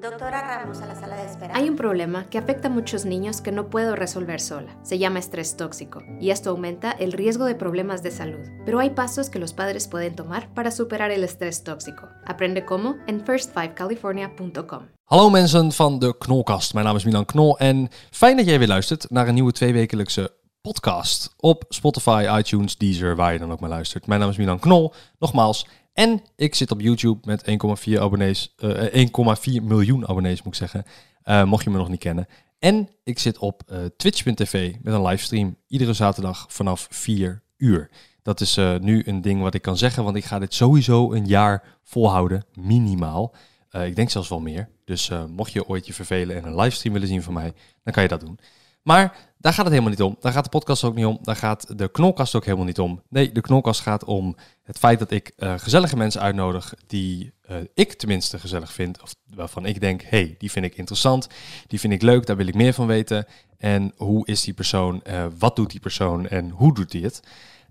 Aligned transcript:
Doctora 0.00 0.42
Ramos 0.42 0.80
a 0.80 0.86
la 0.86 0.94
sala 0.94 1.16
de 1.16 1.26
espera. 1.26 1.56
Hay 1.56 1.68
un 1.68 1.74
problema 1.74 2.26
que 2.30 2.38
afecta 2.38 2.68
a 2.68 2.70
muchos 2.70 3.04
niños 3.04 3.40
que 3.40 3.50
no 3.50 3.68
puedo 3.68 3.96
resolver 3.96 4.40
sola. 4.40 4.78
Se 4.84 4.96
llama 4.96 5.18
estrés 5.18 5.56
tóxico 5.56 6.04
y 6.20 6.30
esto 6.30 6.50
aumenta 6.50 6.92
el 6.92 7.10
riesgo 7.10 7.46
de 7.46 7.56
problemas 7.56 8.00
de 8.00 8.12
salud. 8.12 8.46
Pero 8.64 8.78
hay 8.78 8.90
pasos 8.90 9.28
que 9.28 9.40
los 9.40 9.52
padres 9.52 9.88
pueden 9.88 10.14
tomar 10.14 10.54
para 10.54 10.70
superar 10.70 11.10
el 11.10 11.24
estrés 11.24 11.64
tóxico. 11.64 12.06
Aprende 12.26 12.64
cómo 12.64 12.94
en 13.08 13.24
first5california.com. 13.24 14.82
Hallo 15.06 15.30
mensen 15.30 15.72
van 15.72 15.98
de 15.98 16.14
Knolkast. 16.18 16.74
Mijn 16.74 16.86
naam 16.86 16.96
is 16.96 17.04
Milan 17.04 17.24
Knol 17.24 17.58
en 17.58 17.88
fijn 18.10 18.36
dat 18.36 18.46
jij 18.46 18.58
weer 18.58 18.68
luistert 18.68 19.10
naar 19.10 19.28
een 19.28 19.34
nieuwe 19.34 19.52
tweewekelijkse 19.52 20.30
podcast 20.60 21.34
op 21.36 21.64
Spotify, 21.68 22.26
iTunes, 22.38 22.76
Deezer, 22.76 23.16
waar 23.16 23.32
je 23.32 23.38
dan 23.38 23.52
ook 23.52 23.60
maar 23.60 23.70
luistert. 23.70 24.06
Mijn 24.06 24.20
naam 24.20 24.30
is 24.30 24.36
Milan 24.36 24.58
Knol. 24.58 24.92
Nogmaals, 25.18 25.66
en 25.98 26.22
ik 26.36 26.54
zit 26.54 26.70
op 26.70 26.80
YouTube 26.80 27.18
met 27.24 27.42
1,4 27.46 28.00
abonnees, 28.00 28.54
eh, 28.56 28.92
1,4 28.92 29.62
miljoen 29.62 30.08
abonnees 30.08 30.42
moet 30.42 30.52
ik 30.52 30.58
zeggen. 30.58 30.84
Eh, 31.22 31.44
mocht 31.44 31.64
je 31.64 31.70
me 31.70 31.76
nog 31.76 31.88
niet 31.88 32.00
kennen. 32.00 32.26
En 32.58 32.88
ik 33.04 33.18
zit 33.18 33.38
op 33.38 33.62
eh, 33.66 33.78
twitch.tv 33.96 34.74
met 34.82 34.94
een 34.94 35.02
livestream 35.02 35.56
iedere 35.66 35.92
zaterdag 35.92 36.46
vanaf 36.48 36.86
4 36.90 37.42
uur. 37.56 37.90
Dat 38.28 38.40
is 38.40 38.56
eh, 38.56 38.78
nu 38.78 39.02
een 39.06 39.20
ding 39.20 39.40
wat 39.40 39.54
ik 39.54 39.62
kan 39.62 39.76
zeggen, 39.76 40.04
want 40.04 40.16
ik 40.16 40.24
ga 40.24 40.38
dit 40.38 40.54
sowieso 40.54 41.12
een 41.12 41.26
jaar 41.26 41.62
volhouden, 41.82 42.44
minimaal. 42.54 43.34
Eh, 43.70 43.86
ik 43.86 43.96
denk 43.96 44.10
zelfs 44.10 44.28
wel 44.28 44.40
meer. 44.40 44.68
Dus 44.84 45.10
eh, 45.10 45.24
mocht 45.24 45.52
je 45.52 45.68
ooit 45.68 45.86
je 45.86 45.92
vervelen 45.92 46.36
en 46.36 46.44
een 46.44 46.56
livestream 46.56 46.94
willen 46.94 47.08
zien 47.08 47.22
van 47.22 47.32
mij, 47.32 47.52
dan 47.82 47.92
kan 47.92 48.02
je 48.02 48.08
dat 48.08 48.20
doen. 48.20 48.38
Maar 48.82 49.27
daar 49.40 49.52
gaat 49.52 49.64
het 49.64 49.74
helemaal 49.74 49.90
niet 49.90 50.02
om. 50.02 50.16
Daar 50.20 50.32
gaat 50.32 50.44
de 50.44 50.50
podcast 50.50 50.84
ook 50.84 50.94
niet 50.94 51.04
om. 51.04 51.18
Daar 51.22 51.36
gaat 51.36 51.78
de 51.78 51.88
knolkast 51.88 52.34
ook 52.34 52.44
helemaal 52.44 52.66
niet 52.66 52.78
om. 52.78 53.02
Nee, 53.08 53.32
de 53.32 53.40
knolkast 53.40 53.80
gaat 53.80 54.04
om 54.04 54.36
het 54.62 54.78
feit 54.78 54.98
dat 54.98 55.10
ik 55.10 55.32
eh, 55.36 55.54
gezellige 55.58 55.96
mensen 55.96 56.20
uitnodig 56.20 56.74
die 56.86 57.32
eh, 57.42 57.56
ik 57.74 57.92
tenminste 57.92 58.38
gezellig 58.38 58.72
vind. 58.72 59.02
Of 59.02 59.14
waarvan 59.34 59.66
ik 59.66 59.80
denk, 59.80 60.02
hey, 60.02 60.34
die 60.38 60.50
vind 60.50 60.64
ik 60.64 60.76
interessant. 60.76 61.28
Die 61.66 61.80
vind 61.80 61.92
ik 61.92 62.02
leuk, 62.02 62.26
daar 62.26 62.36
wil 62.36 62.46
ik 62.46 62.54
meer 62.54 62.72
van 62.72 62.86
weten. 62.86 63.26
En 63.58 63.92
hoe 63.96 64.26
is 64.26 64.42
die 64.42 64.54
persoon? 64.54 65.02
eh, 65.02 65.26
wat 65.38 65.56
doet 65.56 65.70
die 65.70 65.80
persoon? 65.80 66.28
En 66.28 66.50
hoe 66.50 66.74
doet 66.74 66.92
hij 66.92 67.02
het? 67.02 67.22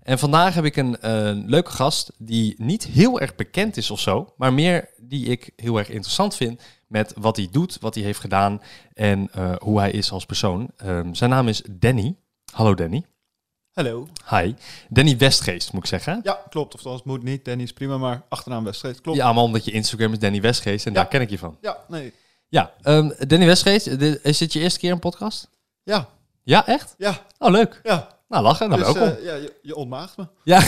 En 0.02 0.18
vandaag 0.18 0.54
heb 0.54 0.64
ik 0.64 0.76
een 0.76 0.96
leuke 1.46 1.70
gast 1.70 2.12
die 2.18 2.54
niet 2.58 2.86
heel 2.86 3.20
erg 3.20 3.34
bekend 3.34 3.76
is 3.76 3.90
of 3.90 4.00
zo, 4.00 4.32
maar 4.36 4.52
meer 4.52 4.88
die 4.96 5.26
ik 5.26 5.50
heel 5.56 5.78
erg 5.78 5.88
interessant 5.88 6.34
vind 6.34 6.60
met 6.88 7.12
wat 7.16 7.36
hij 7.36 7.48
doet, 7.50 7.78
wat 7.80 7.94
hij 7.94 8.04
heeft 8.04 8.20
gedaan 8.20 8.62
en 8.94 9.28
eh, 9.32 9.54
hoe 9.58 9.78
hij 9.78 9.90
is 9.90 10.10
als 10.10 10.26
persoon. 10.26 10.70
Ehm, 10.76 11.14
zijn 11.14 11.30
naam 11.30 11.48
is 11.48 11.62
Danny. 11.70 12.16
Hallo 12.52 12.74
Danny. 12.74 13.04
Hallo. 13.72 14.08
Hi. 14.30 14.54
Danny 14.88 15.16
Westgeest 15.16 15.72
moet 15.72 15.82
ik 15.82 15.88
zeggen. 15.88 16.20
Ja, 16.22 16.40
klopt. 16.50 16.74
Of 16.84 16.92
het 16.92 17.04
moet 17.04 17.22
niet. 17.22 17.44
Danny 17.44 17.62
is 17.62 17.72
prima, 17.72 17.98
maar 17.98 18.22
achternaam 18.28 18.64
Westgeest. 18.64 19.00
Klopt. 19.00 19.18
Ja, 19.18 19.32
maar 19.32 19.42
omdat 19.42 19.64
je 19.64 19.70
Instagram 19.70 20.12
is 20.12 20.18
Danny 20.18 20.40
Westgeest 20.40 20.86
en 20.86 20.92
Ja. 20.92 20.98
daar 21.00 21.08
ken 21.08 21.20
ik 21.20 21.30
je 21.30 21.38
van. 21.38 21.56
Ja, 21.60 21.78
nee. 21.88 22.12
Ja, 22.48 22.72
ehm, 22.82 23.10
Danny 23.26 23.46
Westgeest, 23.46 23.86
is 24.22 24.38
dit 24.38 24.52
je 24.52 24.60
eerste 24.60 24.78
keer 24.78 24.92
een 24.92 24.98
podcast? 24.98 25.48
Ja, 25.82 26.08
Ja, 26.42 26.66
echt? 26.66 26.94
ja, 26.98 27.26
Oh, 27.38 27.50
leuk. 27.50 27.80
ja. 27.82 28.17
Nou, 28.28 28.42
lachen. 28.42 28.68
Nou, 28.68 28.82
dus 28.82 28.92
welkom. 28.92 29.16
eh, 29.16 29.24
ja, 29.24 29.34
je, 29.34 29.54
je 29.62 29.76
ontmaagt 29.76 30.16
me. 30.16 30.26
Ja, 30.44 30.60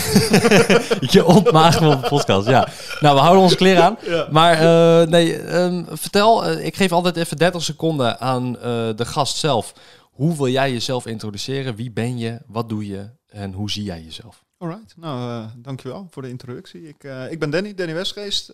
je 1.15 1.25
ontmaagt 1.25 1.81
me 1.81 1.95
op 1.95 2.03
de 2.03 2.09
podcast, 2.09 2.49
ja. 2.49 2.69
Nou, 3.01 3.15
we 3.15 3.21
houden 3.21 3.43
onze 3.43 3.57
kleren 3.57 3.85
aan. 3.85 3.97
Ja. 4.07 4.29
Maar 4.31 4.53
eh, 4.53 5.09
nee, 5.09 5.37
ehm, 5.43 5.85
vertel, 5.89 6.45
eh, 6.45 6.65
ik 6.65 6.77
geef 6.77 6.93
altijd 6.93 7.17
even 7.17 7.37
30 7.37 7.63
seconden 7.63 8.21
aan 8.21 8.53
de 8.97 9.05
gast 9.05 9.37
zelf. 9.37 9.73
Hoe 10.11 10.37
wil 10.37 10.49
jij 10.49 10.73
jezelf 10.73 11.07
introduceren? 11.07 11.75
Wie 11.75 11.91
ben 11.91 12.19
je? 12.19 12.39
Wat 12.47 12.69
doe 12.69 12.87
je? 12.87 13.11
En 13.29 13.53
hoe 13.53 13.71
zie 13.71 13.83
jij 13.85 14.03
jezelf? 14.03 14.45
Alright. 14.59 14.95
Nou, 14.97 15.47
dankjewel 15.57 16.07
voor 16.11 16.23
de 16.23 16.29
introductie. 16.29 16.89
Ik, 16.89 17.05
ik 17.31 17.39
ben 17.39 17.51
Danny, 17.51 17.75
Danny 17.75 17.95
Westgeest. 17.95 18.53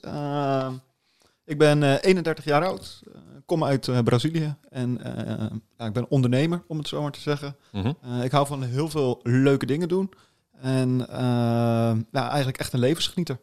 Ik 1.46 1.58
ben 1.58 1.82
eh, 1.82 1.94
31 2.00 2.44
jaar 2.44 2.64
oud. 2.64 3.00
Eh, 3.06 3.20
kom 3.46 3.64
uit 3.64 3.88
eh, 3.88 3.98
Brazilië. 3.98 4.56
En 4.68 4.98
ja, 5.78 5.86
ik 5.86 5.92
ben 5.92 6.10
ondernemer, 6.10 6.62
om 6.68 6.78
het 6.78 6.88
zo 6.88 7.02
maar 7.02 7.10
te 7.10 7.20
zeggen. 7.20 7.56
Mhm. 7.72 7.92
Ik 8.22 8.30
hou 8.30 8.46
van 8.46 8.62
heel 8.62 8.88
veel 8.88 9.20
leuke 9.22 9.66
dingen 9.66 9.88
doen. 9.88 10.12
En 10.60 10.96
nou, 12.10 12.28
eigenlijk 12.28 12.58
echt 12.58 12.72
een 12.72 12.78
levensgenieter. 12.80 13.38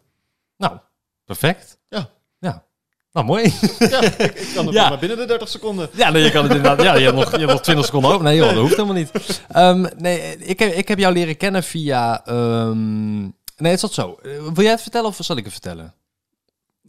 Nou, 0.57 0.77
perfect. 1.25 1.77
Ja. 1.89 2.09
Ja. 2.39 2.65
Nou, 3.11 3.25
mooi. 3.25 3.43
Ja, 3.79 4.01
ik, 4.01 4.17
ik 4.19 4.51
kan 4.55 4.65
het 4.65 4.75
Ja. 4.75 4.89
maar 4.89 4.99
binnen 4.99 5.17
de 5.17 5.25
30 5.25 5.49
seconden. 5.49 5.89
Ja, 5.93 6.09
nee, 6.09 6.23
je 6.23 6.31
kan 6.31 6.43
het 6.43 6.55
inderdaad. 6.55 6.81
Ja, 6.85 6.95
je 6.95 7.03
hebt 7.03 7.15
nog, 7.15 7.31
je 7.31 7.37
hebt 7.37 7.51
nog 7.51 7.61
20 7.61 7.85
seconden 7.85 8.11
over. 8.11 8.23
Nee, 8.23 8.35
joh, 8.37 8.47
dat 8.49 8.57
hoeft 8.57 8.75
helemaal 8.75 8.95
niet. 8.95 9.41
Ehm, 9.49 9.85
nee, 9.97 10.37
ik 10.37 10.59
heb, 10.59 10.73
ik 10.73 10.87
heb 10.87 10.99
jou 10.99 11.13
leren 11.13 11.37
kennen 11.37 11.63
via. 11.63 12.25
ehm, 12.25 13.21
nee, 13.57 13.71
het 13.71 13.79
zat 13.79 13.93
zo. 13.93 14.19
Wil 14.21 14.53
jij 14.63 14.71
het 14.71 14.81
vertellen 14.81 15.07
of 15.07 15.17
zal 15.21 15.37
ik 15.37 15.43
het 15.43 15.53
vertellen? 15.53 15.93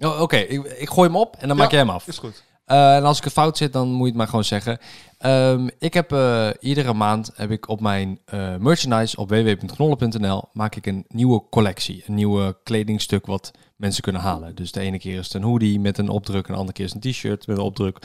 Oh, 0.00 0.21
Oké, 0.21 0.37
ik, 0.37 0.65
ik 0.65 0.88
gooi 0.88 1.09
hem 1.09 1.16
op 1.16 1.34
en 1.38 1.49
dan 1.49 1.56
Ja. 1.56 1.62
maak 1.62 1.71
jij 1.71 1.81
hem 1.81 1.91
af. 1.91 2.06
Is 2.06 2.19
goed. 2.19 2.43
Eh, 2.65 2.97
en 2.97 3.05
als 3.05 3.19
ik 3.19 3.25
een 3.25 3.31
fout 3.31 3.56
zit, 3.56 3.72
dan 3.72 3.88
moet 3.88 3.99
je 4.00 4.06
het 4.06 4.15
maar 4.16 4.27
gewoon 4.28 4.44
zeggen. 4.44 4.78
Ehm, 5.19 5.69
ik 5.78 5.94
heb 5.94 6.12
eh, 6.12 6.49
iedere 6.60 6.93
maand 6.93 7.31
heb 7.34 7.50
ik 7.50 7.69
op 7.69 7.81
mijn 7.81 8.19
eh, 8.25 8.56
merchandise 8.56 9.16
op 9.16 9.28
www.knollen.nl 9.28 10.44
maak 10.53 10.75
ik 10.75 10.87
een 10.87 11.05
nieuwe 11.09 11.43
collectie. 11.50 12.03
Een 12.06 12.15
nieuwe 12.15 12.56
kledingstuk 12.62 13.27
wat 13.27 13.50
mensen 13.77 14.03
kunnen 14.03 14.22
halen. 14.22 14.55
Dus 14.55 14.72
de 14.72 14.81
ene 14.81 14.99
keer 14.99 15.19
is 15.19 15.25
het 15.25 15.34
een 15.34 15.43
hoodie 15.43 15.81
met 15.81 15.99
een 15.99 16.09
opdruk, 16.09 16.49
een 16.49 16.55
andere 16.55 16.72
keer 16.72 16.84
is 16.84 16.93
het 16.93 17.05
een 17.05 17.11
t-shirt 17.11 17.47
met 17.47 17.56
een 17.56 17.62
opdruk. 17.62 17.99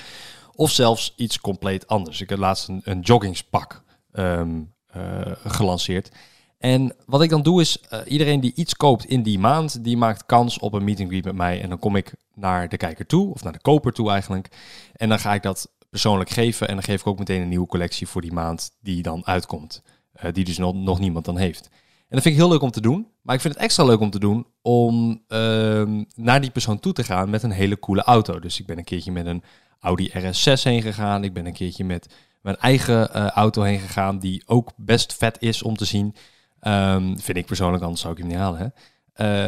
Of 0.55 0.71
zelfs 0.71 1.13
iets 1.15 1.39
compleet 1.41 1.87
anders. 1.87 2.21
Ik 2.21 2.29
heb 2.29 2.39
laatst 2.39 2.67
een, 2.67 2.81
een 2.83 2.99
joggingspak 2.99 3.83
ehm, 4.11 4.49
eh, 4.87 5.01
gelanceerd. 5.45 6.11
En 6.59 6.95
wat 7.05 7.21
ik 7.21 7.29
dan 7.29 7.41
doe 7.41 7.61
is, 7.61 7.79
eh, 7.79 7.99
iedereen 8.05 8.39
die 8.39 8.53
iets 8.55 8.75
koopt 8.75 9.05
in 9.05 9.23
die 9.23 9.39
maand, 9.39 9.83
die 9.83 9.97
maakt 9.97 10.25
kans 10.25 10.59
op 10.59 10.73
een 10.73 10.83
meeting 10.83 11.09
greet 11.09 11.25
met 11.25 11.35
mij. 11.35 11.61
En 11.61 11.69
dan 11.69 11.79
kom 11.79 11.95
ik 11.95 12.13
naar 12.33 12.69
de 12.69 12.77
kijker 12.77 13.05
toe, 13.05 13.33
of 13.33 13.43
naar 13.43 13.53
de 13.53 13.61
koper 13.61 13.93
toe 13.93 14.09
eigenlijk. 14.09 14.47
En 14.93 15.09
dan 15.09 15.19
ga 15.19 15.33
ik 15.33 15.41
dat 15.41 15.69
persoonlijk 15.89 16.29
geven. 16.29 16.67
En 16.67 16.73
dan 16.73 16.83
geef 16.83 16.99
ik 16.99 17.07
ook 17.07 17.19
meteen 17.19 17.41
een 17.41 17.49
nieuwe 17.49 17.67
collectie 17.67 18.07
voor 18.07 18.21
die 18.21 18.33
maand 18.33 18.71
die 18.81 19.01
dan 19.01 19.25
uitkomt. 19.25 19.83
Eh, 20.11 20.33
die 20.33 20.45
dus 20.45 20.57
nog, 20.57 20.73
nog 20.73 20.99
niemand 20.99 21.25
dan 21.25 21.37
heeft. 21.37 21.69
En 22.09 22.15
dat 22.15 22.21
vind 22.21 22.35
ik 22.35 22.41
heel 22.41 22.49
leuk 22.49 22.61
om 22.61 22.71
te 22.71 22.81
doen. 22.81 23.07
Maar 23.21 23.35
ik 23.35 23.41
vind 23.41 23.53
het 23.53 23.63
extra 23.63 23.83
leuk 23.83 23.99
om 23.99 24.09
te 24.09 24.19
doen 24.19 24.47
om 24.61 25.23
ehm, 25.27 26.03
naar 26.15 26.41
die 26.41 26.51
persoon 26.51 26.79
toe 26.79 26.93
te 26.93 27.03
gaan 27.03 27.29
met 27.29 27.43
een 27.43 27.51
hele 27.51 27.79
coole 27.79 28.03
auto. 28.03 28.39
Dus 28.39 28.59
ik 28.59 28.65
ben 28.65 28.77
een 28.77 28.83
keertje 28.83 29.11
met 29.11 29.25
een 29.25 29.43
Audi 29.79 30.09
RS6 30.09 30.63
heen 30.63 30.81
gegaan. 30.81 31.23
Ik 31.23 31.33
ben 31.33 31.45
een 31.45 31.53
keertje 31.53 31.83
met 31.83 32.13
mijn 32.41 32.57
eigen 32.57 33.13
eh, 33.13 33.27
auto 33.27 33.61
heen 33.61 33.79
gegaan, 33.79 34.19
die 34.19 34.43
ook 34.45 34.71
best 34.75 35.13
vet 35.13 35.37
is 35.39 35.63
om 35.63 35.77
te 35.77 35.85
zien. 35.85 36.15
Ehm, 36.59 37.15
vind 37.17 37.37
ik 37.37 37.45
persoonlijk, 37.45 37.83
anders 37.83 38.01
zou 38.01 38.13
ik 38.13 38.19
hem 38.19 38.27
niet 38.27 38.37
halen. 38.37 38.59
Hè? 38.59 38.67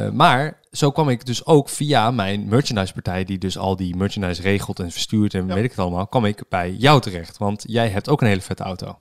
Eh, 0.05 0.11
maar 0.11 0.59
zo 0.71 0.91
kwam 0.91 1.09
ik 1.09 1.25
dus 1.25 1.45
ook 1.45 1.69
via 1.69 2.11
mijn 2.11 2.47
merchandisepartij, 2.47 3.23
die 3.23 3.37
dus 3.37 3.57
al 3.57 3.75
die 3.75 3.95
merchandise 3.95 4.41
regelt 4.41 4.79
en 4.79 4.91
verstuurt 4.91 5.33
en 5.33 5.47
Ja. 5.47 5.53
weet 5.53 5.63
ik 5.63 5.69
het 5.69 5.79
allemaal, 5.79 6.07
kwam 6.07 6.25
ik 6.25 6.43
bij 6.49 6.71
jou 6.71 7.01
terecht. 7.01 7.37
Want 7.37 7.63
jij 7.67 7.89
hebt 7.89 8.09
ook 8.09 8.21
een 8.21 8.27
hele 8.27 8.41
vette 8.41 8.63
auto. 8.63 8.99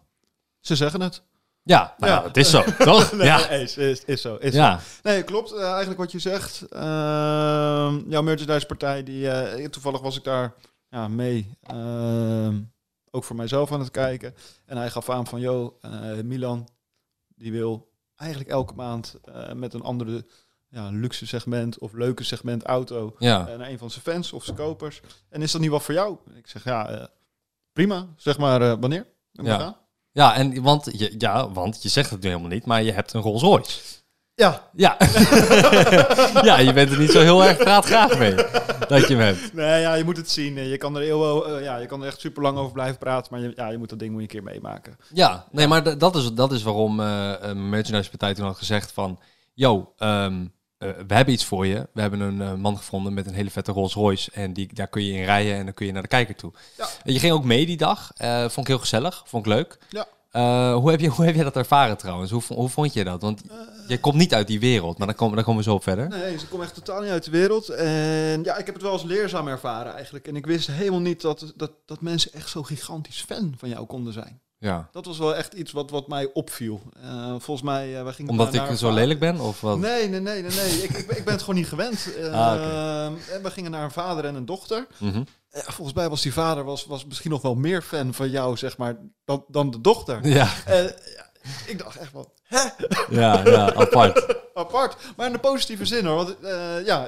Ze 0.61 0.77
zeggen 0.77 1.01
het. 1.01 1.23
Ja, 1.63 1.95
nou, 1.99 2.13
Ja. 2.13 2.19
ja. 2.19 2.27
het 2.27 2.37
is 2.37 2.51
zo, 2.51 2.63
toch? 2.79 3.13
Nee, 3.13 3.27
ja. 3.27 3.49
is, 3.49 3.77
is, 3.77 4.05
is 4.05 4.21
zo. 4.21 4.37
Is 4.37 4.55
ja. 4.55 4.79
zo. 4.79 4.85
Nee, 5.03 5.23
klopt. 5.23 5.53
Eh, 5.53 5.69
eigenlijk 5.69 5.99
wat 6.01 6.13
je 6.13 6.19
zegt. 6.19 6.63
Ehm 6.71 8.11
jouw 8.11 8.23
merchandise-partij, 8.23 9.03
die, 9.03 9.31
eh, 9.31 9.69
toevallig 9.69 10.01
was 10.01 10.17
ik 10.17 10.25
daar 10.25 10.55
ja, 10.89 11.09
mee. 11.09 11.55
ehm, 11.63 12.61
ook 13.11 13.25
voor 13.25 13.37
mijzelf 13.37 13.73
aan 13.73 13.81
het 13.81 13.91
kijken. 13.91 14.35
En 14.67 14.77
hij 14.77 14.91
gaf 14.91 15.11
aan 15.11 15.27
van, 15.27 15.41
joh, 15.41 15.83
Milan, 16.25 16.69
die 17.37 17.53
wil 17.53 17.90
eigenlijk 18.21 18.51
elke 18.51 18.75
maand 18.75 19.17
eh, 19.25 19.53
met 19.53 19.75
een 19.75 19.83
andere 19.83 20.27
ja, 20.69 20.89
luxe 20.91 21.27
segment 21.27 21.79
of 21.79 21.93
leuke 21.93 22.25
segment 22.25 22.63
auto 22.63 23.15
ja. 23.19 23.49
eh, 23.49 23.59
naar 23.59 23.69
een 23.69 23.79
van 23.79 23.91
zijn 23.91 24.05
fans 24.05 24.33
of 24.33 24.45
zijn 24.45 24.57
kopers. 24.57 25.01
En 25.29 25.43
is 25.43 25.53
dat 25.53 25.61
niet 25.61 25.71
wat 25.71 25.83
voor 25.83 25.95
jou? 25.95 26.17
Ik 26.35 26.47
zeg, 26.47 26.65
ja, 26.65 26.89
eh, 26.89 27.07
prima. 27.73 28.07
Zeg 28.17 28.39
maar, 28.39 28.81
wanneer? 28.81 29.07
Ja. 29.33 29.79
Ja, 30.13 30.35
en, 30.35 30.63
want, 30.63 30.89
je, 30.99 31.15
ja, 31.19 31.51
want 31.51 31.83
je 31.83 31.89
zegt 31.89 32.11
het 32.11 32.21
nu 32.21 32.29
helemaal 32.29 32.51
niet, 32.51 32.67
maar 32.67 32.83
je 32.83 32.93
hebt 32.93 33.13
een 33.13 33.21
Rolls 33.21 33.43
Royce. 33.43 34.00
Ja, 34.41 34.69
Ja. 34.75 34.97
ja, 36.49 36.59
je 36.59 36.73
bent 36.73 36.91
er 36.91 36.99
niet 36.99 37.11
zo 37.11 37.21
heel 37.21 37.45
erg 37.45 37.57
praatgraag 37.57 38.19
mee 38.19 38.35
dat 38.89 39.09
je 39.09 39.17
hem 39.17 39.19
hebt. 39.19 39.55
Nee, 39.55 39.81
ja, 39.81 39.95
je 39.95 40.05
moet 40.05 40.17
het 40.17 40.31
zien. 40.31 40.69
Je 40.69 40.77
kan 40.77 40.97
er, 40.97 41.03
heel, 41.03 41.47
eh, 41.47 41.65
ja, 41.65 41.77
je 41.77 41.87
kan 41.87 42.01
er 42.01 42.07
echt 42.07 42.21
super 42.21 42.43
lang 42.43 42.59
over 42.59 42.73
blijven 42.73 42.99
praten, 42.99 43.33
maar 43.33 43.41
je, 43.41 43.53
ja, 43.57 43.69
je 43.71 43.79
moet 43.79 43.89
dat 43.89 43.99
ding 43.99 44.11
moet 44.11 44.21
je 44.21 44.27
een 44.27 44.43
keer 44.43 44.53
meemaken. 44.53 44.97
Ja, 45.15 45.47
nee, 45.51 45.67
maar 45.67 45.99
dat 45.99 46.17
is, 46.17 46.33
dat 46.33 46.53
is 46.53 46.63
waarom 46.63 47.01
eh 47.01 47.33
eh, 47.33 47.41
mijn 47.41 47.69
merchandise-partij 47.69 48.35
toen 48.35 48.47
had 48.47 48.57
gezegd 48.57 48.93
van... 48.93 49.19
Yo, 49.55 49.93
ehm, 49.97 50.45
eh, 50.81 50.89
we 51.07 51.15
hebben 51.15 51.35
iets 51.35 51.45
voor 51.45 51.67
je. 51.67 51.89
We 51.93 52.01
hebben 52.01 52.21
een 52.21 52.41
eh, 52.41 52.55
man 52.55 52.77
gevonden 52.77 53.15
met 53.15 53.27
een 53.27 53.35
hele 53.35 53.51
vette 53.51 53.73
Rolls 53.73 53.95
Royce. 53.95 54.31
En 54.33 54.53
die, 54.53 54.75
daar 54.75 54.89
kun 54.89 55.05
je 55.05 55.13
in 55.13 55.25
rijden 55.25 55.55
en 55.55 55.65
dan 55.65 55.75
kun 55.75 55.87
je 55.87 55.93
naar 55.93 56.03
de 56.03 56.09
kijker 56.09 56.35
toe. 56.35 56.53
Ja. 56.77 56.87
En 57.05 57.13
je 57.13 57.19
ging 57.19 57.33
ook 57.33 57.45
mee 57.45 57.67
die 57.67 57.77
dag. 57.77 58.13
Eh, 58.17 58.41
vond 58.41 58.57
ik 58.57 58.67
heel 58.67 58.79
gezellig. 58.79 59.23
Vond 59.27 59.47
ik 59.47 59.53
leuk. 59.53 59.79
Ja. 59.89 60.07
Eh, 60.31 60.75
hoe, 60.75 60.91
heb 60.91 61.01
je, 61.01 61.09
hoe 61.17 61.25
heb 61.25 61.35
je 61.35 61.43
dat 61.45 61.57
ervaren 61.57 61.97
trouwens? 61.97 62.31
Hoe, 62.31 62.43
hoe 62.49 62.69
vond 62.69 62.93
je 62.93 63.05
dat? 63.05 63.23
Want 63.23 63.41
je 63.89 64.01
komt 64.01 64.15
niet 64.17 64.35
uit 64.35 64.47
die 64.47 64.61
wereld, 64.61 64.99
maar 64.99 65.07
daar 65.07 65.17
komen, 65.17 65.35
daar 65.37 65.45
komen 65.45 65.63
we 65.65 65.69
zo 65.71 65.75
op 65.75 65.83
verder. 65.83 66.09
Nee, 66.09 66.39
ze 66.39 66.47
komen 66.47 66.67
echt 66.67 66.75
totaal 66.75 67.01
niet 67.01 67.11
uit 67.11 67.25
de 67.25 67.31
wereld. 67.31 67.69
En 67.69 68.43
ja, 68.43 68.57
ik 68.57 68.67
heb 68.67 68.75
het 68.75 68.83
wel 68.83 68.93
als 68.93 69.03
leerzaam 69.03 69.49
ervaren 69.49 69.95
eigenlijk. 69.95 70.27
En 70.29 70.37
ik 70.37 70.47
wist 70.47 70.67
helemaal 70.67 71.01
niet 71.01 71.21
dat, 71.21 71.53
dat, 71.57 71.71
dat 71.87 72.01
mensen 72.01 72.33
echt 72.33 72.49
zo 72.49 72.63
gigantisch 72.63 73.25
fan 73.29 73.55
van 73.59 73.69
jou 73.69 73.87
konden 73.87 74.13
zijn. 74.13 74.41
Ja. 74.59 74.89
Dat 74.93 75.05
was 75.07 75.19
wel 75.19 75.35
echt 75.35 75.53
iets 75.53 75.73
wat, 75.73 75.91
wat 75.91 76.09
mij 76.09 76.31
opviel. 76.33 76.81
Eh, 77.03 77.29
volgens 77.39 77.63
mij, 77.63 78.05
wij 78.05 78.13
gingen 78.13 78.31
Omdat 78.31 78.55
ik 78.55 78.61
naar- 78.61 78.77
zo 78.77 78.93
lelijk 78.93 79.21
ben? 79.21 79.41
Of 79.41 79.61
wat? 79.61 79.79
Nee, 79.79 80.09
nee, 80.09 80.21
nee, 80.21 80.43
nee. 80.43 80.51
nee. 80.51 80.83
ik, 80.83 80.91
ik, 80.91 81.07
ben- 81.07 81.17
ik 81.17 81.25
ben 81.25 81.33
het 81.33 81.43
gewoon 81.43 81.59
niet 81.61 81.69
gewend. 81.69 82.09
Ah, 82.33 83.05
en 83.07 83.43
we 83.43 83.51
gingen 83.51 83.71
naar 83.71 83.85
een 83.85 83.91
vader 83.91 84.25
en 84.25 84.35
een 84.35 84.45
dochter. 84.47 84.87
Mhm. 84.99 85.23
Ja, 85.53 85.63
volgens 85.63 85.97
mij 85.97 86.09
was 86.09 86.23
die 86.23 86.33
vader 86.33 86.65
was, 86.65 86.87
was 86.87 87.05
misschien 87.05 87.31
nog 87.31 87.43
wel 87.43 87.55
meer 87.55 87.83
fan 87.83 88.15
van 88.15 88.31
jou, 88.31 88.57
zeg 88.57 88.77
maar, 88.77 88.97
dan, 89.25 89.45
dan 89.49 89.71
de 89.71 89.81
dochter. 89.81 90.27
Ja, 90.29 90.49
En 90.67 90.85
ja, 90.85 91.27
ik 91.67 91.79
dacht 91.79 91.97
echt 91.97 92.13
wel, 92.13 92.33
hè? 92.43 92.63
ja, 93.11 93.45
ja, 93.45 93.73
apart. 93.75 94.37
apart. 94.55 94.97
Maar 95.17 95.27
in 95.27 95.33
de 95.33 95.39
positieve 95.39 95.85
zin 95.85 96.07
hoor. 96.07 96.17
Want 96.17 96.41
eh, 96.41 96.85
ja, 96.87 97.07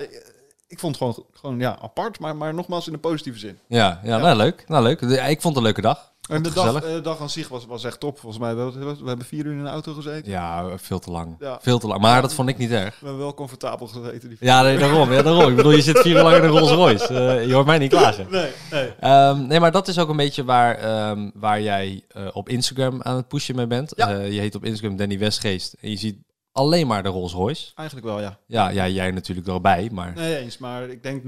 ik, 0.66 0.78
vond 0.78 0.98
het 0.98 1.14
gewoon, 1.14 1.26
gewoon 1.32 1.58
ja, 1.58 1.78
apart, 1.80 2.18
maar, 2.18 2.36
maar 2.36 2.54
nogmaals 2.54 2.86
in 2.86 2.92
de 2.92 2.98
positieve 2.98 3.38
zin. 3.38 3.58
Ja, 3.66 4.00
ja, 4.04 4.18
nou 4.18 4.36
leuk. 4.36 4.64
Nou 4.68 4.82
leuk. 4.82 5.00
Ik 5.00 5.40
vond 5.40 5.42
het 5.42 5.56
een 5.56 5.62
leuke 5.62 5.80
dag. 5.80 6.11
En 6.30 6.42
de 6.42 6.52
dag, 6.52 6.74
eh, 6.74 6.92
de 6.92 7.00
dag 7.00 7.20
aan 7.20 7.30
zich 7.30 7.48
was, 7.48 7.66
was 7.66 7.84
echt 7.84 8.00
top. 8.00 8.18
Volgens 8.18 8.42
mij, 8.42 8.54
we, 8.54 8.60
hebben- 8.60 8.98
we 9.02 9.08
hebben 9.08 9.26
vier 9.26 9.44
uur 9.46 9.52
in 9.52 9.62
de 9.62 9.68
auto 9.70 9.92
gezeten. 9.92 10.30
Ja, 10.30 10.78
veel 10.78 10.98
te 10.98 11.10
lang. 11.10 11.36
Ja. 11.40 11.58
Veel 11.62 11.78
te 11.78 11.86
lang. 11.86 12.00
Maar 12.00 12.22
dat 12.22 12.34
vond 12.34 12.48
ik 12.48 12.58
niet 12.58 12.70
erg. 12.70 13.00
We 13.00 13.06
hebben 13.06 13.22
wel 13.24 13.34
comfortabel 13.34 13.86
gezeten. 13.86 14.28
Die 14.28 14.38
Ja, 14.40 14.62
nee, 14.62 14.78
daarom. 14.78 15.12
Ja, 15.12 15.22
daarom. 15.22 15.50
Ik 15.50 15.56
bedoel, 15.56 15.72
je 15.72 15.82
zit 15.82 15.98
vier 15.98 16.16
uur 16.16 16.22
lang 16.22 16.36
in 16.36 16.42
een 16.42 16.48
Rolls 16.50 16.70
Royce. 16.70 17.06
Eh, 17.06 17.46
je 17.46 17.54
hoort 17.54 17.66
mij 17.66 17.78
niet 17.78 17.90
klagen. 17.90 18.26
Nee, 18.30 18.50
nee. 18.70 18.92
Ehm, 19.00 19.46
nee, 19.46 19.60
maar 19.60 19.72
dat 19.72 19.88
is 19.88 19.98
ook 19.98 20.08
een 20.08 20.16
beetje 20.16 20.44
waar, 20.44 20.74
ehm, 20.74 21.30
waar 21.34 21.60
jij 21.60 22.02
eh, 22.08 22.22
op 22.32 22.48
Instagram 22.48 23.02
aan 23.02 23.16
het 23.16 23.28
pushen 23.28 23.56
mee 23.56 23.66
bent. 23.66 23.92
Ja. 23.96 24.08
Je 24.10 24.40
heet 24.40 24.54
op 24.54 24.64
Instagram 24.64 24.96
Danny 24.96 25.18
Westgeest. 25.18 25.74
En 25.80 25.90
je 25.90 25.96
ziet 25.96 26.16
alleen 26.52 26.86
maar 26.86 27.02
de 27.02 27.08
Rolls 27.08 27.32
Royce. 27.32 27.70
Eigenlijk 27.74 28.08
wel, 28.08 28.20
ja. 28.20 28.38
Ja, 28.46 28.68
ja 28.68 28.88
jij 28.88 29.10
natuurlijk 29.10 29.48
erbij, 29.48 29.88
maar... 29.92 30.12
Nee 30.14 30.36
eens, 30.36 30.58
maar 30.58 30.88
ik 30.88 31.02
denk 31.02 31.22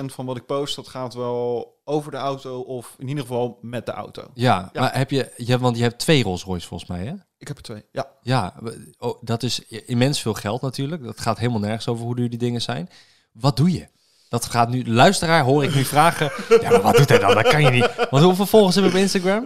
90% 0.00 0.04
van 0.04 0.26
wat 0.26 0.36
ik 0.36 0.46
post, 0.46 0.76
dat 0.76 0.88
gaat 0.88 1.14
wel 1.14 1.76
over 1.84 2.10
de 2.10 2.16
auto 2.16 2.60
of 2.60 2.94
in 2.98 3.08
ieder 3.08 3.22
geval 3.22 3.58
met 3.60 3.86
de 3.86 3.92
auto. 3.92 4.22
Ja, 4.34 4.68
Ja. 4.72 4.80
maar 4.80 4.96
heb 4.96 5.10
je, 5.10 5.32
je 5.36 5.58
want 5.58 5.76
je 5.76 5.82
hebt 5.82 5.98
twee 5.98 6.22
Rolls 6.22 6.44
Royce 6.44 6.66
volgens 6.66 6.90
mij, 6.90 7.04
hè? 7.04 7.12
Ik 7.38 7.48
heb 7.48 7.56
er 7.56 7.62
twee, 7.62 7.84
ja. 7.92 8.06
Ja, 8.22 8.54
oh, 8.98 9.18
dat 9.20 9.42
is 9.42 9.64
immens 9.68 10.20
veel 10.20 10.34
geld 10.34 10.60
natuurlijk. 10.62 11.04
Dat 11.04 11.20
gaat 11.20 11.38
helemaal 11.38 11.60
nergens 11.60 11.88
over 11.88 12.04
hoe 12.04 12.16
duur 12.16 12.30
die 12.30 12.38
dingen 12.38 12.62
zijn. 12.62 12.88
Wat 13.32 13.56
doe 13.56 13.72
je? 13.72 13.86
Dat 14.28 14.44
gaat 14.44 14.68
nu, 14.68 14.88
luisteraar, 14.88 15.44
hoor 15.44 15.64
ik 15.64 15.74
nu 15.74 15.84
vragen. 15.84 16.32
Ja, 16.62 16.70
maar 16.70 16.82
wat 16.82 16.96
doet 16.96 17.08
hij 17.08 17.18
dan? 17.18 17.34
Dat 17.34 17.48
kan 17.48 17.62
je 17.62 17.70
niet. 17.70 18.08
Want 18.10 18.24
hoeveel 18.24 18.46
volgers 18.46 18.74
hebben 18.74 18.92
we 18.92 18.98
op 18.98 19.04
Instagram? 19.04 19.44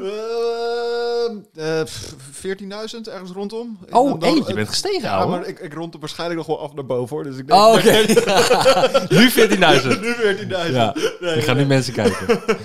Eh, 1.54 1.78
eh, 1.80 1.84
pff, 1.84 2.14
14.000 2.30 3.08
ergens 3.08 3.30
rondom. 3.30 3.78
Oh, 3.90 4.10
Dan- 4.10 4.18
dan- 4.18 4.28
hey, 4.28 4.42
je 4.46 4.54
bent 4.54 4.68
gestegen, 4.68 5.02
Ja, 5.02 5.16
ouwe. 5.16 5.30
maar 5.30 5.46
ik, 5.46 5.58
ik 5.58 5.74
rond 5.74 5.94
er 5.94 6.00
waarschijnlijk 6.00 6.38
nog 6.38 6.48
wel 6.48 6.60
af 6.60 6.74
naar 6.74 6.86
boven 6.86 7.16
hoor. 7.16 7.24
Dus 7.24 7.36
ik 7.36 7.46
denk, 7.48 7.60
Oh, 7.60 7.72
oké. 7.72 7.92
nu 9.18 9.30
14.000. 9.30 10.00
nu 10.00 10.14
14.000. 10.14 10.72
Ja, 10.72 10.94
Nee, 11.20 11.34
ik 11.36 11.44
ga 11.44 11.52
nu 11.52 11.64
mensen 11.66 11.92
kijken. 11.92 12.40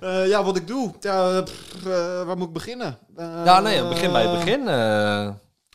Eh, 0.00 0.28
ja, 0.28 0.44
wat 0.44 0.56
ik 0.56 0.66
doe. 0.66 0.92
Ja, 1.00 1.42
pff, 1.42 1.86
eh, 1.86 2.22
waar 2.24 2.36
moet 2.36 2.46
ik 2.46 2.52
beginnen? 2.52 2.98
Eh, 3.16 3.42
Ja, 3.44 3.60
nee, 3.60 3.88
begin 3.88 4.12
bij 4.12 4.26
het 4.26 4.32
begin. 4.44 4.60
eh, 4.68 5.28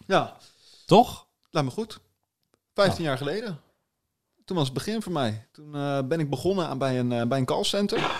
Ja, 0.07 0.33
toch? 0.85 1.27
laat 1.51 1.63
me 1.63 1.69
goed. 1.69 2.00
15 2.74 3.03
jaar 3.03 3.18
geleden. 3.18 3.59
Toen 4.45 4.56
was 4.57 4.65
het 4.65 4.74
begin 4.74 5.01
voor 5.01 5.12
mij. 5.12 5.47
Toen 5.51 5.75
eh, 5.75 6.00
ben 6.06 6.19
ik 6.19 6.30
begonnen 6.30 6.68
aan, 6.68 6.77
bij, 6.77 7.00
een, 7.00 7.12
eh, 7.12 7.25
bij 7.25 7.38
een 7.39 7.45
callcenter. 7.45 8.12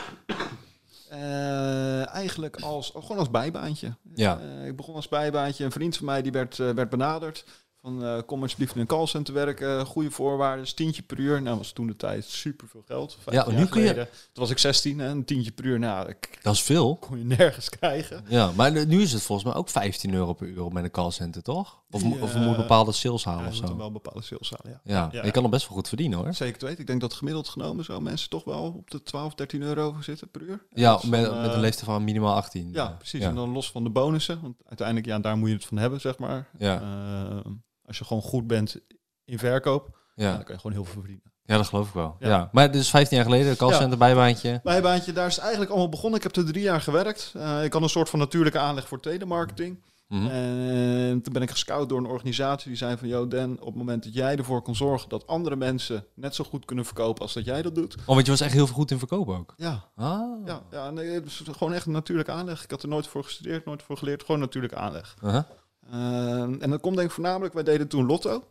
Eh, 1.14 2.14
eigenlijk 2.16 2.56
als, 2.62 2.92
gewoon 2.96 3.18
als 3.18 3.30
bijbaantje. 3.30 3.96
Ja. 4.16 4.40
Eh, 4.40 4.68
ik 4.68 4.76
begon 4.76 4.96
als 4.96 5.08
bijbaantje. 5.08 5.66
Een 5.66 5.72
vriend 5.72 5.98
van 5.98 6.06
mij 6.06 6.22
die 6.22 6.32
werd, 6.32 6.60
eh, 6.60 6.70
werd 6.70 6.90
benaderd. 6.90 7.46
Van 7.82 8.24
kom 8.26 8.42
alsjeblieft 8.42 8.76
in 8.76 8.82
een 8.82 8.88
callcenter 8.88 9.34
werken. 9.34 9.86
Goede 9.86 10.12
voorwaarden. 10.12 10.76
Tientje 10.76 11.02
per 11.02 11.20
uur. 11.20 11.42
Nou 11.42 11.58
was 11.58 11.72
toen 11.72 11.88
de 11.88 11.96
tijd 11.96 12.26
super 12.26 12.68
veel 12.68 12.84
geld. 12.88 13.18
15 13.20 13.54
Ja, 13.54 13.60
nu 13.60 13.66
kun 13.66 13.82
je-. 13.82 13.94
Toen 13.94 14.08
was 14.34 14.50
ik 14.50 14.58
16 14.58 15.00
en 15.00 15.10
een 15.10 15.26
tientje 15.26 15.52
per 15.52 15.66
uur. 15.66 15.80
Nou, 15.80 16.06
dat 16.08 16.16
Dat 16.42 16.54
is 16.54 16.62
veel. 16.62 16.96
kon 16.96 17.18
je 17.18 17.26
nergens 17.26 17.70
krijgen. 17.70 18.26
Ja, 18.28 18.52
maar 18.52 18.86
nu 18.86 19.02
is 19.02 19.12
het 19.14 19.22
volgens 19.22 19.48
mij 19.48 19.58
ook 19.58 19.70
15 19.70 20.14
euro 20.14 20.34
per 20.34 20.48
uur 20.48 20.72
met 20.72 20.84
een 20.84 20.92
callcenter, 20.92 21.42
toch? 21.42 21.83
Of, 21.94 22.02
Ja. 22.04 22.10
of 22.22 22.36
moet 22.36 22.56
bepaalde 22.58 22.92
sales 22.92 23.24
Ja, 23.24 23.32
halen 23.32 23.48
of 23.48 23.60
moet 23.62 23.70
zo. 23.70 23.78
wel 23.78 23.92
bepaalde 23.92 24.22
sales 24.22 24.50
halen, 24.58 24.80
ja. 24.86 24.94
Ja, 24.94 25.10
Ja. 25.12 25.26
je 25.26 25.32
kan 25.32 25.42
nog 25.42 25.52
best 25.52 25.68
wel 25.68 25.78
goed 25.78 25.88
verdienen 25.88 26.20
hoor. 26.20 26.34
Zeker 26.34 26.58
te 26.60 26.66
weten. 26.66 26.80
Ik 26.82 26.88
denk 26.88 27.02
dat 27.02 27.14
gemiddeld 27.14 27.48
genomen 27.50 27.84
zo 27.86 28.00
mensen 28.02 28.30
toch 28.30 28.44
wel 28.44 28.64
op 28.78 28.90
de 28.92 29.04
12, 29.04 29.36
13 29.36 29.62
euro 29.62 29.96
zitten 30.00 30.30
per 30.30 30.42
uur. 30.42 30.66
Ja, 30.70 30.96
is 30.98 31.04
met, 31.04 31.26
dan, 31.26 31.38
met 31.42 31.48
eh, 31.50 31.54
een 31.54 31.60
leeftijd 31.60 31.86
van 31.86 32.04
minimaal 32.04 32.36
18. 32.36 32.70
Ja, 32.72 32.88
precies. 32.88 33.22
Ja. 33.22 33.28
En 33.30 33.36
dan 33.36 33.50
los 33.50 33.72
van 33.72 33.84
de 33.84 33.90
bonussen. 33.90 34.42
Want 34.42 34.56
uiteindelijk, 34.66 35.08
ja, 35.08 35.20
daar 35.20 35.38
moet 35.38 35.50
je 35.50 35.56
het 35.56 35.66
van 35.66 35.78
hebben, 35.78 36.02
zeg 36.02 36.18
maar. 36.18 36.48
Ja. 36.58 36.82
Eh, 36.82 37.52
als 37.86 37.98
je 37.98 38.04
gewoon 38.06 38.24
goed 38.24 38.48
bent 38.48 38.78
in 39.26 39.40
verkoop, 39.40 39.98
Ja. 40.16 40.34
dan 40.36 40.44
kan 40.44 40.56
je 40.56 40.62
gewoon 40.62 40.76
heel 40.76 40.86
veel 40.86 41.00
verdienen. 41.02 41.32
ja, 41.46 41.58
dat 41.58 41.68
geloof 41.68 41.88
ik 41.88 41.94
wel. 41.94 42.16
Ja. 42.20 42.28
Ja. 42.28 42.50
Maar 42.52 42.72
dus 42.72 42.90
15 42.90 43.18
jaar 43.18 43.26
geleden, 43.26 43.58
callcenter, 43.58 43.98
bijbaantje. 43.98 44.60
Bijbaantje, 44.64 45.14
daar 45.14 45.28
is 45.28 45.34
het 45.34 45.42
eigenlijk 45.42 45.72
allemaal 45.72 45.90
begonnen. 45.90 46.18
Ik 46.18 46.24
heb 46.24 46.36
er 46.36 46.46
drie 46.46 46.64
jaar 46.64 46.82
gewerkt. 46.82 47.32
Eh, 47.36 47.64
ik 47.64 47.74
had 47.74 47.82
een 47.82 47.90
soort 47.90 48.10
van 48.10 48.20
natuurlijke 48.20 48.60
aanleg 48.60 48.88
voor 48.88 49.00
telemarketing. 49.00 49.84
Mhm. 50.14 50.28
En 50.28 51.22
toen 51.22 51.34
ben 51.34 51.42
ik 51.42 51.50
gescout 51.50 51.90
door 51.90 51.98
een 51.98 52.06
organisatie 52.06 52.68
die 52.68 52.78
zei 52.78 52.98
van... 52.98 53.08
Yo 53.08 53.28
Dan, 53.28 53.52
op 53.60 53.66
het 53.66 53.76
moment 53.76 54.04
dat 54.04 54.14
jij 54.14 54.36
ervoor 54.36 54.62
kan 54.62 54.76
zorgen 54.76 55.10
dat 55.10 55.28
andere 55.28 55.56
mensen 55.56 56.06
net 56.14 56.36
zo 56.36 56.44
goed 56.44 56.66
kunnen 56.66 56.86
verkopen 56.86 57.22
als 57.22 57.34
dat 57.34 57.46
jij 57.46 57.62
dat 57.62 57.76
doet. 57.76 57.96
Oh, 58.00 58.06
want 58.06 58.26
je 58.26 58.32
was 58.32 58.42
echt 58.42 58.54
heel 58.54 58.68
goed 58.68 58.92
in 58.92 58.98
verkopen 59.00 59.38
ook. 59.38 59.54
Ja, 59.58 59.84
Ah. 59.96 60.22
ja, 60.46 60.62
ja 60.72 60.92
nee, 60.92 61.22
gewoon 61.52 61.74
echt 61.74 61.86
een 61.86 61.92
natuurlijke 61.92 62.32
aanleg. 62.32 62.64
Ik 62.64 62.72
had 62.72 62.84
er 62.84 62.90
nooit 62.90 63.08
voor 63.08 63.24
gestudeerd, 63.24 63.66
nooit 63.66 63.84
voor 63.84 63.98
geleerd. 63.98 64.24
Gewoon 64.24 64.42
natuurlijke 64.42 64.76
aanleg. 64.78 65.16
Uh-huh. 65.24 65.44
Eh, 65.92 66.42
en 66.42 66.70
dat 66.70 66.82
komt 66.82 66.96
denk 66.96 67.08
ik 67.08 67.14
voornamelijk, 67.14 67.54
wij 67.54 67.64
deden 67.64 67.88
toen 67.88 68.06
lotto. 68.06 68.44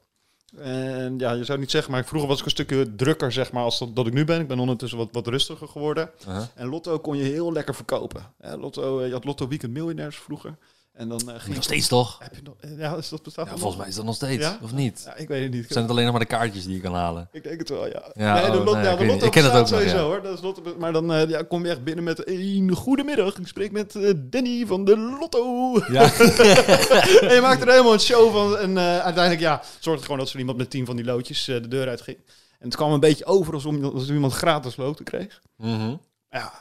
En 0.59 1.19
ja, 1.19 1.33
je 1.33 1.45
zou 1.45 1.59
niet 1.59 1.71
zeggen, 1.71 1.93
maar 1.93 2.05
vroeger 2.05 2.29
was 2.29 2.39
ik 2.39 2.45
een 2.45 2.51
stukje 2.51 2.95
drukker, 2.95 3.33
zeg 3.33 3.53
maar, 3.53 3.63
als 3.63 3.79
dat, 3.79 3.97
dat 3.97 4.07
ik 4.07 4.13
nu 4.13 4.25
ben. 4.25 4.41
Ik 4.41 4.49
ben 4.49 4.59
ondertussen 4.59 4.99
wat, 4.99 5.09
wat 5.13 5.27
rustiger 5.27 5.69
geworden. 5.69 6.11
Uh-huh. 6.21 6.43
En 6.55 6.69
lotto 6.69 6.99
kon 6.99 7.17
je 7.17 7.25
heel 7.25 7.53
lekker 7.53 7.75
verkopen. 7.75 8.23
Hè, 8.39 8.57
lotto, 8.57 8.99
eh, 8.99 9.07
je 9.07 9.13
had 9.13 9.25
Lotto 9.25 9.49
Weekend 9.49 9.73
Miljonairs 9.73 10.17
vroeger. 10.17 10.57
En 10.93 11.09
dan 11.09 11.31
eh, 11.31 11.41
ging 11.41 11.55
Nog 11.55 11.65
steeds 11.65 11.89
toch? 11.89 12.19
Heb 12.19 12.35
je 12.35 12.43
nog, 12.43 12.55
eh, 12.61 12.79
ja, 12.79 12.97
is 12.97 13.09
dat 13.09 13.23
bestaat 13.23 13.47
Ja, 13.47 13.57
volgens 13.57 13.77
mij 13.77 13.89
is 13.89 13.95
dat 13.95 14.05
nog 14.05 14.15
steeds, 14.15 14.45
Ja? 14.45 14.59
of 14.63 14.73
niet? 14.73 15.03
Ja, 15.05 15.17
ik 15.17 15.29
weet 15.29 15.43
het 15.43 15.53
niet. 15.53 15.67
Zijn 15.69 15.83
het 15.83 15.91
alleen 15.91 16.05
nog 16.05 16.13
maar 16.13 16.23
de 16.23 16.29
kaartjes 16.29 16.65
die 16.65 16.75
je 16.75 16.81
kan 16.81 16.95
halen? 16.95 17.29
Ik 17.33 17.43
denk 17.43 17.59
het 17.59 17.69
wel, 17.69 17.87
ja. 17.87 18.11
Ja, 18.13 18.35
nee, 18.35 18.51
de 18.51 18.59
oh, 18.59 18.65
lot, 18.65 18.75
nee, 18.75 18.85
ja, 18.85 18.91
ik 18.99 19.21
de. 19.21 19.27
Ik 19.27 19.31
ken 19.31 19.45
het 19.45 19.53
ook 19.53 19.67
sowieso 19.67 19.99
hoor. 19.99 20.23
Dat 20.23 20.35
is 20.35 20.41
lotto, 20.41 20.75
maar 20.79 20.93
dan 20.93 21.13
eh, 21.13 21.29
ja, 21.29 21.43
kom 21.43 21.65
je 21.65 21.71
echt 21.71 21.85
binnen 21.85 22.05
met 22.05 22.29
een 22.29 22.71
goedemiddag. 22.75 23.39
Ik 23.39 23.47
spreek 23.47 23.73
met 23.73 23.93
Danny 24.17 24.67
van 24.67 24.85
de 24.85 24.97
Lotto. 24.97 25.73
Ja. 25.91 26.03
en 27.29 27.35
je 27.35 27.39
maakt 27.43 27.63
er 27.63 27.69
helemaal 27.69 27.93
een 27.93 28.01
show 28.01 28.33
van. 28.33 28.59
En 28.59 28.79
uiteindelijk 28.79 29.41
ja, 29.41 29.63
zorgde 29.81 30.03
gewoon 30.05 30.19
dat 30.19 30.29
zo 30.29 30.39
iemand 30.39 30.59
met 30.59 30.71
tien 30.71 30.87
van 30.87 30.97
die 30.97 31.05
loodjes 31.05 31.45
de 31.45 31.69
deur 31.69 31.89
uit 31.89 32.01
ging. 32.01 32.19
En 32.59 32.69
het 32.69 32.77
kwam 32.77 32.93
een 32.93 33.01
beetje 33.01 33.25
over 33.25 33.55
alsof, 33.55 33.83
alsof 33.83 34.09
iemand 34.09 34.33
gratis 34.33 34.77
loten 34.77 35.05
kreeg. 35.05 35.43
Mhm. 35.57 35.97
Ja, 36.31 36.53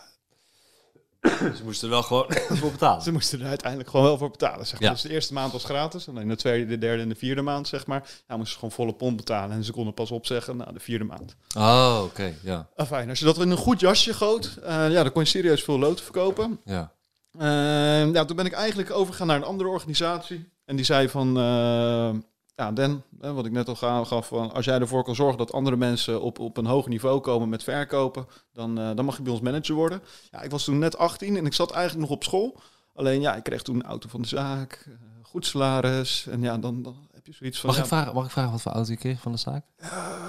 Ze 1.57 1.62
moesten 1.63 1.88
er 1.88 1.94
wel 1.94 2.03
gewoon 2.03 2.25
voor 2.59 2.71
betalen. 2.71 3.01
ze 3.01 3.12
moesten 3.12 3.41
er 3.41 3.47
uiteindelijk 3.47 3.89
gewoon 3.89 4.06
wel 4.06 4.18
voor 4.18 4.31
betalen. 4.31 4.68
Zeg 4.68 4.79
maar. 4.79 4.89
Ja. 4.89 4.94
Dus 4.94 5.03
de 5.03 5.09
eerste 5.09 5.33
maand 5.33 5.51
was 5.51 5.63
gratis. 5.63 6.07
En 6.07 6.15
dan 6.15 6.27
de 6.27 6.35
tweede, 6.35 6.65
de 6.65 6.77
derde 6.77 7.01
en 7.01 7.09
de 7.09 7.15
vierde 7.15 7.41
maand, 7.41 7.68
zeg 7.68 7.85
maar. 7.85 8.09
Ja, 8.27 8.38
moesten 8.38 8.47
ze 8.47 8.56
gewoon 8.56 8.71
volle 8.71 8.94
pomp 8.94 9.18
betalen. 9.18 9.56
En 9.56 9.63
ze 9.63 9.71
konden 9.71 9.94
pas 9.94 10.12
opzeggen 10.12 10.57
na 10.57 10.65
de 10.65 10.79
vierde 10.79 11.03
maand. 11.03 11.35
Oh, 11.57 12.01
oké, 12.03 12.33
ja. 12.44 12.68
Ah, 12.75 12.88
fijn. 12.88 13.09
Als 13.09 13.19
je 13.19 13.25
dat 13.25 13.38
in 13.39 13.50
een 13.51 13.57
goed 13.57 13.79
jasje 13.79 14.13
goot, 14.13 14.57
eh, 14.63 14.91
ja, 14.91 15.03
dan 15.03 15.12
kon 15.12 15.21
je 15.21 15.27
serieus 15.27 15.63
veel 15.63 15.79
loten 15.79 16.03
verkopen. 16.03 16.59
Ja. 16.65 16.91
Eh, 17.38 18.13
ja, 18.13 18.25
toen 18.25 18.36
ben 18.36 18.46
ik 18.46 18.53
eigenlijk 18.53 18.91
overgegaan 18.91 19.27
naar 19.27 19.36
een 19.36 19.43
andere 19.43 19.69
organisatie. 19.69 20.50
En 20.65 20.75
die 20.75 20.86
zei 20.86 21.10
van, 21.10 21.38
eh, 21.38 22.10
ja, 22.62 22.72
Dan, 22.72 23.03
wat 23.12 23.46
ik 23.46 23.51
net 23.51 23.68
al 23.68 23.75
ga- 23.75 24.03
gaf, 24.03 24.27
van, 24.27 24.53
als 24.53 24.65
jij 24.65 24.80
ervoor 24.80 25.03
kan 25.03 25.15
zorgen 25.15 25.38
dat 25.38 25.53
andere 25.53 25.75
mensen 25.75 26.22
op, 26.22 26.39
op 26.39 26.58
een 26.58 26.65
hoog 26.65 26.88
niveau 26.88 27.20
komen 27.20 27.50
met 27.50 27.63
verkopen, 27.63 28.25
dan, 28.53 28.80
eh, 28.80 28.89
dan 28.96 29.06
mag 29.06 29.15
je 29.18 29.22
bij 29.24 29.32
ons 29.32 29.41
manager 29.41 29.75
worden. 29.75 30.01
Ja, 30.32 30.41
ik 30.41 30.51
was 30.51 30.63
toen 30.63 30.80
net 30.80 30.98
18 30.98 31.38
en 31.38 31.46
ik 31.46 31.53
zat 31.53 31.72
eigenlijk 31.72 32.08
nog 32.10 32.18
op 32.18 32.24
school. 32.24 32.60
Alleen 32.96 33.22
ja, 33.22 33.36
ik 33.36 33.44
kreeg 33.44 33.62
toen 33.62 33.75
een 33.75 33.84
auto 33.86 34.10
van 34.10 34.22
de 34.22 34.27
zaak, 34.27 34.84
eh, 34.88 34.94
goed 35.22 35.46
salaris. 35.46 36.27
En 36.27 36.41
ja, 36.41 36.58
dan, 36.58 36.82
dan 36.82 36.96
heb 37.13 37.25
je 37.25 37.34
zoiets 37.34 37.60
van, 37.60 37.70
Mag, 37.70 37.77
ja, 37.77 37.84
ik 37.84 37.89
vragen, 37.89 38.13
mag 38.13 38.25
ik 38.25 38.32
vragen 38.32 38.51
wat 38.51 38.62
voor 38.62 38.72
auto 38.72 38.91
je 38.91 38.98
kreeg 38.98 39.22
van 39.22 39.32
de 39.32 39.38
zaak? 39.38 39.65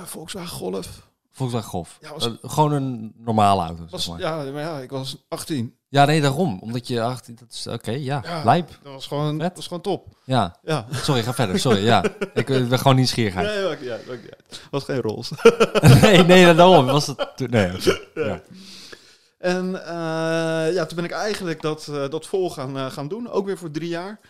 Volkswagen 0.04 0.48
Golf. 0.56 1.10
Volkswagen 1.32 1.68
Golf. 1.68 1.98
Ja, 2.00 2.12
was- 2.12 2.26
Eh, 2.26 2.32
gewoon 2.42 2.72
een 2.72 3.12
normale 3.16 3.62
auto, 3.62 3.84
Was, 3.90 4.04
zeg 4.04 4.12
maar. 4.14 4.20
Ja. 4.22 4.42
ja, 4.42 4.50
maar 4.52 4.62
ja, 4.62 4.78
ik 4.78 4.90
was 4.90 5.16
18. 5.28 5.76
nee, 6.04 6.20
daarom. 6.20 6.58
Omdat 6.60 6.88
je... 6.88 7.00
Ach, 7.02 7.20
dat 7.20 7.44
is 7.50 7.66
Oké, 7.66 7.90
ja. 7.90 8.22
Ja. 8.24 8.44
Lijp. 8.44 8.68
Dat 8.82 8.92
was 8.92 9.06
gewoon, 9.06 9.30
Vet. 9.30 9.40
dat 9.48 9.56
was 9.56 9.66
gewoon 9.66 9.82
top. 9.82 10.06
Ja. 10.24 10.56
Ja. 10.62 10.86
Sorry, 10.90 11.22
ga 11.22 11.34
verder. 11.34 11.58
Sorry, 11.58 11.84
ja. 11.84 12.04
Ik 12.34 12.46
ben 12.46 12.78
gewoon 12.78 12.96
niet 12.96 13.08
maakt 13.68 13.80
niet 13.80 13.90
uit. 13.90 14.06
Was 14.70 14.84
geen 14.84 15.00
rols. 15.00 15.30
nee, 16.02 16.24
nee, 16.24 16.54
daarom. 16.54 16.86
Was 16.86 17.06
het... 17.06 17.34
Nee. 17.50 17.72
Ja. 18.14 18.40
En 19.38 19.84
eh, 19.86 20.74
ja, 20.74 20.86
toen 20.86 20.96
ben 20.96 21.04
ik 21.04 21.10
eigenlijk 21.10 21.62
dat, 21.62 21.88
eh, 21.88 22.08
dat 22.08 22.26
vol 22.26 22.50
gaan, 22.50 22.90
gaan 22.90 23.08
doen. 23.08 23.30
Ook 23.30 23.46
weer 23.46 23.58
voor 23.58 23.70
drie 23.70 23.88
jaar. 23.88 24.20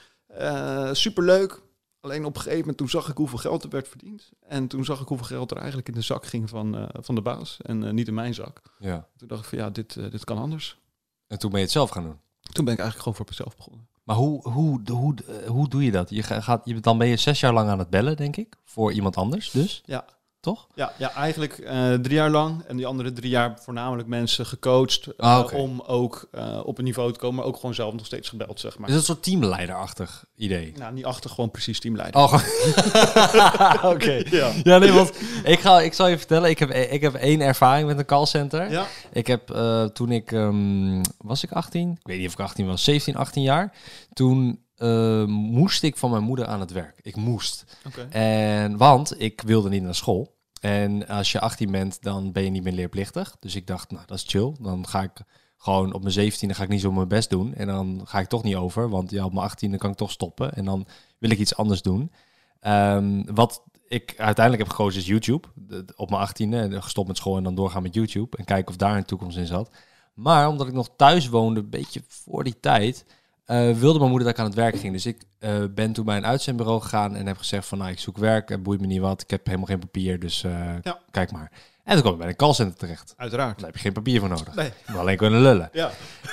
Superleuk. 0.92 1.60
Alleen 2.02 2.24
op 2.24 2.34
een 2.34 2.40
gegeven 2.40 2.58
moment 2.60 2.76
toen 2.78 2.88
zag 2.88 3.08
ik 3.08 3.16
hoeveel 3.16 3.38
geld 3.38 3.62
er 3.62 3.68
werd 3.70 3.88
verdiend. 3.88 4.30
En 4.40 4.66
toen 4.66 4.84
zag 4.84 5.00
ik 5.00 5.08
hoeveel 5.08 5.26
geld 5.26 5.50
er 5.50 5.56
eigenlijk 5.56 5.88
in 5.88 5.94
de 5.94 6.00
zak 6.00 6.26
ging 6.26 6.48
van, 6.48 6.76
eh, 6.76 6.84
van 6.92 7.14
de 7.14 7.22
baas. 7.22 7.56
En 7.62 7.84
eh, 7.84 7.92
niet 7.92 8.08
in 8.08 8.14
mijn 8.14 8.34
zak. 8.34 8.62
ja. 8.78 9.06
Toen 9.16 9.28
dacht 9.28 9.42
ik 9.42 9.48
van 9.48 9.58
ja, 9.58 9.70
dit, 9.70 9.96
eh, 9.96 10.10
dit 10.10 10.24
kan 10.24 10.38
anders. 10.38 10.78
En 11.26 11.38
toen 11.38 11.50
ben 11.50 11.58
je 11.58 11.64
het 11.64 11.74
zelf 11.74 11.90
gaan 11.90 12.02
doen. 12.02 12.18
Toen 12.40 12.64
ben 12.64 12.74
ik 12.74 12.80
eigenlijk 12.80 12.98
gewoon 12.98 13.14
voor 13.14 13.26
mezelf 13.28 13.56
begonnen. 13.56 13.86
Maar 14.02 14.16
hoe, 14.16 14.48
hoe, 14.48 14.80
hoe, 14.90 15.14
eh, 15.26 15.48
hoe 15.48 15.68
doe 15.68 15.84
je 15.84 15.90
dat? 15.90 16.10
Je 16.10 16.22
ga- 16.22 16.40
gaat, 16.40 16.60
je, 16.64 16.80
dan 16.80 16.98
ben 16.98 17.06
je 17.06 17.16
zes 17.16 17.40
jaar 17.40 17.52
lang 17.52 17.68
aan 17.68 17.78
het 17.78 17.90
bellen, 17.90 18.16
denk 18.16 18.36
ik. 18.36 18.56
Voor 18.64 18.92
iemand 18.92 19.16
anders 19.16 19.50
dus. 19.50 19.82
Ja. 19.84 20.04
Toch? 20.42 20.66
Ja, 20.74 20.92
ja 20.98 21.12
eigenlijk 21.12 21.58
eh, 21.58 21.92
drie 21.94 22.14
jaar 22.14 22.30
lang. 22.30 22.62
En 22.66 22.76
die 22.76 22.86
andere 22.86 23.12
drie 23.12 23.30
jaar 23.30 23.58
voornamelijk 23.60 24.08
mensen 24.08 24.46
gecoacht. 24.46 25.06
eh, 25.06 25.12
Ah. 25.36 25.52
Om 25.54 25.80
ook 25.86 26.28
eh, 26.32 26.60
op 26.64 26.78
een 26.78 26.84
niveau 26.84 27.12
te 27.12 27.18
komen. 27.18 27.36
Maar 27.36 27.44
ook 27.44 27.56
gewoon 27.56 27.74
zelf 27.74 27.94
nog 27.94 28.06
steeds 28.06 28.28
gebeld, 28.28 28.60
zeg 28.60 28.78
maar. 28.78 28.88
Is 28.88 28.94
het 28.94 29.08
een 29.08 29.14
soort 29.14 29.22
teamleiderachtig 29.22 30.24
idee? 30.36 30.72
Nou, 30.76 30.92
niet 30.94 31.04
achter, 31.04 31.30
gewoon 31.30 31.50
precies 31.50 31.80
teamleider. 31.80 32.20
Oh, 32.20 32.32
oké. 33.92 34.22
Ja. 34.30 34.50
Ja, 34.62 34.78
nee, 34.78 34.92
want 34.92 35.12
ik, 35.44 35.60
ga, 35.60 35.80
ik 35.80 35.92
zal 35.94 36.08
je 36.08 36.18
vertellen, 36.18 36.50
ik 36.50 36.58
heb, 36.58 36.70
ik 36.70 37.00
heb 37.00 37.14
één 37.14 37.40
ervaring 37.40 37.86
met 37.88 37.98
een 37.98 38.04
callcenter. 38.04 38.70
Ja, 38.70 38.86
Ik 39.12 39.26
heb 39.26 39.46
toen 39.92 40.10
ik, 40.12 40.32
ehm, 40.32 41.02
was 41.18 41.42
ik 41.42 41.52
18? 41.52 41.90
Ik 41.90 41.98
weet 42.06 42.18
niet 42.18 42.26
of 42.26 42.32
ik 42.32 42.40
18 42.40 42.66
was, 42.66 42.84
17, 42.84 43.16
18 43.16 43.42
jaar. 43.42 43.72
Toen 44.12 44.61
eh, 44.82 45.24
moest 45.26 45.82
ik 45.82 45.96
van 45.96 46.10
mijn 46.10 46.22
moeder 46.22 46.46
aan 46.46 46.60
het 46.60 46.70
werk. 46.70 46.98
Ik 47.02 47.16
moest. 47.16 47.78
En, 48.10 48.76
want 48.76 49.20
ik 49.20 49.40
wilde 49.40 49.68
niet 49.68 49.82
naar 49.82 49.94
school. 49.94 50.34
En 50.60 51.08
als 51.08 51.32
je 51.32 51.40
18 51.40 51.70
bent, 51.70 52.02
dan 52.02 52.32
ben 52.32 52.44
je 52.44 52.50
niet 52.50 52.62
meer 52.62 52.72
leerplichtig. 52.72 53.36
Dus 53.40 53.54
ik 53.54 53.66
dacht, 53.66 53.90
nou, 53.90 54.02
dat 54.06 54.16
is 54.16 54.24
chill. 54.26 54.54
Dan 54.60 54.86
ga 54.88 55.02
ik 55.02 55.10
gewoon 55.56 55.92
op 55.92 56.02
mijn 56.02 56.32
17e 56.32 56.46
ga 56.46 56.62
ik 56.62 56.68
niet 56.68 56.80
zo 56.80 56.92
mijn 56.92 57.08
best 57.08 57.30
doen. 57.30 57.54
En 57.54 57.66
dan 57.66 58.00
ga 58.04 58.18
ik 58.18 58.28
toch 58.28 58.42
niet 58.42 58.54
over. 58.54 58.88
Want 58.88 59.10
ja, 59.10 59.24
op 59.24 59.32
mijn 59.32 59.50
18e 59.50 59.76
kan 59.76 59.90
ik 59.90 59.96
toch 59.96 60.10
stoppen. 60.10 60.52
En 60.52 60.64
dan 60.64 60.86
wil 61.18 61.30
ik 61.30 61.38
iets 61.38 61.56
anders 61.56 61.82
doen. 61.82 62.12
Ehm, 62.60 63.22
wat 63.34 63.62
ik 63.88 64.14
uiteindelijk 64.16 64.64
heb 64.64 64.76
gekozen 64.76 65.00
is 65.00 65.06
YouTube. 65.06 65.48
Op 65.96 66.10
mijn 66.10 66.22
18e 66.22 66.82
gestopt 66.82 67.08
met 67.08 67.16
school 67.16 67.36
en 67.36 67.44
dan 67.44 67.54
doorgaan 67.54 67.82
met 67.82 67.94
YouTube. 67.94 68.36
En 68.36 68.44
kijken 68.44 68.70
of 68.70 68.76
daar 68.76 68.96
een 68.96 69.04
toekomst 69.04 69.36
in 69.36 69.46
zat. 69.46 69.70
Maar 70.14 70.48
omdat 70.48 70.66
ik 70.66 70.72
nog 70.72 70.90
thuis 70.96 71.28
woonde, 71.28 71.60
een 71.60 71.70
beetje 71.70 72.02
voor 72.08 72.44
die 72.44 72.60
tijd, 72.60 73.04
eh, 73.44 73.70
wilde 73.70 73.98
mijn 73.98 74.10
moeder 74.10 74.28
dat 74.28 74.36
ik 74.36 74.38
aan 74.38 74.46
het 74.50 74.54
werk 74.60 74.76
ging. 74.78 74.92
Dus 74.92 75.06
ik 75.06 75.22
eh, 75.38 75.50
ben 75.74 75.92
toen 75.92 76.04
bij 76.04 76.16
een 76.16 76.26
uitzendbureau 76.26 76.80
gegaan 76.80 77.14
en 77.16 77.26
heb 77.26 77.38
gezegd 77.38 77.66
van, 77.66 77.78
nou, 77.78 77.90
ik 77.90 77.98
zoek 77.98 78.18
werk, 78.18 78.48
het 78.48 78.62
boeit 78.62 78.80
me 78.80 78.86
niet 78.86 79.00
wat, 79.00 79.22
ik 79.22 79.30
heb 79.30 79.46
helemaal 79.46 79.66
geen 79.66 79.78
papier, 79.78 80.20
dus 80.20 80.44
eh, 80.44 80.52
Ja. 80.82 80.98
kijk 81.10 81.32
maar. 81.32 81.50
En 81.84 81.92
toen 81.92 82.00
kwam 82.02 82.12
ik 82.12 82.18
bij 82.18 82.28
een 82.28 82.36
callcenter 82.36 82.78
terecht. 82.78 83.14
Uiteraard. 83.16 83.56
Daar 83.56 83.66
heb 83.66 83.74
je 83.74 83.80
geen 83.80 83.92
papier 83.92 84.20
voor 84.20 84.28
nodig. 84.28 84.54
Nee. 84.54 84.70
Alleen 84.96 85.16
kunnen 85.16 85.40
lullen. 85.40 85.68
Ja. 85.72 85.90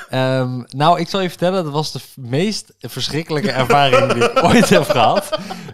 Ehm, 0.09 0.61
nou, 0.67 0.99
ik 0.99 1.09
zal 1.09 1.21
je 1.21 1.29
vertellen, 1.29 1.63
dat 1.63 1.73
was 1.73 1.91
de 1.91 1.99
meest 2.15 2.73
verschrikkelijke 2.79 3.51
ervaring 3.51 4.13
die 4.13 4.23
ik 4.23 4.43
ooit 4.43 4.69
heb 4.69 4.83
gehad. 4.83 5.29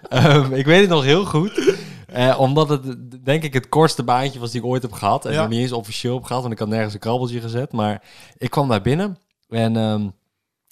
Ehm, 0.09 0.53
ik 0.53 0.65
weet 0.65 0.79
het 0.81 0.89
nog 0.89 1.03
heel 1.03 1.25
goed. 1.25 1.75
Eh, 2.07 2.39
omdat 2.39 2.69
het, 2.69 2.83
denk 3.25 3.43
ik, 3.43 3.53
het 3.53 3.69
kortste 3.69 4.03
baantje 4.03 4.39
was 4.39 4.51
die 4.51 4.59
ik 4.61 4.65
ooit 4.67 4.81
heb 4.81 4.91
gehad. 4.91 5.25
En 5.25 5.31
Ja. 5.33 5.39
nog 5.41 5.49
niet 5.49 5.59
eens 5.59 5.71
officieel 5.71 6.15
heb 6.15 6.23
gehad, 6.23 6.41
want 6.41 6.53
ik 6.53 6.59
had 6.59 6.67
nergens 6.67 6.93
een 6.93 6.99
krabbeltje 6.99 7.41
gezet. 7.41 7.71
Maar 7.71 8.01
ik 8.37 8.49
kwam 8.49 8.67
daar 8.69 8.81
binnen 8.81 9.17
en 9.49 9.77
ehm, 9.77 10.07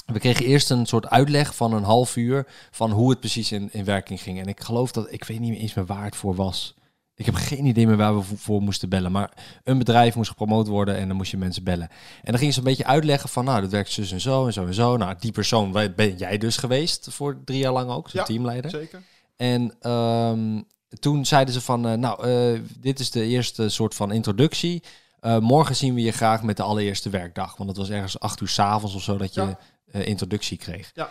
we 0.05 0.19
kregen 0.19 0.45
eerst 0.45 0.69
een 0.69 0.85
soort 0.85 1.09
uitleg 1.09 1.55
van 1.55 1.73
een 1.73 1.83
half 1.83 2.15
uur 2.15 2.47
van 2.71 2.91
hoe 2.91 3.09
het 3.09 3.19
precies 3.19 3.51
in, 3.51 3.69
in 3.71 3.85
werking 3.85 4.21
ging. 4.21 4.39
En 4.39 4.47
ik 4.47 4.61
geloof 4.61 4.91
dat, 4.91 5.11
ik 5.11 5.23
weet 5.23 5.39
niet 5.39 5.59
eens 5.59 5.73
meer 5.73 5.85
waar 5.85 6.05
het 6.05 6.15
voor 6.15 6.35
was. 6.35 6.75
Ik 7.15 7.25
heb 7.25 7.35
geen 7.35 7.65
idee 7.65 7.87
meer 7.87 7.97
waar 7.97 8.17
we 8.17 8.23
voor, 8.35 8.61
moesten 8.61 8.89
bellen. 8.89 9.11
Maar 9.11 9.31
een 9.63 9.77
bedrijf 9.77 10.15
moest 10.15 10.29
gepromoot 10.29 10.67
worden 10.67 10.97
en 10.97 11.07
dan 11.07 11.17
moest 11.17 11.31
je 11.31 11.37
mensen 11.37 11.63
bellen. 11.63 11.89
En 12.23 12.31
dan 12.31 12.37
ging 12.37 12.53
ze 12.53 12.59
een 12.59 12.65
beetje 12.65 12.85
uitleggen 12.85 13.29
van, 13.29 13.45
nou, 13.45 13.61
dat 13.61 13.69
werkt 13.69 13.91
zus 13.91 14.11
en 14.11 14.21
zo 14.21 14.45
en 14.45 14.53
zo 14.53 14.65
en 14.65 14.73
zo. 14.73 14.97
Nou, 14.97 15.15
die 15.19 15.31
persoon 15.31 15.71
ben 15.71 16.17
jij 16.17 16.37
dus 16.37 16.57
geweest 16.57 17.07
voor 17.11 17.41
drie 17.45 17.59
jaar 17.59 17.73
lang 17.73 17.89
ook, 17.89 18.09
zo'n 18.09 18.19
Ja, 18.19 18.25
teamleider. 18.25 18.69
Zeker. 18.69 19.01
En 19.35 19.75
ehm, 19.79 20.61
toen 20.99 21.25
zeiden 21.25 21.53
ze 21.53 21.61
van, 21.61 21.87
eh, 21.87 21.93
nou, 21.93 22.27
eh, 22.27 22.61
dit 22.79 22.99
is 22.99 23.11
de 23.11 23.23
eerste 23.23 23.69
soort 23.69 23.95
van 23.95 24.11
introductie. 24.11 24.83
Eh, 25.19 25.37
morgen 25.37 25.75
zien 25.75 25.93
we 25.93 26.01
je 26.01 26.11
graag 26.11 26.43
met 26.43 26.57
de 26.57 26.63
allereerste 26.63 27.09
werkdag. 27.09 27.57
Want 27.57 27.69
het 27.69 27.77
was 27.77 27.89
ergens 27.89 28.19
acht 28.19 28.41
uur 28.41 28.47
s'avonds 28.47 28.95
of 28.95 29.01
zo 29.01 29.17
dat 29.17 29.33
je 29.33 29.41
Ja. 29.41 29.59
Eh, 29.93 30.07
introductie 30.07 30.57
kreeg. 30.57 30.91
Ja. 30.93 31.09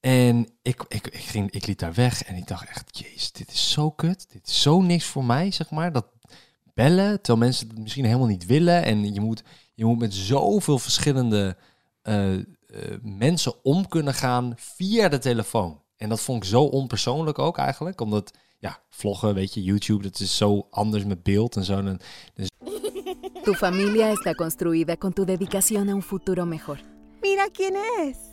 En 0.00 0.48
ik, 0.62 0.84
ik, 0.88 1.06
ik, 1.06 1.20
ging, 1.20 1.50
ik 1.50 1.66
liet 1.66 1.78
daar 1.78 1.94
weg 1.94 2.22
en 2.22 2.36
ik 2.36 2.46
dacht 2.46 2.68
echt, 2.68 2.98
jezus, 2.98 3.32
dit 3.32 3.52
is 3.52 3.70
zo 3.70 3.90
kut. 3.90 4.26
Dit 4.32 4.46
is 4.46 4.62
zo 4.62 4.80
niks 4.80 5.04
voor 5.04 5.24
mij, 5.24 5.50
zeg 5.50 5.70
maar. 5.70 5.92
Dat 5.92 6.06
bellen, 6.74 7.22
terwijl 7.22 7.44
mensen 7.46 7.68
het 7.68 7.78
misschien 7.78 8.04
helemaal 8.04 8.26
niet 8.26 8.46
willen. 8.46 8.84
En 8.84 9.14
je 9.14 9.20
moet, 9.20 9.42
je 9.74 9.84
moet 9.84 9.98
met 9.98 10.14
zoveel 10.14 10.78
verschillende 10.78 11.56
eh, 12.02 12.34
eh, 12.34 12.44
mensen 13.02 13.54
om 13.62 13.88
kunnen 13.88 14.14
gaan 14.14 14.52
via 14.56 15.08
de 15.08 15.18
telefoon. 15.18 15.80
En 15.96 16.08
dat 16.08 16.20
vond 16.20 16.42
ik 16.42 16.48
zo 16.48 16.62
onpersoonlijk 16.62 17.38
ook 17.38 17.58
eigenlijk. 17.58 18.00
Omdat, 18.00 18.30
ja, 18.58 18.78
vloggen, 18.88 19.34
weet 19.34 19.54
je, 19.54 19.62
YouTube, 19.62 20.02
dat 20.02 20.20
is 20.20 20.36
zo 20.36 20.66
anders 20.70 21.04
met 21.04 21.22
beeld 21.22 21.56
en 21.56 21.64
zo. 21.64 21.78
En 21.78 22.00
Tu 23.44 23.54
familia 23.54 24.12
está 24.12 24.34
construida 24.34 24.96
con 24.96 25.12
tu 25.12 25.24
dedicación 25.24 25.88
a 25.88 25.94
un 25.94 26.02
futuro 26.02 26.46
mejor. 26.46 26.91
Mira 27.22 27.44
quién 27.54 27.74
es. 28.00 28.32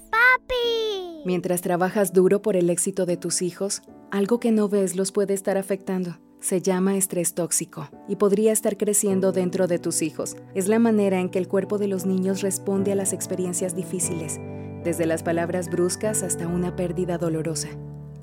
Mientras 1.26 1.62
trabajas 1.62 2.14
duro 2.14 2.42
por 2.42 2.56
el 2.56 2.70
éxito 2.70 3.06
de 3.06 3.18
tus 3.18 3.42
hijos, 3.42 3.82
algo 4.10 4.40
que 4.40 4.52
no 4.52 4.70
ves 4.70 4.96
los 4.96 5.12
puede 5.12 5.34
estar 5.34 5.58
afectando. 5.58 6.18
Se 6.40 6.62
llama 6.62 6.96
estrés 6.96 7.34
tóxico 7.34 7.90
y 8.08 8.16
podría 8.16 8.54
estar 8.54 8.78
creciendo 8.78 9.32
dentro 9.34 9.68
de 9.68 9.78
tus 9.78 10.02
hijos. 10.02 10.38
Es 10.56 10.70
la 10.70 10.80
manera 10.80 11.20
en 11.20 11.30
que 11.30 11.38
el 11.38 11.50
cuerpo 11.50 11.78
de 11.78 11.88
los 11.88 12.06
niños 12.06 12.42
responde 12.42 12.94
a 12.94 12.96
las 12.96 13.12
experiencias 13.12 13.76
difíciles, 13.76 14.40
desde 14.84 15.06
las 15.06 15.22
palabras 15.22 15.70
bruscas 15.70 16.24
hasta 16.24 16.48
una 16.48 16.76
pérdida 16.76 17.18
dolorosa. 17.18 17.68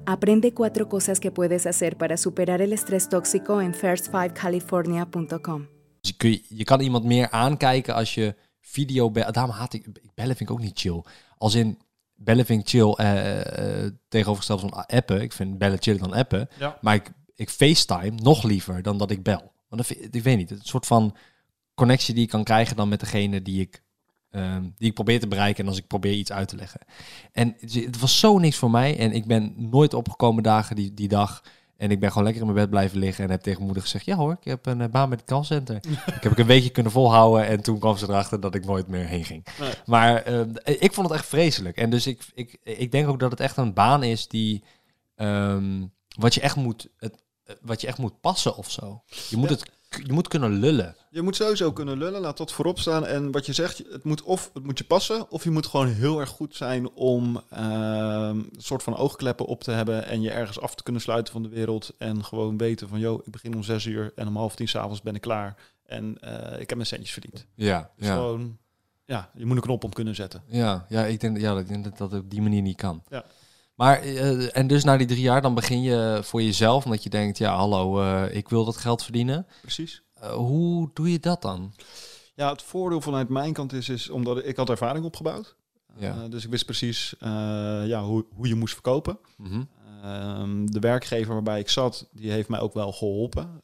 Aprende 0.06 0.54
cuatro 0.54 0.88
cosas 0.88 1.20
que 1.20 1.30
puedes 1.30 1.66
hacer 1.66 1.96
para 1.96 2.16
superar 2.16 2.62
el 2.62 2.72
estrés 2.72 3.08
tóxico 3.08 3.60
en 3.60 3.74
first5california.com. 3.74 5.66
Dus 6.00 6.10
je, 6.10 6.16
kun, 6.16 6.30
je, 6.30 6.42
je 6.48 6.64
kan 6.64 6.80
iemand 6.80 7.04
meer 7.04 7.30
aankijken 7.30 7.94
als 7.94 8.14
je 8.14 8.34
video 8.66 9.10
belt. 9.10 9.34
Daarom 9.34 9.54
haat 9.54 9.72
ik... 9.72 9.86
Bellen 10.14 10.36
vind 10.36 10.50
ik 10.50 10.56
ook 10.56 10.62
niet 10.62 10.78
chill. 10.78 11.02
Als 11.38 11.54
in... 11.54 11.78
Bellen 12.14 12.46
vind 12.46 12.62
ik 12.62 12.68
chill 12.68 12.92
eh, 12.92 13.84
eh, 13.84 13.92
tegenovergesteld 14.08 14.60
van 14.60 14.86
appen. 14.86 15.22
Ik 15.22 15.32
vind 15.32 15.58
bellen 15.58 15.82
chiller 15.82 16.00
dan 16.00 16.12
appen. 16.12 16.48
Ja. 16.58 16.78
Maar 16.80 16.94
ik, 16.94 17.12
ik 17.34 17.50
FaceTime 17.50 18.20
nog 18.22 18.42
liever 18.42 18.82
dan 18.82 18.98
dat 18.98 19.10
ik 19.10 19.22
bel. 19.22 19.52
Want 19.68 19.90
ik 19.90 20.22
weet 20.22 20.36
niet, 20.36 20.50
het 20.50 20.66
soort 20.66 20.86
van 20.86 21.16
connectie 21.74 22.14
die 22.14 22.22
ik 22.22 22.28
kan 22.28 22.44
krijgen 22.44 22.76
dan 22.76 22.88
met 22.88 23.00
degene 23.00 23.42
die 23.42 23.60
ik, 23.60 23.82
ehm, 24.30 24.62
die 24.76 24.88
ik 24.88 24.94
probeer 24.94 25.20
te 25.20 25.28
bereiken 25.28 25.64
en 25.64 25.70
als 25.70 25.78
ik 25.78 25.86
probeer 25.86 26.12
iets 26.12 26.32
uit 26.32 26.48
te 26.48 26.56
leggen. 26.56 26.80
En 27.32 27.56
het 27.58 28.00
was 28.00 28.18
zo 28.18 28.38
niks 28.38 28.56
voor 28.56 28.70
mij 28.70 28.98
en 28.98 29.12
ik 29.12 29.26
ben 29.26 29.54
nooit 29.56 29.94
opgekomen 29.94 30.42
dagen 30.42 30.76
die, 30.76 30.94
die 30.94 31.08
dag. 31.08 31.42
En 31.76 31.90
ik 31.90 32.00
ben 32.00 32.08
gewoon 32.08 32.24
lekker 32.24 32.42
in 32.42 32.48
mijn 32.48 32.60
bed 32.60 32.70
blijven 32.70 32.98
liggen 32.98 33.24
en 33.24 33.30
heb 33.30 33.40
tegen 33.42 33.62
moeder 33.62 33.82
gezegd, 33.82 34.04
ja 34.04 34.16
hoor, 34.16 34.32
ik 34.40 34.44
heb 34.44 34.66
een 34.66 34.80
eh, 34.80 34.88
baan 34.88 35.08
met 35.08 35.20
het 35.20 35.28
callcenter. 35.28 35.76
ik 36.06 36.22
heb 36.22 36.32
ik 36.32 36.38
een 36.38 36.46
weekje 36.46 36.70
kunnen 36.70 36.92
volhouden 36.92 37.46
en 37.46 37.60
toen 37.62 37.78
kwam 37.78 37.96
ze 37.96 38.04
erachter 38.08 38.40
dat 38.40 38.54
ik 38.54 38.64
nooit 38.64 38.86
meer 38.88 39.06
heen 39.06 39.24
ging. 39.24 39.46
Nee. 39.60 39.72
Maar 39.86 40.22
ehm, 40.22 40.50
ik 40.64 40.92
vond 40.92 41.08
het 41.08 41.16
echt 41.18 41.26
vreselijk. 41.28 41.76
En 41.76 41.90
dus 41.90 42.06
ik, 42.06 42.22
ik, 42.34 42.58
ik 42.62 42.90
denk 42.92 43.08
ook 43.08 43.20
dat 43.20 43.30
het 43.30 43.40
echt 43.40 43.56
een 43.56 43.72
baan 43.74 44.02
is 44.02 44.28
die 44.28 44.64
ehm, 45.14 45.84
wat 46.18 46.34
je 46.34 46.40
echt 46.40 46.56
moet, 46.56 46.88
het, 46.98 47.22
eh, 47.44 47.54
wat 47.60 47.80
je 47.80 47.86
echt 47.86 47.98
moet 47.98 48.20
passen 48.20 48.56
of 48.56 48.70
zo. 48.70 49.02
Je 49.28 49.36
moet 49.36 49.48
Ja. 49.48 49.54
het, 49.54 49.70
je 49.88 50.12
moet 50.12 50.28
kunnen 50.28 50.52
lullen. 50.52 50.96
Je 51.10 51.22
moet 51.22 51.36
sowieso 51.36 51.72
kunnen 51.72 51.98
lullen, 51.98 52.20
laat 52.20 52.36
dat 52.36 52.52
voorop 52.52 52.78
staan. 52.78 53.06
En 53.06 53.30
wat 53.32 53.46
je 53.46 53.52
zegt, 53.52 53.78
het 53.90 54.04
moet 54.04 54.22
of 54.22 54.50
het 54.54 54.64
moet 54.64 54.78
je 54.78 54.84
passen, 54.84 55.30
of 55.30 55.44
je 55.44 55.50
moet 55.50 55.66
gewoon 55.66 55.88
heel 55.88 56.20
erg 56.20 56.28
goed 56.28 56.56
zijn 56.56 56.90
om 56.90 57.42
ehm, 57.50 58.38
een 58.38 58.50
soort 58.56 58.82
van 58.82 58.96
oogkleppen 58.96 59.46
op 59.46 59.62
te 59.62 59.70
hebben 59.70 60.06
en 60.06 60.22
je 60.22 60.30
ergens 60.30 60.60
af 60.60 60.74
te 60.74 60.82
kunnen 60.82 61.02
sluiten 61.02 61.32
van 61.32 61.42
de 61.42 61.48
wereld. 61.48 61.94
En 61.98 62.24
gewoon 62.24 62.56
weten 62.56 62.88
van, 62.88 62.98
joh, 62.98 63.20
ik 63.26 63.32
begin 63.32 63.54
om 63.54 63.62
zes 63.62 63.84
uur 63.84 64.12
en 64.14 64.26
om 64.28 64.36
half 64.36 64.54
tien 64.54 64.68
s'avonds 64.68 65.02
ben 65.02 65.14
ik 65.14 65.20
klaar. 65.20 65.56
En 65.86 66.16
eh, 66.20 66.52
ik 66.52 66.68
heb 66.68 66.74
mijn 66.74 66.86
centjes 66.86 67.12
verdiend. 67.12 67.46
Ja, 67.54 67.90
Dus 67.96 68.08
gewoon, 68.08 68.58
ja, 69.04 69.30
je 69.34 69.46
moet 69.46 69.56
een 69.56 69.62
knop 69.62 69.84
om 69.84 69.92
kunnen 69.92 70.14
zetten. 70.14 70.42
Ja, 70.46 70.86
ja, 70.88 71.04
ik 71.04 71.20
denk, 71.20 71.38
ja, 71.38 71.58
ik 71.58 71.68
denk 71.68 71.84
dat 71.84 71.98
dat 71.98 72.12
op 72.12 72.30
die 72.30 72.42
manier 72.42 72.62
niet 72.62 72.76
kan. 72.76 73.02
Ja. 73.08 73.24
Maar, 73.76 74.00
eh, 74.00 74.56
en 74.56 74.66
dus 74.66 74.84
na 74.84 74.96
die 74.96 75.06
drie 75.06 75.20
jaar, 75.20 75.42
dan 75.42 75.54
begin 75.54 75.82
je 75.82 76.20
voor 76.22 76.42
jezelf, 76.42 76.84
omdat 76.84 77.02
je 77.02 77.10
denkt, 77.10 77.38
ja, 77.38 77.56
hallo, 77.56 78.00
eh, 78.00 78.36
ik 78.36 78.48
wil 78.48 78.64
dat 78.64 78.76
geld 78.76 79.02
verdienen. 79.02 79.46
Precies. 79.60 80.02
Eh, 80.14 80.30
hoe 80.30 80.90
doe 80.94 81.12
je 81.12 81.18
dat 81.18 81.42
dan? 81.42 81.72
Ja, 82.34 82.50
het 82.50 82.62
voordeel 82.62 83.00
vanuit 83.00 83.28
mijn 83.28 83.52
kant 83.52 83.72
is, 83.72 83.88
is 83.88 84.08
omdat 84.08 84.44
ik 84.46 84.56
had 84.56 84.70
ervaring 84.70 85.04
opgebouwd. 85.04 85.56
Ja. 85.98 86.28
Dus 86.28 86.44
ik 86.44 86.50
wist 86.50 86.64
precies 86.64 87.14
ja, 87.18 88.04
hoe, 88.04 88.26
hoe 88.34 88.48
je 88.48 88.54
moest 88.54 88.72
verkopen. 88.72 89.18
Mhm. 89.36 89.62
Ehm, 90.02 90.66
de 90.66 90.80
werkgever 90.80 91.32
waarbij 91.32 91.60
ik 91.60 91.68
zat, 91.68 92.08
die 92.12 92.30
heeft 92.30 92.48
mij 92.48 92.60
ook 92.60 92.74
wel 92.74 92.92
geholpen. 92.92 93.62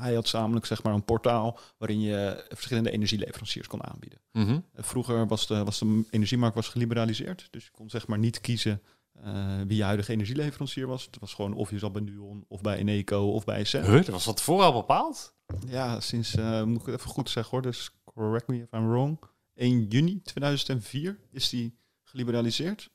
Hij 0.00 0.14
had 0.14 0.32
namelijk 0.32 0.66
zeg 0.66 0.82
maar 0.82 0.94
een 0.94 1.04
portaal 1.04 1.58
waarin 1.78 2.00
je 2.00 2.44
verschillende 2.48 2.90
energieleveranciers 2.90 3.66
kon 3.66 3.84
aanbieden. 3.84 4.20
Mhm. 4.32 4.60
Eh, 4.72 4.84
vroeger 4.84 5.26
was 5.26 5.46
de, 5.46 5.64
was 5.64 5.78
de 5.78 6.04
energiemarkt 6.10 6.54
was 6.54 6.68
geliberaliseerd, 6.68 7.48
dus 7.50 7.64
je 7.64 7.70
kon 7.70 7.90
zeg 7.90 8.06
maar 8.06 8.18
niet 8.18 8.40
kiezen 8.40 8.82
eh, 9.12 9.60
wie 9.66 9.76
je 9.76 9.84
huidige 9.84 10.12
energieleverancier 10.12 10.86
was. 10.86 11.04
Het 11.04 11.18
was 11.20 11.34
gewoon 11.34 11.54
of 11.54 11.70
je 11.70 11.78
zat 11.78 11.92
bij 11.92 12.02
Nuon 12.02 12.44
of 12.48 12.60
bij 12.60 12.76
Eneco 12.76 13.32
of 13.32 13.44
bij 13.44 13.58
Essent. 13.58 13.86
Huh, 13.86 13.94
dat 13.94 14.08
was 14.08 14.24
dat 14.24 14.42
vooral 14.42 14.72
bepaald? 14.72 15.34
Ja, 15.66 16.00
sinds, 16.00 16.34
eh, 16.34 16.62
moet 16.62 16.80
ik 16.80 16.86
het 16.86 16.98
even 16.98 17.10
goed 17.10 17.30
zeggen 17.30 17.52
hoor, 17.52 17.62
dus 17.62 17.90
correct 18.04 18.46
me 18.46 18.56
if 18.56 18.72
I'm 18.72 18.88
wrong. 18.88 19.18
1 19.54 19.86
juni 19.88 20.22
2004 20.22 21.18
is 21.30 21.48
die 21.48 21.78
geliberaliseerd. 22.02 22.90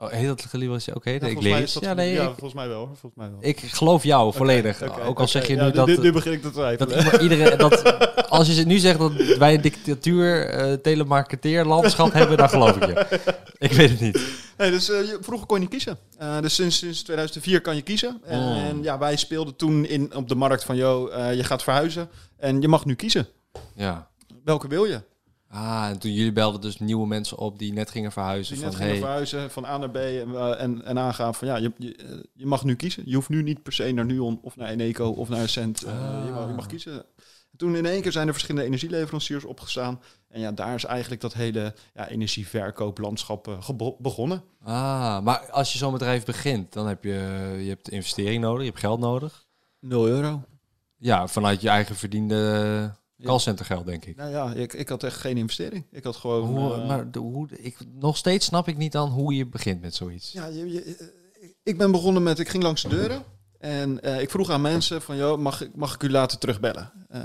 Oh, 0.00 0.10
heet 0.10 0.26
dat 0.26 0.44
geliberaliseerd? 0.48 0.96
Oké, 0.96 1.10
Ja, 1.10 1.20
ik 1.26 1.40
dat- 1.72 1.82
Ja, 1.82 1.94
nee, 1.94 2.12
ja, 2.12 2.22
ik, 2.22 2.28
volgens 2.28 2.54
mij 2.54 2.68
wel. 2.68 2.84
Volgens 2.86 3.12
mij 3.14 3.30
wel. 3.30 3.38
ik 3.40 3.58
geloof 3.60 4.02
jou 4.02 4.32
volledig. 4.34 4.82
Ook 5.06 5.20
al 5.20 5.28
zeg 5.28 5.46
je 5.46 5.56
nu 5.56 5.70
dat... 5.70 5.86
Nu, 5.86 5.98
nu 5.98 6.12
begin 6.12 6.32
ik 6.32 6.38
te 6.42 6.50
dat 6.50 6.52
twijfelen. 6.52 7.22
iedereen, 7.22 7.58
dat, 7.68 7.82
als 8.28 8.56
je 8.56 8.64
nu 8.64 8.78
zegt 8.78 8.98
dat 8.98 9.12
wij 9.38 9.54
een 9.54 9.60
dictatuur, 9.60 10.46
eh 10.48 10.72
telemarketeerlandschap 10.72 12.12
hebben, 12.12 12.36
dan 12.36 12.48
geloof 12.48 12.76
ik 12.76 12.84
je. 12.86 13.06
Ik 13.68 13.72
weet 13.72 13.90
het 13.90 14.00
niet. 14.00 14.20
Nee, 14.56 14.70
dus, 14.70 14.90
eh, 14.90 15.00
je- 15.04 15.18
vroeger 15.20 15.46
kon 15.46 15.56
je 15.56 15.62
niet 15.62 15.70
kiezen. 15.72 15.98
Eh, 16.18 16.40
dus 16.40 16.54
sinds, 16.54 16.78
sinds 16.78 17.02
2004 17.02 17.60
kan 17.60 17.76
je 17.76 17.82
kiezen. 17.82 18.20
En, 18.24 18.38
Oh. 18.40 18.56
en 18.64 18.82
ja, 18.82 18.98
wij 18.98 19.16
speelden 19.16 19.56
toen 19.56 19.84
in, 19.86 20.14
op 20.14 20.28
de 20.28 20.34
markt 20.34 20.64
van, 20.64 20.76
joh, 20.76 21.12
je 21.34 21.44
gaat 21.44 21.62
verhuizen. 21.62 22.08
En 22.36 22.60
je 22.60 22.68
mag 22.68 22.84
nu 22.84 22.94
kiezen. 22.94 23.26
Ja. 23.74 24.08
Welke 24.44 24.68
wil 24.68 24.84
je? 24.84 25.00
Ah, 25.50 25.86
en 25.88 25.98
toen 25.98 26.12
jullie 26.12 26.32
belden 26.32 26.60
dus 26.60 26.78
nieuwe 26.78 27.06
mensen 27.06 27.38
op 27.38 27.58
die 27.58 27.72
net 27.72 27.90
gingen 27.90 28.12
verhuizen. 28.12 28.54
Die 28.54 28.62
van, 28.62 28.70
net 28.72 28.78
gingen 28.78 28.92
hey, 28.92 29.02
verhuizen 29.02 29.50
van 29.50 29.64
A 29.64 29.78
naar 29.78 29.90
B 29.90 29.96
en, 29.96 30.34
eh, 30.34 30.60
en, 30.62 30.84
en 30.84 30.98
aangaven 30.98 31.34
van, 31.34 31.48
ja, 31.48 31.56
je, 31.56 31.72
je, 31.78 31.96
eh, 31.96 32.18
je 32.34 32.46
mag 32.46 32.64
nu 32.64 32.74
kiezen. 32.76 33.02
Je 33.06 33.14
hoeft 33.14 33.28
nu 33.28 33.42
niet 33.42 33.62
per 33.62 33.72
se 33.72 33.92
naar 33.92 34.06
Nuon 34.06 34.38
of 34.42 34.56
naar 34.56 34.68
Eneco 34.68 35.08
of 35.08 35.28
naar 35.28 35.48
Cent. 35.48 35.82
Eh, 35.82 35.92
je, 36.26 36.30
mag, 36.32 36.46
je 36.48 36.54
mag 36.54 36.64
Ah. 36.64 36.68
kiezen. 36.70 37.04
Toen 37.56 37.76
in 37.76 37.86
één 37.86 38.02
keer 38.02 38.12
zijn 38.12 38.26
er 38.26 38.32
verschillende 38.32 38.66
energieleveranciers 38.66 39.44
opgestaan. 39.44 40.00
En 40.28 40.40
ja, 40.40 40.52
daar 40.52 40.74
is 40.74 40.84
eigenlijk 40.84 41.20
dat 41.20 41.32
hele 41.34 41.74
ja, 41.94 42.08
energieverkooplandschap 42.08 43.58
begonnen. 43.98 44.42
Ah, 44.64 45.20
maar 45.22 45.50
als 45.50 45.72
je 45.72 45.78
zo'n 45.78 45.92
bedrijf 45.92 46.24
begint, 46.24 46.72
dan 46.72 46.86
heb 46.86 47.04
je, 47.04 47.54
je 47.62 47.68
hebt 47.68 47.88
investering 47.88 48.42
nodig, 48.42 48.60
je 48.60 48.68
hebt 48.68 48.80
geld 48.80 49.00
nodig. 49.00 49.46
0 49.80 50.06
euro. 50.08 50.42
Ja, 50.96 51.28
vanuit 51.28 51.60
je 51.60 51.68
eigen 51.68 51.96
verdiende 51.96 52.92
callcenter 53.26 53.64
geld, 53.64 53.86
denk 53.86 54.04
ik. 54.04 54.16
Nou 54.16 54.30
ja, 54.30 54.52
ik, 54.52 54.72
ik 54.72 54.88
had 54.88 55.02
echt 55.02 55.16
geen 55.16 55.36
investering. 55.36 55.84
Ik 55.90 56.04
had 56.04 56.16
gewoon... 56.16 56.42
Hoe, 56.46 56.74
eh, 56.74 56.86
maar 56.88 57.10
de, 57.10 57.18
hoe, 57.18 57.48
ik, 57.56 57.76
nog 57.94 58.16
steeds 58.16 58.46
snap 58.46 58.68
ik 58.68 58.76
niet 58.76 58.92
dan 58.92 59.08
hoe 59.10 59.34
je 59.34 59.46
begint 59.46 59.80
met 59.80 59.94
zoiets. 59.94 60.32
Ja, 60.32 60.46
je, 60.46 60.72
je- 60.72 60.82
eh, 61.40 61.48
ik 61.62 61.78
ben 61.78 61.90
begonnen 61.90 62.22
met, 62.22 62.38
ik 62.38 62.48
ging 62.48 62.62
langs 62.62 62.82
de 62.82 62.88
deuren 62.88 63.22
en 63.58 64.00
eh, 64.02 64.20
ik 64.20 64.30
vroeg 64.30 64.50
aan 64.50 64.60
mensen 64.60 65.02
van, 65.02 65.16
joh, 65.16 65.38
mag, 65.38 65.60
ik- 65.62 65.76
mag 65.76 65.94
ik 65.94 66.02
u 66.02 66.10
laten 66.10 66.38
terugbellen? 66.38 66.92
Eh, 67.08 67.22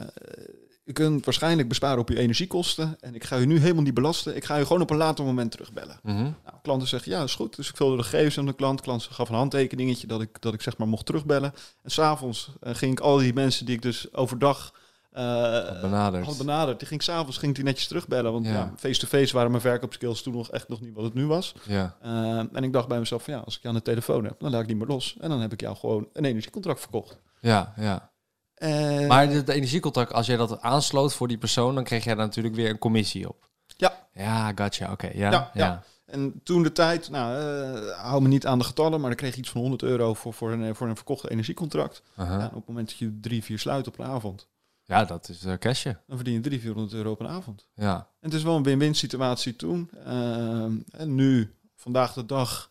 u 0.85 0.91
kunt 0.93 1.25
waarschijnlijk 1.25 1.67
besparen 1.67 1.99
op 1.99 2.09
uw 2.09 2.15
energiekosten 2.15 2.97
en 2.99 3.15
ik 3.15 3.23
ga 3.23 3.37
u 3.37 3.45
nu 3.45 3.59
helemaal 3.59 3.83
niet 3.83 3.93
belasten. 3.93 4.35
Ik 4.35 4.43
ga 4.45 4.59
u 4.59 4.65
gewoon 4.65 4.81
op 4.81 4.89
een 4.89 4.97
later 4.97 5.25
moment 5.25 5.51
terugbellen. 5.51 5.99
Mhm. 6.03 6.15
Nou, 6.21 6.33
klanten 6.61 6.87
zeggen, 6.87 7.11
ja, 7.11 7.23
is 7.23 7.35
goed. 7.35 7.55
Dus 7.55 7.69
ik 7.69 7.75
vulde 7.75 7.97
de 7.97 8.03
gegevens 8.03 8.37
aan 8.37 8.45
de 8.45 8.53
klant. 8.53 8.77
De 8.77 8.83
klant 8.83 9.03
gaf 9.03 9.29
een 9.29 9.35
handtekeningetje 9.35 10.07
dat 10.07 10.21
ik, 10.21 10.41
dat 10.41 10.53
ik 10.53 10.61
zeg 10.61 10.77
maar 10.77 10.87
mocht 10.87 11.05
terugbellen. 11.05 11.53
En 11.83 11.91
s'avonds 11.91 12.51
uh, 12.63 12.75
ging 12.75 12.91
ik 12.91 12.99
al 12.99 13.17
die 13.17 13.33
mensen 13.33 13.65
die 13.65 13.75
ik 13.75 13.81
dus 13.81 14.13
overdag 14.13 14.71
uh, 14.75 14.81
had 15.21 15.81
benaderd. 15.81 16.25
had 16.25 16.37
benaderd. 16.37 16.79
Die 16.79 16.87
ging 16.87 17.03
s'avonds 17.03 17.37
ging 17.37 17.55
die 17.55 17.63
netjes 17.63 17.87
terugbellen. 17.87 18.31
Want 18.31 18.45
Ja. 18.45 18.51
ja, 18.51 18.73
face-to-face 18.77 19.33
waren 19.33 19.49
mijn 19.49 19.61
verkoopskills 19.61 20.21
toen 20.21 20.33
nog 20.33 20.51
echt 20.51 20.67
nog 20.67 20.81
niet 20.81 20.93
wat 20.93 21.03
het 21.03 21.13
nu 21.13 21.25
was. 21.27 21.53
Ja. 21.67 21.95
Uh, 22.05 22.37
en 22.37 22.63
ik 22.63 22.73
dacht 22.73 22.87
bij 22.87 22.99
mezelf 22.99 23.23
van 23.23 23.33
ja, 23.33 23.39
als 23.39 23.55
ik 23.55 23.61
je 23.61 23.67
aan 23.67 23.73
de 23.73 23.81
telefoon 23.81 24.23
heb, 24.23 24.39
dan 24.39 24.51
laat 24.51 24.61
ik 24.61 24.67
niet 24.67 24.77
meer 24.77 24.87
los. 24.87 25.15
En 25.19 25.29
dan 25.29 25.39
heb 25.39 25.53
ik 25.53 25.61
jou 25.61 25.75
gewoon 25.75 26.07
een 26.13 26.25
energiecontract 26.25 26.79
verkocht. 26.79 27.19
Ja, 27.39 27.73
ja. 27.77 28.11
En... 28.55 29.07
Maar 29.07 29.29
de, 29.29 29.43
de 29.43 29.53
energiecontract, 29.53 30.13
als 30.13 30.25
jij 30.25 30.37
dat 30.37 30.61
aansloot 30.61 31.13
voor 31.13 31.27
die 31.27 31.37
persoon, 31.37 31.75
dan 31.75 31.83
kreeg 31.83 32.03
jij 32.03 32.15
daar 32.15 32.25
natuurlijk 32.25 32.55
weer 32.55 32.69
een 32.69 32.77
commissie 32.77 33.29
op. 33.29 33.49
Ja. 33.77 34.07
Ja, 34.13 34.51
gotcha. 34.55 34.91
Oké, 34.91 35.07
ja, 35.07 35.31
Ja, 35.31 35.31
ja. 35.31 35.49
ja. 35.53 35.83
En 36.05 36.41
toen 36.43 36.63
de 36.63 36.71
tijd, 36.71 37.09
nou, 37.09 37.41
uh, 37.41 37.91
hou 37.91 38.21
me 38.21 38.27
niet 38.27 38.45
aan 38.45 38.57
de 38.59 38.63
getallen, 38.63 38.99
maar 38.99 39.09
dan 39.09 39.17
kreeg 39.17 39.33
je 39.33 39.39
iets 39.39 39.49
van 39.49 39.61
100 39.61 39.81
euro 39.81 40.13
voor, 40.13 40.33
voor, 40.33 40.51
een, 40.51 40.75
voor 40.75 40.87
een 40.87 40.95
verkochte 40.95 41.31
energiecontract. 41.31 42.01
Ja, 42.17 42.45
op 42.45 42.53
het 42.53 42.67
moment 42.67 42.87
dat 42.87 42.97
je 42.97 43.19
drie, 43.21 43.43
vier 43.43 43.59
sluit 43.59 43.87
op 43.87 43.99
een 43.99 44.05
avond, 44.05 44.47
Ja, 44.93 45.05
dat 45.05 45.29
is 45.29 45.45
uh, 45.45 45.53
cashje. 45.53 45.97
dan 46.07 46.15
verdien 46.15 46.33
je 46.33 46.39
300, 46.39 46.61
400 46.61 46.93
euro 46.93 47.11
op 47.11 47.19
een 47.19 47.37
avond. 47.37 47.67
Ja. 47.75 47.95
En 47.95 48.29
het 48.29 48.33
is 48.33 48.43
wel 48.43 48.55
een 48.55 48.63
win-win 48.63 48.95
situatie 48.95 49.55
toen. 49.55 49.89
Uh, 50.07 50.63
en 50.91 51.15
nu, 51.15 51.55
vandaag 51.75 52.13
de 52.13 52.25
dag, 52.25 52.69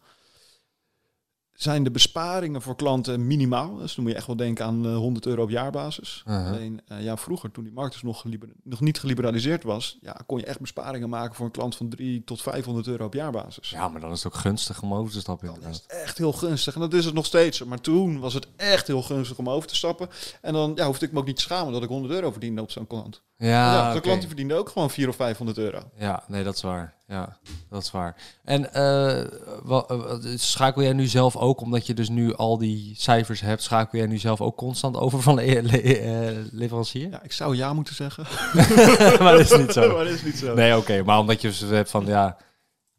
zijn 1.63 1.85
de 1.85 1.91
besparingen 1.91 2.63
voor 2.63 2.77
klanten 2.77 3.27
minimaal. 3.27 3.77
Dus 3.77 3.95
dan 3.95 4.05
moet 4.05 4.13
je 4.13 4.19
echt 4.19 4.27
wel 4.27 4.37
denken 4.37 4.65
aan 4.65 4.87
uh, 4.87 4.97
100 4.97 5.27
euro 5.27 5.43
op 5.43 5.51
jaarbasis. 5.51 6.23
Alleen, 6.27 6.81
uh, 6.89 7.03
ja, 7.03 7.17
vroeger, 7.17 7.51
toen 7.51 7.65
die 7.65 7.73
markt 7.73 7.93
dus 7.93 8.03
nog, 8.03 8.25
nog 8.63 8.81
niet 8.81 9.01
geliberaliseerd 9.01 9.63
was, 9.63 9.99
ja, 10.01 10.21
kon 10.27 10.39
je 10.39 10.45
echt 10.45 10.61
besparingen 10.61 11.09
maken 11.09 11.35
voor 11.35 11.47
een 11.47 11.53
klant 11.53 11.77
van 11.77 11.89
3 11.89 12.25
tot 12.25 12.43
500 12.43 12.87
euro 12.87 13.05
op 13.05 13.15
jaarbasis. 13.15 13.71
Ja, 13.71 13.89
maar 13.89 14.01
dan 14.01 14.13
is 14.13 14.23
het 14.23 14.33
ook 14.33 14.41
gunstig 14.41 14.83
om 14.83 14.95
over 14.95 15.13
te 15.13 15.21
stappen. 15.21 15.47
Dat 15.47 15.57
inderdaad. 15.57 15.85
is 15.89 15.97
echt 15.97 16.19
heel 16.19 16.33
gunstig. 16.33 16.75
En 16.75 16.81
dat 16.81 16.95
is 16.95 17.05
het 17.05 17.15
nog 17.15 17.27
steeds. 17.27 17.65
Maar 17.65 17.81
toen 17.81 18.21
was 18.21 18.35
het 18.35 18.47
echt 18.57 18.87
heel 18.87 19.03
gunstig 19.03 19.39
om 19.39 19.49
over 19.49 19.69
te 19.69 19.77
stappen. 19.77 20.09
En 20.41 20.53
dan 20.53 20.73
ja, 20.75 20.87
hoefde 20.87 21.07
ik 21.07 21.13
me 21.13 21.19
ook 21.19 21.27
niet 21.27 21.37
te 21.37 21.43
schamen 21.43 21.73
dat 21.73 21.83
ik 21.83 21.89
100 21.89 22.15
euro 22.15 22.31
verdiende 22.31 22.63
op 22.63 22.71
zo'n 22.71 22.87
klant. 22.87 23.23
Ja, 23.37 23.49
ja, 23.49 23.81
zo'n 23.81 23.89
okay. 23.89 24.01
klant 24.01 24.19
die 24.19 24.29
verdiende 24.29 24.55
ook 24.55 24.69
gewoon 24.69 24.91
400 24.91 25.21
of 25.21 25.27
500 25.27 25.59
euro. 25.59 25.83
Ja, 25.99 26.23
nee, 26.27 26.45
dat 26.45 26.55
is 26.55 26.63
waar. 26.63 26.95
Ja, 27.07 27.37
dat 27.71 27.83
is 27.83 27.91
waar. 27.91 28.17
En 28.45 28.69
uh, 28.75 29.25
wat, 29.63 29.89
wat, 29.89 30.25
schakel 30.37 30.83
jij 30.83 30.93
nu 30.93 31.07
zelf 31.07 31.37
ook, 31.37 31.61
omdat 31.61 31.87
je 31.87 31.95
dus 31.95 32.09
nu 32.09 32.35
al 32.35 32.59
die 32.59 32.95
cijfers 32.97 33.41
hebt, 33.41 33.63
schakel 33.63 33.99
jij 33.99 34.07
nu 34.07 34.19
zelf 34.19 34.41
ook 34.41 34.57
constant 34.57 34.97
over 34.97 35.23
van 35.23 35.35
le 35.35 35.63
le 35.63 35.83
uh, 35.83 36.39
leverancier? 36.53 37.11
Ja, 37.11 37.23
ik 37.23 37.33
zou 37.33 37.57
ja 37.57 37.73
moeten 37.73 37.95
zeggen. 37.95 38.27
maar 39.23 39.33
dat 39.33 39.41
is 39.41 39.57
niet 39.57 39.73
zo. 39.73 39.81
maar 39.95 40.05
dat 40.05 40.15
is 40.15 40.23
niet 40.23 40.39
zo. 40.39 40.55
Nee, 40.55 40.71
oké, 40.71 40.81
okay, 40.81 41.01
maar 41.01 41.19
omdat 41.19 41.41
je 41.41 41.49
dus 41.49 41.61
hebt 41.61 41.91
van 41.91 42.07
ja, 42.07 42.37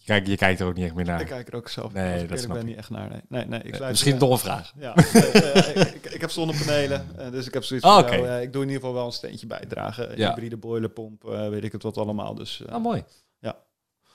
je 0.03 0.09
kijkt, 0.11 0.27
je 0.27 0.35
kijkt 0.35 0.59
er 0.59 0.67
ook 0.67 0.75
niet 0.75 0.85
echt 0.85 0.95
meer 0.95 1.05
naar. 1.05 1.21
Ik 1.21 1.27
kijk 1.27 1.47
er 1.47 1.55
ook 1.55 1.69
zelf 1.69 1.93
nee, 1.93 2.25
dat 2.25 2.41
ik 2.41 2.47
ben 2.47 2.57
ik. 2.57 2.63
niet 2.63 2.77
echt 2.77 2.89
naar. 2.89 3.09
Nee, 3.09 3.21
nee, 3.27 3.45
nee 3.45 3.61
ik 3.63 3.79
nee, 3.79 3.89
Misschien 3.89 4.17
toch 4.17 4.31
een 4.31 4.37
vraag. 4.37 4.73
Ja, 4.79 4.97
uh, 4.97 5.69
ik, 5.95 6.05
ik, 6.05 6.21
heb 6.21 6.29
zonnepanelen, 6.29 7.07
uh, 7.19 7.31
dus 7.31 7.47
ik 7.47 7.53
heb 7.53 7.63
zoiets 7.63 7.85
oh, 7.85 7.93
van, 7.93 8.03
okay. 8.03 8.21
nou, 8.21 8.41
ik 8.41 8.53
doe 8.53 8.61
in 8.61 8.67
ieder 8.67 8.81
geval 8.81 8.95
wel 8.95 9.05
een 9.05 9.11
steentje 9.11 9.47
bijdragen. 9.47 10.17
Ja. 10.17 10.27
Hybride 10.27 10.57
boilerpomp, 10.57 11.23
weet 11.23 11.63
ik 11.63 11.71
het 11.71 11.83
wat 11.83 11.97
allemaal. 11.97 12.35
Dus, 12.35 12.63
ah, 12.69 12.81
mooi. 12.81 13.03
Ja. 13.39 13.57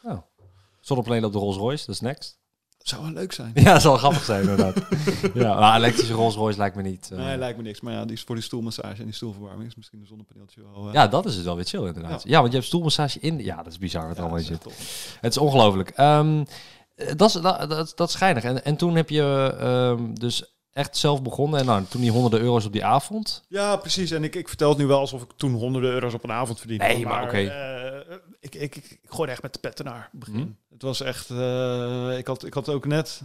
Oh. 0.03 0.18
Zonnepanelen 0.81 1.27
op 1.27 1.33
de 1.33 1.38
Rolls 1.38 1.57
Royce, 1.57 1.87
dat 1.87 1.94
is 1.94 2.01
next. 2.01 2.38
Zou 2.88 3.03
wel 3.03 3.12
leuk 3.12 3.33
zijn. 3.33 3.53
Ja, 3.68 3.79
zal 3.79 3.96
grappig 3.96 4.24
zijn 4.24 4.40
inderdaad. 4.40 4.74
ja, 5.35 5.59
maar 5.59 5.77
elektrische 5.77 6.12
Rolls 6.12 6.35
Royce 6.35 6.59
lijkt 6.59 6.77
me 6.77 6.83
niet. 6.83 7.11
Uh... 7.12 7.18
Nee, 7.18 7.37
lijkt 7.37 7.57
me 7.57 7.62
niks. 7.62 7.81
Maar 7.81 7.92
ja, 7.92 8.05
die 8.05 8.12
is 8.12 8.22
voor 8.22 8.35
die 8.35 8.44
stoelmassage 8.44 8.98
en 8.98 9.05
die 9.05 9.14
stoelverwarming 9.14 9.68
is 9.68 9.77
misschien 9.77 10.01
een 10.01 10.07
zonnepaneeltje 10.07 10.62
wel. 10.62 10.87
Uh... 10.87 10.92
Ja, 10.92 11.09
dat 11.09 11.27
is 11.27 11.35
het 11.35 11.44
wel 11.44 11.57
weer 11.57 11.64
chill 11.64 11.87
inderdaad. 11.87 12.22
Ja, 12.22 12.31
ja 12.31 12.38
want 12.38 12.48
je 12.48 12.57
hebt 12.57 12.68
stoelmassage 12.68 13.20
in. 13.20 13.38
Ja, 13.38 13.57
dat 13.57 13.72
is 13.72 13.79
bizar 13.79 14.07
wat 14.07 14.16
ja, 14.16 14.22
allemaal 14.22 14.40
zit. 14.40 14.64
Het 15.20 15.33
is 15.33 15.38
ongelooflijk. 15.38 15.92
Um, 15.98 16.44
dat, 17.16 17.35
is, 17.35 17.40
dat, 17.40 17.70
dat, 17.70 17.92
dat 17.96 18.09
is 18.09 18.14
geinig. 18.14 18.44
En, 18.44 18.64
en 18.64 18.77
toen 18.77 18.96
heb 18.96 19.09
je 19.09 19.55
um, 19.62 20.18
dus 20.18 20.58
echt 20.72 20.96
zelf 20.96 21.22
begonnen. 21.22 21.61
En 21.61 21.66
nou, 21.66 21.85
toen 21.85 22.00
die 22.00 22.11
honderden 22.11 22.40
euro's 22.40 22.64
op 22.64 22.72
die 22.72 22.85
avond. 22.85 23.44
Ja, 23.48 23.76
precies. 23.76 24.11
En 24.11 24.24
ik, 24.24 24.35
ik 24.35 24.48
vertel 24.48 24.68
het 24.68 24.78
nu 24.78 24.87
wel 24.87 24.98
alsof 24.98 25.22
ik 25.22 25.31
toen 25.37 25.54
honderden 25.54 25.90
euro's 25.90 26.14
op 26.14 26.24
een 26.24 26.33
avond 26.33 26.59
verdiende. 26.59 26.85
Nee, 26.85 27.04
maar, 27.04 27.12
maar 27.12 27.22
oké. 27.22 27.42
Okay. 27.42 28.07
Uh, 28.07 28.16
ik, 28.40 28.54
ik, 28.54 28.76
ik, 28.76 28.90
ik 28.90 29.00
gooide 29.09 29.33
echt 29.33 29.42
met 29.42 29.52
de 29.52 29.61
petten 29.61 29.85
naar 29.85 30.09
het 30.11 30.20
begin. 30.20 30.35
Hmm. 30.35 30.57
Het 30.72 30.83
was 30.83 31.00
echt... 31.00 31.31
Uh, 31.31 32.18
ik, 32.18 32.26
had, 32.26 32.44
ik 32.44 32.54
had 32.54 32.68
ook 32.68 32.87
net... 32.87 33.22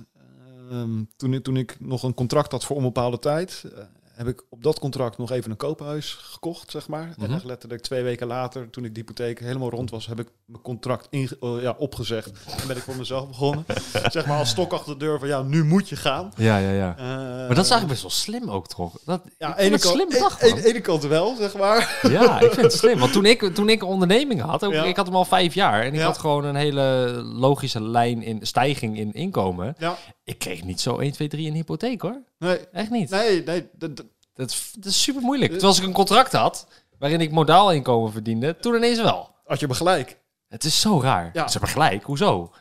Um, 0.71 1.09
toen, 1.15 1.41
toen 1.41 1.57
ik 1.57 1.79
nog 1.79 2.03
een 2.03 2.13
contract 2.13 2.51
had 2.51 2.65
voor 2.65 2.75
onbepaalde 2.75 3.19
tijd... 3.19 3.63
Uh, 3.65 3.83
heb 4.15 4.27
ik 4.27 4.43
op 4.49 4.63
dat 4.63 4.79
contract 4.79 5.17
nog 5.17 5.31
even 5.31 5.51
een 5.51 5.57
koophuis 5.57 6.13
gekocht, 6.13 6.71
zeg 6.71 6.87
maar. 6.87 7.13
En 7.19 7.33
echt 7.33 7.43
letterlijk 7.43 7.81
twee 7.81 8.03
weken 8.03 8.27
later, 8.27 8.69
toen 8.69 8.85
ik 8.85 8.93
de 8.93 8.99
hypotheek 8.99 9.39
helemaal 9.39 9.69
rond 9.69 9.89
was, 9.89 10.05
heb 10.05 10.19
ik 10.19 10.27
mijn 10.45 10.61
contract 10.61 11.07
in, 11.09 11.29
uh, 11.41 11.61
ja, 11.61 11.75
opgezegd. 11.77 12.31
En 12.61 12.67
ben 12.67 12.77
ik 12.77 12.83
voor 12.83 12.95
mezelf 12.95 13.27
begonnen. 13.27 13.65
zeg 14.11 14.25
maar 14.25 14.37
als 14.37 14.49
stok 14.49 14.73
achter 14.73 14.93
de 14.93 15.05
deur 15.05 15.19
van, 15.19 15.27
ja, 15.27 15.41
nu 15.41 15.63
moet 15.63 15.89
je 15.89 15.95
gaan. 15.95 16.31
Ja, 16.35 16.57
ja, 16.57 16.71
ja. 16.71 16.95
Uh, 16.97 17.05
maar 17.05 17.55
dat 17.55 17.65
is 17.65 17.71
eigenlijk 17.71 17.87
best 17.87 18.01
wel 18.01 18.11
slim 18.11 18.49
ook, 18.49 18.67
toch? 18.67 18.97
Dat, 19.05 19.21
ja, 19.37 19.57
ene 19.57 19.79
kant, 19.79 19.93
slim 19.93 20.09
dag, 20.09 20.41
e- 20.41 20.61
ene 20.61 20.81
kant 20.81 21.03
wel, 21.03 21.35
zeg 21.35 21.57
maar. 21.57 21.99
Ja, 22.01 22.39
ik 22.39 22.51
vind 22.51 22.65
het 22.65 22.73
slim. 22.73 22.99
Want 22.99 23.11
toen 23.11 23.25
ik, 23.25 23.53
toen 23.53 23.69
ik 23.69 23.81
een 23.81 23.87
onderneming 23.87 24.41
had, 24.41 24.65
ook, 24.65 24.73
ja. 24.73 24.83
ik 24.83 24.95
had 24.95 25.05
hem 25.05 25.15
al 25.15 25.25
vijf 25.25 25.53
jaar. 25.53 25.81
En 25.81 25.93
ik 25.93 25.99
ja. 25.99 26.05
had 26.05 26.17
gewoon 26.17 26.45
een 26.45 26.55
hele 26.55 26.81
logische 27.23 27.81
lijn 27.81 28.23
in 28.23 28.39
stijging 28.41 28.97
in 28.97 29.13
inkomen. 29.13 29.75
Ja. 29.77 29.97
Ik 30.23 30.39
kreeg 30.39 30.63
niet 30.63 30.81
zo 30.81 30.97
1, 30.97 31.11
2, 31.11 31.27
3 31.27 31.47
een 31.47 31.53
hypotheek, 31.53 32.01
hoor. 32.01 32.21
Nee. 32.39 32.69
Echt 32.69 32.89
niet. 32.89 33.09
Nee, 33.09 33.43
nee. 33.43 33.69
Dat, 33.73 33.95
dat, 34.33 34.49
is, 34.49 34.71
dat 34.75 34.85
is 34.85 35.03
super 35.03 35.21
moeilijk. 35.21 35.51
Terwijl 35.51 35.71
als 35.71 35.81
ik 35.81 35.87
een 35.87 35.93
contract 35.93 36.31
had, 36.31 36.67
waarin 36.99 37.21
ik 37.21 37.31
modaal 37.31 37.71
inkomen 37.71 38.11
verdiende, 38.11 38.55
toen 38.55 38.75
ineens 38.75 39.01
wel. 39.01 39.35
Had 39.45 39.59
je 39.59 39.67
me 39.67 39.73
gelijk. 39.73 40.21
Het 40.47 40.63
is 40.63 40.81
zo 40.81 41.01
raar. 41.01 41.29
Ja. 41.33 41.45
Ze 41.45 41.51
hebben 41.51 41.69
gelijk. 41.69 42.03
Hoezo? 42.03 42.51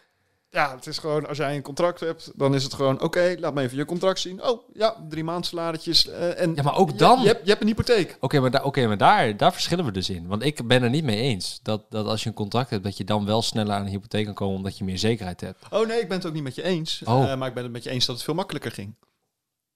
Ja, 0.53 0.75
het 0.75 0.87
is 0.87 0.99
gewoon, 0.99 1.29
als 1.29 1.37
jij 1.37 1.57
een 1.57 1.63
contract 1.63 2.01
hebt, 2.01 2.33
dan 2.35 2.55
is 2.55 2.63
het 2.63 2.75
gewoon, 2.75 2.95
oké, 2.95 3.05
okay, 3.05 3.37
laat 3.39 3.55
me 3.55 3.63
even 3.63 3.77
je 3.77 3.85
contract 3.85 4.19
zien. 4.19 4.45
Oh, 4.45 4.69
ja, 4.73 4.97
drie 5.09 5.25
maand 5.25 5.47
salaritjes. 5.47 6.07
Uh, 6.07 6.41
en 6.41 6.55
ja, 6.55 6.63
maar 6.63 6.77
ook 6.77 6.99
dan... 6.99 7.17
Je, 7.17 7.23
je, 7.23 7.29
hebt, 7.29 7.43
je 7.43 7.49
hebt 7.49 7.61
een 7.61 7.67
hypotheek. 7.67 8.11
Oké, 8.11 8.25
okay, 8.25 8.41
maar, 8.41 8.51
da 8.51 8.63
okay, 8.63 8.87
maar 8.87 8.97
daar, 8.97 9.37
daar 9.37 9.53
verschillen 9.53 9.85
we 9.85 9.93
dus 9.93 10.11
in. 10.11 10.27
Want 10.27 10.43
ik 10.43 10.67
ben 10.67 10.83
er 10.83 10.91
niet 10.91 11.05
mee 11.05 11.21
eens 11.21 11.61
dat, 11.63 11.91
dat 11.91 12.07
als 12.07 12.23
je 12.23 12.29
een 12.29 12.35
contract 12.35 12.71
hebt, 12.71 12.85
dat 12.85 12.97
je 12.97 13.05
dan 13.05 13.25
wel 13.25 13.43
sneller 13.43 13.75
aan 13.75 13.81
een 13.81 13.89
hypotheek 13.89 14.25
kan 14.25 14.35
komen, 14.35 14.57
omdat 14.57 14.79
je 14.79 14.85
meer 14.85 14.99
zekerheid 14.99 15.41
hebt. 15.41 15.65
Oh 15.71 15.87
nee, 15.87 16.01
ik 16.01 16.09
ben 16.09 16.17
het 16.17 16.27
ook 16.27 16.33
niet 16.33 16.43
met 16.43 16.55
je 16.55 16.63
eens. 16.63 17.03
Oh. 17.05 17.23
Uh, 17.23 17.37
maar 17.37 17.49
ik 17.49 17.55
ben 17.55 17.63
het 17.63 17.73
met 17.73 17.85
je 17.85 17.91
eens 17.91 18.07
dat 18.07 18.15
het 18.15 18.25
veel 18.25 18.35
makkelijker 18.35 18.73
ging. 18.73 18.95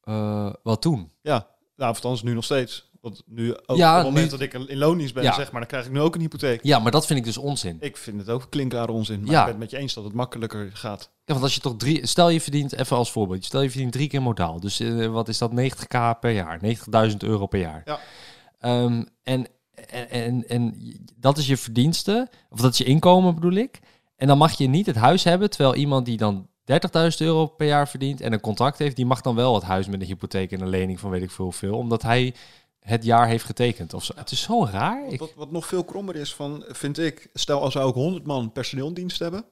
Uh, 0.05 0.53
wat 0.63 0.83
toen? 0.83 1.13
Ja, 1.21 1.47
nou, 1.77 1.95
althans 1.95 2.23
nu 2.23 2.35
nog 2.35 2.45
steeds. 2.45 2.91
Want 3.07 3.23
nu, 3.27 3.57
ook 3.67 3.77
ja, 3.77 3.91
op 3.91 3.97
het 3.97 4.07
moment 4.07 4.25
nu... 4.25 4.31
dat 4.31 4.41
ik 4.41 4.69
in 4.69 4.79
loondienst 4.79 5.15
ben, 5.15 5.23
ja. 5.23 5.35
zeg 5.35 5.51
maar, 5.51 5.61
dan 5.61 5.69
krijg 5.69 5.87
ik 5.87 5.93
nu 5.93 6.01
ook 6.01 6.15
een 6.15 6.21
hypotheek. 6.21 6.61
Ja, 6.63 6.79
maar 6.79 6.91
dat 6.91 7.07
vind 7.07 7.19
ik 7.19 7.25
dus 7.25 7.37
onzin. 7.37 7.77
Ik 7.81 7.97
vind 7.97 8.19
het 8.19 8.29
ook 8.29 8.47
klinkklare 8.51 8.93
onzin. 8.93 9.21
Maar 9.21 9.31
ja. 9.31 9.39
ik 9.39 9.45
ben 9.45 9.53
het 9.53 9.63
met 9.63 9.71
je 9.71 9.77
eens 9.77 9.95
dat 9.95 10.05
het 10.05 10.13
makkelijker 10.13 10.71
gaat. 10.73 11.11
Ja, 11.25 11.33
want 11.33 11.43
als 11.43 11.55
je 11.55 11.61
toch 11.61 11.77
drie... 11.77 12.07
Stel 12.07 12.29
je 12.29 12.41
verdient, 12.41 12.73
even 12.73 12.97
als 12.97 13.11
voorbeeld, 13.11 13.45
stel 13.45 13.63
je 13.63 13.71
verdient 13.71 13.93
drie 13.93 14.09
keer 14.09 14.23
modaal. 14.23 14.61
Dus 14.61 14.81
uh, 14.81 15.07
wat 15.07 15.29
is 15.29 15.39
dat? 15.39 15.51
90k 15.51 16.19
per 16.21 16.31
jaar. 16.31 16.61
90.000 17.11 17.17
euro 17.19 17.47
per 17.47 17.61
jaar. 17.61 17.83
Ja. 17.85 17.99
Um, 18.83 19.07
en, 19.23 19.47
en, 19.89 20.11
en, 20.11 20.49
en 20.49 20.75
dat 21.17 21.39
is 21.39 21.47
je 21.47 21.57
verdienste, 21.57 22.29
of 22.51 22.61
dat 22.61 22.73
is 22.73 22.79
je 22.79 22.85
inkomen 22.85 23.35
bedoel 23.35 23.53
ik. 23.53 23.79
En 24.17 24.27
dan 24.27 24.39
mag 24.39 24.59
je 24.59 24.67
niet 24.67 24.87
het 24.87 24.97
huis 24.97 25.25
hebben, 25.25 25.51
terwijl 25.51 25.75
iemand 25.75 26.07
die 26.07 26.17
dan 26.17 26.49
30.000 26.73 26.79
euro 27.19 27.47
per 27.47 27.67
jaar 27.67 27.89
verdient 27.89 28.21
en 28.21 28.33
een 28.33 28.41
contract 28.41 28.79
heeft, 28.79 28.97
die 28.97 29.07
mag 29.07 29.21
dan 29.21 29.35
wel 29.35 29.55
het 29.55 29.65
huis 29.65 29.87
met 29.87 30.01
een 30.01 30.07
hypotheek 30.07 30.53
en 30.53 30.61
een 30.61 30.69
lening 30.69 31.01
van 31.01 31.11
weet 31.11 31.23
ik 31.23 31.31
veel 31.31 31.45
hoeveel, 31.45 31.77
omdat 31.77 32.03
hij 32.03 32.35
het 32.87 33.05
jaar 33.05 33.27
heeft 33.29 33.45
getekend. 33.45 33.95
Of 33.95 34.05
zo. 34.05 34.13
Het 34.17 34.31
is 34.31 34.43
zo 34.43 34.65
raar. 34.67 35.07
Ik, 35.09 35.19
Wat, 35.19 35.33
wat 35.37 35.51
nog 35.51 35.67
veel 35.67 35.85
krommer 35.85 36.17
is 36.17 36.35
van, 36.35 36.65
vind 36.69 36.99
ik, 36.99 37.29
stel 37.35 37.61
als 37.61 37.75
we 37.75 37.81
ook 37.81 37.95
100 37.95 38.27
man 38.27 38.53
personeel 38.53 38.87
in 38.89 38.95
dienst 38.95 39.19
hebben. 39.19 39.45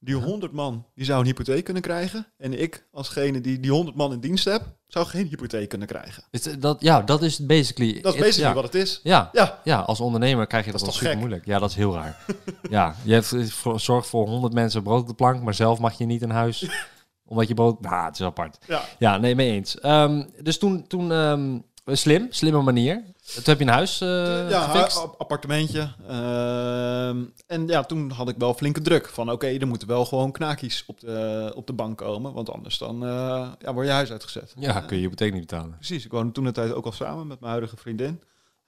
Die 0.00 0.14
100 0.14 0.52
man 0.52 0.86
die 0.94 1.04
zou 1.04 1.20
een 1.20 1.26
hypotheek 1.26 1.64
kunnen 1.64 1.82
krijgen. 1.82 2.26
En 2.36 2.60
ik, 2.60 2.86
alsgene 2.92 3.40
die 3.40 3.60
die 3.60 3.70
100 3.70 3.96
man 3.96 4.12
in 4.12 4.20
dienst 4.20 4.44
heb, 4.44 4.62
zou 4.86 5.06
geen 5.06 5.26
hypotheek 5.26 5.68
kunnen 5.68 5.88
krijgen. 5.88 6.24
het- 6.30 6.56
dat, 6.62 6.80
ja, 6.80 7.02
dat 7.02 7.22
is 7.22 7.46
basically... 7.46 8.00
Dat 8.00 8.14
is 8.14 8.20
basically 8.20 8.48
ja. 8.48 8.54
wat 8.54 8.64
het 8.64 8.74
is. 8.74 9.00
Ja, 9.02 9.28
Ja, 9.32 9.60
ja, 9.64 9.78
als 9.80 10.00
ondernemer 10.00 10.46
krijg 10.46 10.64
je 10.64 10.70
dat, 10.70 10.80
Dat 10.80 10.88
is 10.88 10.94
super 10.94 11.10
gek? 11.10 11.18
moeilijk. 11.18 11.46
Ja, 11.46 11.58
dat 11.58 11.70
is 11.70 11.76
heel 11.76 11.94
raar. 11.94 12.24
ja, 12.70 12.94
je 13.04 13.12
hebt 13.12 13.32
eh, 13.32 13.44
voor, 13.44 13.80
zorgt 13.80 14.08
voor 14.08 14.28
100 14.28 14.52
mensen 14.52 14.82
brood 14.82 15.00
op 15.00 15.06
de 15.08 15.14
plank, 15.14 15.42
maar 15.42 15.54
zelf 15.54 15.78
mag 15.78 15.98
je 15.98 16.04
niet 16.04 16.22
in 16.22 16.30
huis. 16.30 16.68
omdat 17.30 17.48
je 17.48 17.54
brood... 17.54 17.80
Nou, 17.80 18.04
het 18.04 18.14
is 18.14 18.22
apart. 18.26 18.58
ja. 18.66 18.82
Ja, 18.98 19.16
nee, 19.18 19.34
mee 19.34 19.50
eens. 19.50 19.80
Ehm, 19.80 20.24
dus 20.42 20.58
toen, 20.58 20.86
toen 20.86 21.12
ehm, 21.12 21.58
slim, 21.96 22.26
slimme 22.30 22.62
manier. 22.62 23.02
Toen 23.34 23.42
heb 23.44 23.58
je 23.58 23.64
een 23.64 23.70
huis 23.70 24.00
eh 24.00 24.50
ja, 24.50 24.68
gefixt. 24.68 25.08
appartementje. 25.18 25.92
Ehm, 26.08 27.24
en 27.46 27.66
ja, 27.66 27.82
toen 27.82 28.10
had 28.10 28.28
ik 28.28 28.36
wel 28.38 28.54
flinke 28.54 28.80
druk 28.80 29.08
van, 29.08 29.30
oké, 29.30 29.46
er 29.46 29.66
moeten 29.66 29.88
wel 29.88 30.04
gewoon 30.04 30.32
knakies 30.32 30.84
op 30.86 31.00
de, 31.00 31.52
op 31.54 31.66
de 31.66 31.72
bank 31.72 31.98
komen. 31.98 32.32
Want 32.32 32.50
anders 32.50 32.78
dan 32.78 33.04
eh, 33.04 33.50
ja, 33.58 33.74
word 33.74 33.86
je 33.86 33.92
huis 33.92 34.10
uitgezet. 34.10 34.54
Ja, 34.58 34.80
kun 34.80 34.96
je 34.96 35.02
je 35.02 35.08
hypotheek 35.08 35.32
niet 35.32 35.46
betalen. 35.46 35.74
Precies, 35.74 36.04
ik 36.04 36.10
woonde 36.10 36.32
toen 36.32 36.44
de 36.44 36.52
tijd 36.52 36.72
ook 36.72 36.84
al 36.84 36.92
samen 36.92 37.26
met 37.26 37.40
mijn 37.40 37.52
huidige 37.52 37.76
vriendin. 37.76 38.22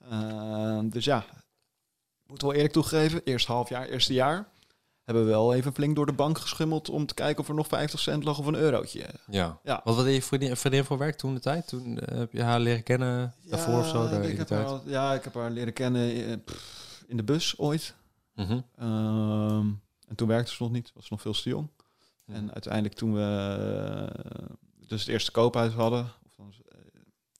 Ehm, 0.09 0.89
dus 0.89 1.05
ja, 1.05 1.25
ik 2.23 2.29
moet 2.29 2.41
wel 2.41 2.53
eerlijk 2.53 2.73
toegeven, 2.73 3.21
eerst 3.23 3.47
half 3.47 3.69
jaar, 3.69 3.87
eerste 3.87 4.13
jaar, 4.13 4.47
hebben 5.15 5.31
we 5.31 5.37
wel 5.37 5.53
even 5.53 5.73
flink 5.73 5.95
door 5.95 6.05
de 6.05 6.13
bank 6.13 6.37
geschummeld 6.37 6.89
om 6.89 7.05
te 7.05 7.13
kijken 7.13 7.41
of 7.41 7.49
er 7.49 7.55
nog 7.55 7.67
50 7.67 7.99
cent 7.99 8.23
lag 8.23 8.39
of 8.39 8.45
een 8.45 8.55
eurotje. 8.55 9.05
Ja. 9.27 9.59
Ja. 9.63 9.81
Wat 9.83 10.03
deed 10.03 10.15
je 10.15 10.21
vriendin, 10.21 10.57
vriendin 10.57 10.83
voor 10.83 10.97
werk 10.97 11.15
toen 11.15 11.33
de 11.33 11.39
tijd? 11.39 11.67
Toen 11.67 11.99
eh, 11.99 12.17
heb 12.17 12.31
je 12.31 12.41
haar 12.41 12.59
leren 12.59 12.83
kennen 12.83 13.33
daarvoor 13.43 13.79
of 13.79 13.87
zo? 13.87 14.03
Ja, 14.03 14.09
Daar 14.09 14.23
ik 14.23 14.37
heb 14.37 14.49
haar, 14.49 14.79
ja, 14.85 15.13
ik 15.13 15.23
heb 15.23 15.33
haar 15.33 15.51
leren 15.51 15.73
kennen 15.73 16.25
eh, 16.25 16.37
pff, 16.45 17.03
in 17.07 17.17
de 17.17 17.23
bus 17.23 17.57
ooit. 17.57 17.95
Mhm. 18.35 18.59
Ehm, 18.75 19.67
en 20.07 20.15
toen 20.15 20.27
werkte 20.27 20.53
ze 20.53 20.63
nog 20.63 20.71
niet, 20.71 20.91
was 20.93 21.03
ze 21.03 21.13
nog 21.13 21.21
veel 21.21 21.33
te 21.33 21.49
jong. 21.49 21.69
Ja. 22.25 22.33
En 22.33 22.51
uiteindelijk 22.51 22.95
toen 22.95 23.13
we 23.13 23.21
eh, 23.21 24.55
dus 24.87 24.99
het 24.99 25.09
eerste 25.09 25.31
koophuis 25.31 25.73
hadden, 25.73 26.11
of 26.25 26.33
dan, 26.37 26.53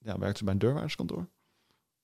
ja, 0.01 0.17
werkte 0.17 0.37
ze 0.37 0.43
bij 0.43 0.53
een 0.53 0.59
deurwaarderskantoor. 0.59 1.27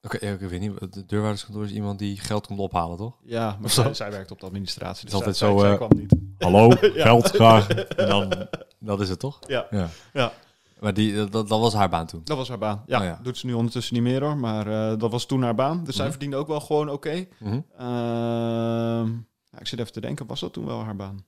Oké, 0.01 0.17
ik 0.17 0.39
weet 0.39 0.59
niet. 0.59 0.93
De 0.93 1.05
deurwaarderskantoor 1.05 1.63
is 1.63 1.71
iemand 1.71 1.99
die 1.99 2.19
geld 2.19 2.47
komt 2.47 2.59
ophalen, 2.59 2.97
toch? 2.97 3.17
Ja, 3.23 3.57
maar 3.61 3.69
zij, 3.69 3.93
zij 3.93 4.11
werkte 4.11 4.33
op 4.33 4.39
de 4.39 4.45
administratie. 4.45 5.09
Het 5.09 5.11
Dus 5.11 5.11
is 5.11 5.25
altijd 5.25 5.37
zij, 5.37 5.49
zo, 5.49 5.63
eh, 5.71 5.75
kwam 5.75 5.89
niet. 5.95 6.15
Hallo, 6.37 6.69
Ja. 6.95 7.03
geld 7.03 7.29
graag. 7.29 7.67
En 8.01 8.07
dan, 8.07 8.47
dat 8.79 9.01
is 9.01 9.09
het 9.09 9.19
toch? 9.19 9.39
Ja, 9.47 9.67
Ja. 9.69 9.89
Ja. 10.13 10.33
Maar 10.79 10.93
die, 10.93 11.15
dat, 11.15 11.31
dat 11.31 11.59
was 11.59 11.73
haar 11.73 11.89
baan 11.89 12.05
toen. 12.07 12.21
dat 12.23 12.37
was 12.37 12.47
haar 12.49 12.57
baan. 12.57 12.83
Ja, 12.85 12.99
Oh 12.99 13.03
ja. 13.05 13.19
doet 13.23 13.37
ze 13.37 13.45
nu 13.45 13.53
ondertussen 13.53 13.93
niet 13.93 14.03
meer 14.03 14.23
hoor, 14.23 14.37
maar 14.37 14.67
eh, 14.91 14.99
dat 14.99 15.11
was 15.11 15.25
toen 15.25 15.41
haar 15.43 15.55
baan. 15.55 15.83
Dus 15.83 15.93
zij 15.95 16.03
Mhm. 16.03 16.11
verdiende 16.11 16.35
ook 16.37 16.47
wel 16.47 16.59
gewoon 16.59 16.89
oké. 16.89 17.25
Mhm. 17.39 17.59
Ehm, 17.77 19.13
ik 19.59 19.67
zit 19.67 19.79
even 19.79 19.91
te 19.91 20.01
denken, 20.01 20.25
was 20.27 20.39
dat 20.39 20.53
toen 20.53 20.65
wel 20.65 20.83
haar 20.83 20.95
baan? 20.95 21.25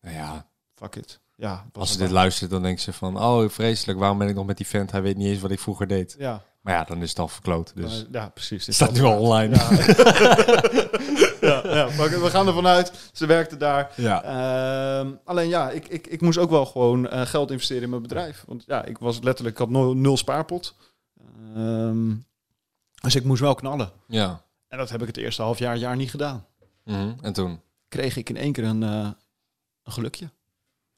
Nou 0.00 0.14
ja, 0.14 0.49
Fuck 0.80 0.96
it. 0.96 1.20
Ja, 1.36 1.66
als 1.72 1.92
ze 1.92 1.98
dit 1.98 2.10
luistert, 2.10 2.50
dan 2.50 2.62
denkt 2.62 2.80
ze 2.80 2.92
van... 2.92 3.22
Oh, 3.22 3.48
vreselijk, 3.48 3.98
waarom 3.98 4.18
ben 4.18 4.28
ik 4.28 4.34
nog 4.34 4.46
met 4.46 4.56
die 4.56 4.66
vent? 4.66 4.90
Hij 4.90 5.02
weet 5.02 5.16
niet 5.16 5.26
eens 5.26 5.40
wat 5.40 5.50
ik 5.50 5.60
vroeger 5.60 5.86
deed. 5.86 6.14
Ja, 6.18 6.42
Maar 6.60 6.74
ja, 6.74 6.84
dan 6.84 7.02
is 7.02 7.08
het 7.08 7.18
al 7.18 7.28
verkloot. 7.28 7.72
Dus 7.74 8.02
maar- 8.10 8.22
ja, 8.22 8.28
precies. 8.28 8.66
het 8.66 8.74
staat 8.74 8.92
nu 8.92 9.02
al 9.02 9.18
online. 9.18 9.54
Ja. 9.54 9.70
ja, 11.40 11.62
ja, 11.74 11.86
we 11.96 12.30
gaan 12.30 12.46
ervan 12.46 12.66
uit. 12.66 12.92
Ze 13.12 13.26
werkte 13.26 13.56
daar. 13.56 13.92
Ja. 13.96 14.22
Ehm, 14.22 15.12
alleen 15.24 15.48
ja, 15.48 15.70
ik, 15.70 15.88
ik, 15.88 16.06
ik 16.06 16.20
moest 16.20 16.38
ook 16.38 16.50
wel 16.50 16.66
gewoon 16.66 17.08
eh, 17.08 17.20
geld 17.26 17.50
investeren 17.50 17.82
in 17.82 17.90
mijn 17.90 18.02
bedrijf. 18.02 18.44
Want 18.46 18.64
ja, 18.66 18.84
ik 18.84 18.98
was 18.98 19.20
letterlijk, 19.20 19.56
ik 19.58 19.62
had 19.62 19.70
nul, 19.70 19.94
nul 19.94 20.16
spaarpot. 20.16 20.74
Ehm, 21.54 22.14
dus 23.02 23.14
ik 23.14 23.24
moest 23.24 23.40
wel 23.40 23.54
knallen. 23.54 23.90
ja. 24.06 24.42
En 24.68 24.78
dat 24.78 24.90
heb 24.90 25.00
ik 25.00 25.06
het 25.06 25.16
eerste 25.16 25.42
half 25.42 25.58
jaar, 25.58 25.76
jaar 25.76 25.96
niet 25.96 26.10
gedaan. 26.10 26.46
Mhm. 26.84 27.12
En 27.20 27.32
toen? 27.32 27.60
Kreeg 27.88 28.16
ik 28.16 28.28
in 28.28 28.36
één 28.36 28.52
keer 28.52 28.64
een, 28.64 28.82
eh, 28.82 29.08
een 29.82 29.92
gelukje. 29.92 30.30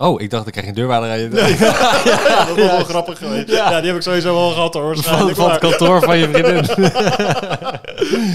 Oh, 0.03 0.21
ik 0.21 0.31
dacht, 0.31 0.47
ik 0.47 0.53
krijg 0.53 0.69
een 0.69 0.75
deurwaarder 0.75 1.11
aan 1.11 1.19
je... 1.19 1.31
Ja, 1.59 2.45
dat 2.45 2.57
was 2.57 2.67
wel 2.67 2.85
grappig 2.85 3.19
geweest. 3.19 3.49
Ja. 3.49 3.79
die 3.79 3.87
heb 3.87 3.97
ik 3.97 4.03
sowieso 4.03 4.35
wel 4.35 4.51
gehad 4.51 4.75
hoor. 4.75 4.97
Van, 4.97 5.35
van 5.35 5.51
het 5.51 5.61
kantoor 5.61 6.03
van 6.03 6.19
je 6.19 6.29
vriendin. 6.29 6.65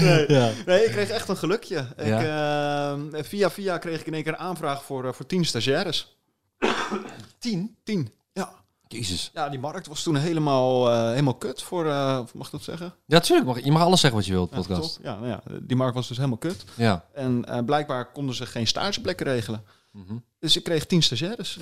Nee. 0.00 0.24
ja. 0.28 0.50
Nee, 0.66 0.84
ik 0.84 0.90
kreeg 0.90 1.08
echt 1.08 1.28
een 1.28 1.36
gelukje. 1.36 1.86
Ik, 1.96 2.06
ehm, 2.06 3.00
via 3.24 3.50
via 3.50 3.78
kreeg 3.78 4.00
ik 4.00 4.06
in 4.06 4.14
één 4.14 4.22
keer 4.22 4.32
een 4.32 4.38
aanvraag 4.38 4.84
voor, 4.84 5.06
eh, 5.06 5.12
voor 5.12 5.26
tien 5.26 5.44
stagiaires. 5.44 6.16
Tien? 7.38 7.76
Tien. 7.84 8.12
Ja. 8.32 8.50
Jezus. 8.86 9.30
ja, 9.34 9.48
die 9.48 9.58
markt 9.58 9.86
was 9.86 10.02
toen 10.02 10.16
helemaal, 10.16 10.90
eh, 10.90 11.08
helemaal 11.08 11.34
kut 11.34 11.62
voor, 11.62 11.86
eh, 11.86 12.20
mag 12.34 12.46
ik 12.46 12.52
dat 12.52 12.62
zeggen? 12.62 12.94
Ja, 13.06 13.20
tuurlijk. 13.20 13.46
Mag, 13.46 13.64
je 13.64 13.72
mag 13.72 13.82
alles 13.82 14.00
zeggen 14.00 14.18
wat 14.18 14.28
je 14.28 14.34
wilt, 14.34 14.50
Ja, 14.50 14.56
podcast. 14.56 14.98
Ja, 15.02 15.14
nou 15.14 15.28
ja, 15.28 15.40
die 15.62 15.76
markt 15.76 15.94
was 15.94 16.08
dus 16.08 16.16
helemaal 16.16 16.38
kut. 16.38 16.64
Ja. 16.74 17.04
En 17.14 17.44
blijkbaar 17.64 18.12
konden 18.12 18.34
ze 18.34 18.46
geen 18.46 18.66
stageplekken 18.66 19.26
regelen. 19.26 19.64
Mhm. 19.90 20.16
Dus 20.38 20.56
ik 20.56 20.62
kreeg 20.64 20.86
tien 20.86 21.02
stagiaires. 21.02 21.58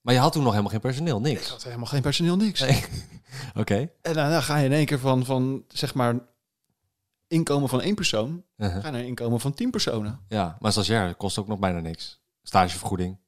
Maar 0.00 0.14
je 0.14 0.20
had 0.20 0.32
toen 0.32 0.42
nog 0.42 0.50
helemaal 0.50 0.72
geen 0.72 0.80
personeel, 0.80 1.16
Ik 1.16 1.22
niks. 1.22 1.48
had 1.48 1.62
helemaal 1.62 1.86
geen 1.86 2.02
personeel, 2.02 2.36
niks. 2.36 2.60
Nee. 2.60 2.84
Oké. 3.62 3.90
En 4.02 4.14
dan, 4.14 4.30
dan 4.30 4.42
ga 4.42 4.56
je 4.56 4.64
in 4.64 4.72
één 4.72 4.86
keer 4.86 4.98
van, 4.98 5.24
van, 5.24 5.64
zeg 5.68 5.94
maar, 5.94 6.14
inkomen 7.28 7.68
van 7.68 7.80
één 7.80 7.94
persoon, 7.94 8.44
Uh-huh. 8.56 8.82
ga 8.84 8.90
naar 8.90 9.04
inkomen 9.04 9.40
van 9.40 9.54
tien 9.54 9.70
personen. 9.70 10.20
Ja, 10.28 10.56
maar 10.60 10.72
stagiair 10.72 11.14
kost 11.14 11.38
ook 11.38 11.46
nog 11.46 11.58
bijna 11.58 11.80
niks. 11.80 12.20
Stagevergoeding. 12.42 13.18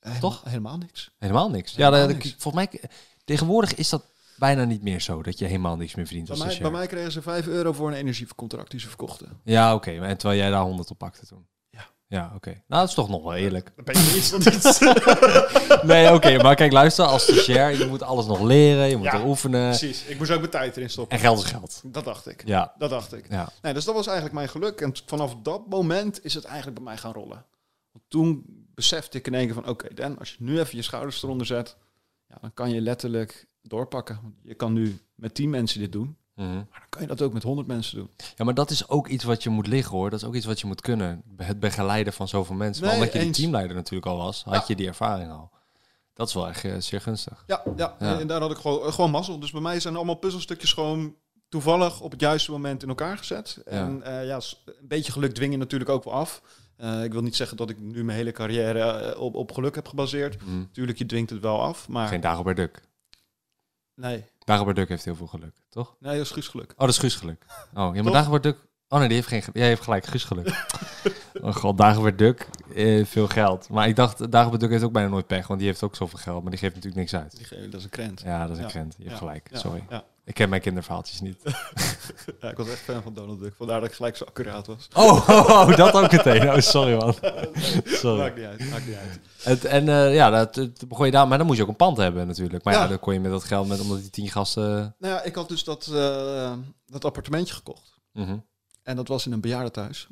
Helemaal, 0.00 0.20
Toch? 0.30 0.44
Helemaal 0.44 0.78
niks. 0.78 1.10
Helemaal 1.18 1.50
niks. 1.50 1.76
Helemaal 1.76 2.00
ja, 2.00 2.06
dat- 2.06 2.16
niks. 2.16 2.34
volgens 2.38 2.66
mij... 2.70 2.80
Tegenwoordig 3.24 3.74
is 3.74 3.88
dat 3.88 4.04
bijna 4.36 4.64
niet 4.64 4.82
meer 4.82 5.00
zo, 5.00 5.22
dat 5.22 5.38
je 5.38 5.44
helemaal 5.44 5.76
niks 5.76 5.94
meer 5.94 6.06
verdient 6.06 6.28
Bij 6.28 6.36
als 6.36 6.46
mij, 6.46 6.58
bij 6.62 6.70
mij 6.70 6.86
kregen 6.86 7.12
ze 7.12 7.22
5 7.22 7.46
euro 7.46 7.72
voor 7.72 7.88
een 7.88 7.94
energiecontract 7.96 8.70
die 8.70 8.80
ze 8.80 8.88
verkochten. 8.88 9.40
Ja, 9.44 9.74
oké. 9.74 9.90
en 9.90 10.16
terwijl 10.18 10.40
jij 10.40 10.50
daar 10.50 10.62
100 10.62 10.90
op 10.90 10.98
pakte 10.98 11.26
toen. 11.26 11.46
Ja. 12.08 12.32
Oké. 12.34 12.50
Nou, 12.50 12.80
dat 12.80 12.88
is 12.88 12.94
toch 12.94 13.08
nog 13.08 13.22
wel 13.22 13.34
eerlijk. 13.34 13.72
Dan 13.76 13.84
ben 13.84 13.94
je 13.94 14.16
iets 14.16 14.28
van 14.28 14.40
iets. 14.40 14.78
Nee, 15.92 16.12
oké. 16.14 16.36
maar 16.42 16.54
kijk, 16.54 16.72
luister. 16.72 17.04
Als 17.04 17.22
stagiair, 17.22 17.78
je 17.78 17.86
moet 17.86 18.02
alles 18.02 18.26
nog 18.26 18.40
leren. 18.40 18.88
Je 18.88 18.96
moet 18.96 19.04
Ja, 19.04 19.12
er 19.14 19.24
oefenen. 19.24 19.68
Precies. 19.68 20.04
Ik 20.04 20.18
moest 20.18 20.30
ook 20.30 20.38
mijn 20.38 20.50
tijd 20.50 20.76
erin 20.76 20.90
stoppen. 20.90 21.16
En 21.16 21.22
geld 21.22 21.38
is 21.38 21.44
geld. 21.44 21.80
Dat 21.84 22.04
dacht 22.04 22.28
ik. 22.28 22.42
Ja. 22.46 22.74
Dat 22.78 22.90
dacht 22.90 23.12
ik. 23.14 23.26
Ja. 23.30 23.48
Nee, 23.62 23.74
dus 23.74 23.84
dat 23.84 23.94
was 23.94 24.06
eigenlijk 24.06 24.36
mijn 24.36 24.48
geluk. 24.48 24.80
En 24.80 24.94
vanaf 25.06 25.36
dat 25.42 25.68
moment 25.68 26.24
is 26.24 26.34
het 26.34 26.44
eigenlijk 26.44 26.76
bij 26.76 26.84
mij 26.84 26.96
gaan 26.96 27.12
rollen. 27.12 27.44
Want 27.92 28.04
toen 28.08 28.44
besefte 28.74 29.18
ik 29.18 29.26
in 29.26 29.34
één 29.34 29.44
keer 29.46 29.54
van... 29.54 29.68
Oké, 29.68 29.94
Dan, 29.94 30.18
als 30.18 30.30
je 30.30 30.36
nu 30.38 30.58
even 30.60 30.76
je 30.76 30.82
schouders 30.82 31.22
eronder 31.22 31.46
zet... 31.46 31.76
Ja, 32.28 32.36
dan 32.40 32.54
kan 32.54 32.70
je 32.70 32.80
letterlijk 32.80 33.46
doorpakken. 33.62 34.34
Je 34.42 34.54
kan 34.54 34.72
nu 34.72 34.98
met 35.14 35.34
10 35.34 35.50
mensen 35.50 35.80
dit 35.80 35.92
doen. 35.92 36.16
Mhm. 36.36 36.54
Maar 36.54 36.66
dan 36.70 36.88
kan 36.88 37.00
je 37.02 37.06
dat 37.08 37.22
ook 37.22 37.32
met 37.32 37.42
100 37.42 37.66
mensen 37.68 37.96
doen. 37.96 38.10
Ja, 38.36 38.44
maar 38.44 38.54
dat 38.54 38.70
is 38.70 38.88
ook 38.88 39.08
iets 39.08 39.24
wat 39.24 39.42
je 39.42 39.50
moet 39.50 39.66
liggen 39.66 39.96
hoor. 39.96 40.10
Dat 40.10 40.20
is 40.20 40.26
ook 40.26 40.34
iets 40.34 40.46
wat 40.46 40.60
je 40.60 40.66
moet 40.66 40.80
kunnen. 40.80 41.22
Het 41.36 41.60
begeleiden 41.60 42.12
van 42.12 42.28
zoveel 42.28 42.56
mensen. 42.56 42.82
maar 42.84 42.90
Nee, 42.92 42.98
omdat 43.00 43.12
je 43.14 43.18
die 43.20 43.28
eens. 43.28 43.38
teamleider 43.38 43.76
natuurlijk 43.76 44.06
al 44.06 44.16
was, 44.16 44.42
had 44.44 44.54
Ja. 44.54 44.64
je 44.66 44.76
die 44.76 44.86
ervaring 44.86 45.30
al. 45.30 45.50
Dat 46.14 46.28
is 46.28 46.34
wel 46.34 46.48
echt 46.48 46.64
eh, 46.64 46.74
zeer 46.78 47.00
gunstig. 47.00 47.44
Ja, 47.46 47.62
ja, 47.76 47.96
Ja. 47.98 48.18
en 48.20 48.26
daar 48.26 48.40
had 48.40 48.50
ik 48.50 48.56
gewoon, 48.56 48.86
eh, 48.86 48.92
gewoon 48.92 49.10
mazzel. 49.10 49.38
Dus 49.40 49.50
bij 49.50 49.60
mij 49.60 49.80
zijn 49.80 49.96
allemaal 49.96 50.14
puzzelstukjes 50.14 50.72
gewoon 50.72 51.14
toevallig 51.48 52.00
op 52.00 52.10
het 52.10 52.20
juiste 52.20 52.50
moment 52.50 52.82
in 52.82 52.88
elkaar 52.88 53.18
gezet. 53.18 53.62
En 53.64 54.02
eh, 54.02 54.26
ja, 54.26 54.40
s- 54.40 54.62
een 54.66 54.88
beetje 54.88 55.12
geluk 55.12 55.34
dwing 55.34 55.52
je 55.52 55.58
natuurlijk 55.58 55.90
ook 55.90 56.04
wel 56.04 56.14
af. 56.14 56.42
Ik 57.02 57.12
wil 57.12 57.22
niet 57.22 57.36
zeggen 57.36 57.56
dat 57.56 57.70
ik 57.70 57.80
nu 57.80 58.04
mijn 58.04 58.18
hele 58.18 58.32
carrière 58.32 59.18
op, 59.18 59.34
op 59.34 59.52
geluk 59.52 59.74
heb 59.74 59.88
gebaseerd. 59.88 60.42
Mhm. 60.46 60.64
Tuurlijk, 60.72 60.98
je 60.98 61.06
dwingt 61.06 61.30
het 61.30 61.40
wel 61.40 61.62
af, 61.62 61.88
maar 61.88 62.08
Geen 62.08 62.20
Dagobert 62.20 62.56
Duck. 62.56 62.80
nee, 63.94 64.24
Dagobert 64.46 64.76
Duck 64.76 64.88
heeft 64.88 65.04
heel 65.04 65.16
veel 65.16 65.26
geluk, 65.26 65.54
toch? 65.68 65.96
nee, 66.00 66.16
dat 66.16 66.24
is 66.26 66.30
Guus 66.32 66.48
geluk. 66.48 66.70
Oh, 66.72 66.78
dat 66.78 66.88
is 66.88 66.98
Guus 66.98 67.14
geluk. 67.14 67.44
Oh, 67.74 67.94
ja, 67.94 68.02
maar? 68.02 68.12
Dagobert 68.12 68.42
Duck... 68.42 68.56
Oh 68.88 68.98
nee, 68.98 69.08
die 69.08 69.16
heeft 69.16 69.28
geen. 69.28 69.42
Jij 69.52 69.66
heeft 69.66 69.82
gelijk, 69.82 70.06
Guus 70.06 70.24
geluk. 70.24 70.64
oh 71.42 71.54
god, 71.54 71.78
Dagobert 71.78 72.18
Duck, 72.18 72.48
eh, 72.74 73.04
veel 73.04 73.26
geld. 73.28 73.68
Maar 73.68 73.88
ik 73.88 73.96
dacht, 73.96 74.32
Dagobert 74.32 74.60
Duck 74.60 74.70
heeft 74.70 74.82
ook 74.82 74.92
bijna 74.92 75.08
nooit 75.08 75.26
pech, 75.26 75.46
want 75.46 75.58
die 75.60 75.68
heeft 75.68 75.82
ook 75.82 75.96
zoveel 75.96 76.18
geld, 76.18 76.42
maar 76.42 76.50
die 76.50 76.60
geeft 76.60 76.74
natuurlijk 76.74 77.00
niks 77.00 77.14
uit. 77.22 77.36
Die 77.36 77.44
ge- 77.46 77.68
Dat 77.68 77.78
is 77.78 77.84
een 77.84 77.90
krent. 77.90 78.20
Ja, 78.20 78.46
dat 78.46 78.56
is 78.56 78.62
een 78.62 78.68
krent. 78.70 78.94
Je 78.98 79.04
hebt 79.04 79.18
gelijk, 79.18 79.48
sorry. 79.52 79.84
Ja. 79.90 80.04
Ik 80.26 80.34
ken 80.34 80.48
mijn 80.48 80.60
kinderverhaaltjes 80.60 81.20
niet. 81.20 81.42
Ja, 82.40 82.50
ik 82.50 82.56
was 82.56 82.68
echt 82.68 82.78
fan 82.80 83.02
van 83.02 83.14
Donald 83.14 83.40
Duck. 83.40 83.54
Vandaar 83.56 83.80
dat 83.80 83.88
ik 83.88 83.94
gelijk 83.94 84.16
zo 84.16 84.24
accuraat 84.24 84.66
was. 84.66 84.88
Oh, 84.94 85.28
oh, 85.30 85.48
oh, 85.50 85.76
dat 85.76 85.92
ook 85.94 86.12
meteen. 86.12 86.48
Oh, 86.52 86.58
sorry 86.58 86.96
man. 86.96 87.14
Sorry. 87.84 88.18
Maakt 88.20 88.36
niet 88.36 88.44
uit, 88.44 88.70
maakt 88.70 88.86
niet 88.86 88.96
uit. 88.96 89.20
Het, 89.42 89.64
en 89.64 89.88
eh, 89.88 90.14
ja, 90.14 90.30
dat, 90.30 90.54
dat 90.54 90.88
begon 90.88 91.06
je 91.06 91.12
daar, 91.12 91.28
maar 91.28 91.38
dan 91.38 91.46
moest 91.46 91.58
je 91.58 91.64
ook 91.64 91.70
een 91.70 91.76
pand 91.76 91.96
hebben 91.96 92.26
natuurlijk. 92.26 92.64
Maar 92.64 92.74
ja, 92.74 92.82
Ja. 92.82 92.88
dan 92.88 92.98
kon 92.98 93.12
je 93.12 93.20
met 93.20 93.30
dat 93.30 93.44
geld, 93.44 93.68
met, 93.68 93.80
omdat 93.80 94.00
die 94.00 94.10
tien 94.10 94.28
gasten... 94.28 94.94
Nou 94.98 95.14
ja, 95.14 95.22
ik 95.22 95.34
had 95.34 95.48
dus 95.48 95.64
dat, 95.64 95.86
eh, 95.86 96.52
dat 96.86 97.04
appartementje 97.04 97.54
gekocht. 97.54 97.98
Mhm. 98.12 98.36
En 98.82 98.96
dat 98.96 99.08
was 99.08 99.26
in 99.26 99.32
een 99.32 99.40
bejaardentehuis. 99.40 100.08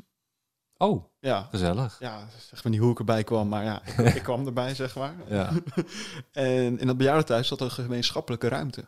Oh, 0.77 1.05
Ja, 1.21 1.47
gezellig. 1.51 1.97
ja, 2.01 2.27
zeg 2.51 2.63
maar 2.63 2.73
niet 2.73 2.81
hoe 2.81 2.91
ik 2.91 2.99
erbij 2.99 3.25
kwam, 3.25 3.49
maar 3.49 3.65
ja, 3.65 3.83
ik, 3.85 4.15
ik 4.15 4.23
kwam 4.23 4.47
erbij, 4.47 4.75
zeg 4.75 4.97
maar. 4.97 5.15
Ja. 5.29 5.51
En 6.33 6.79
in 6.79 6.87
dat 6.87 6.97
bejaardentehuis 6.97 7.49
zat 7.49 7.61
een 7.61 7.71
gemeenschappelijke 7.71 8.49
ruimte. 8.49 8.85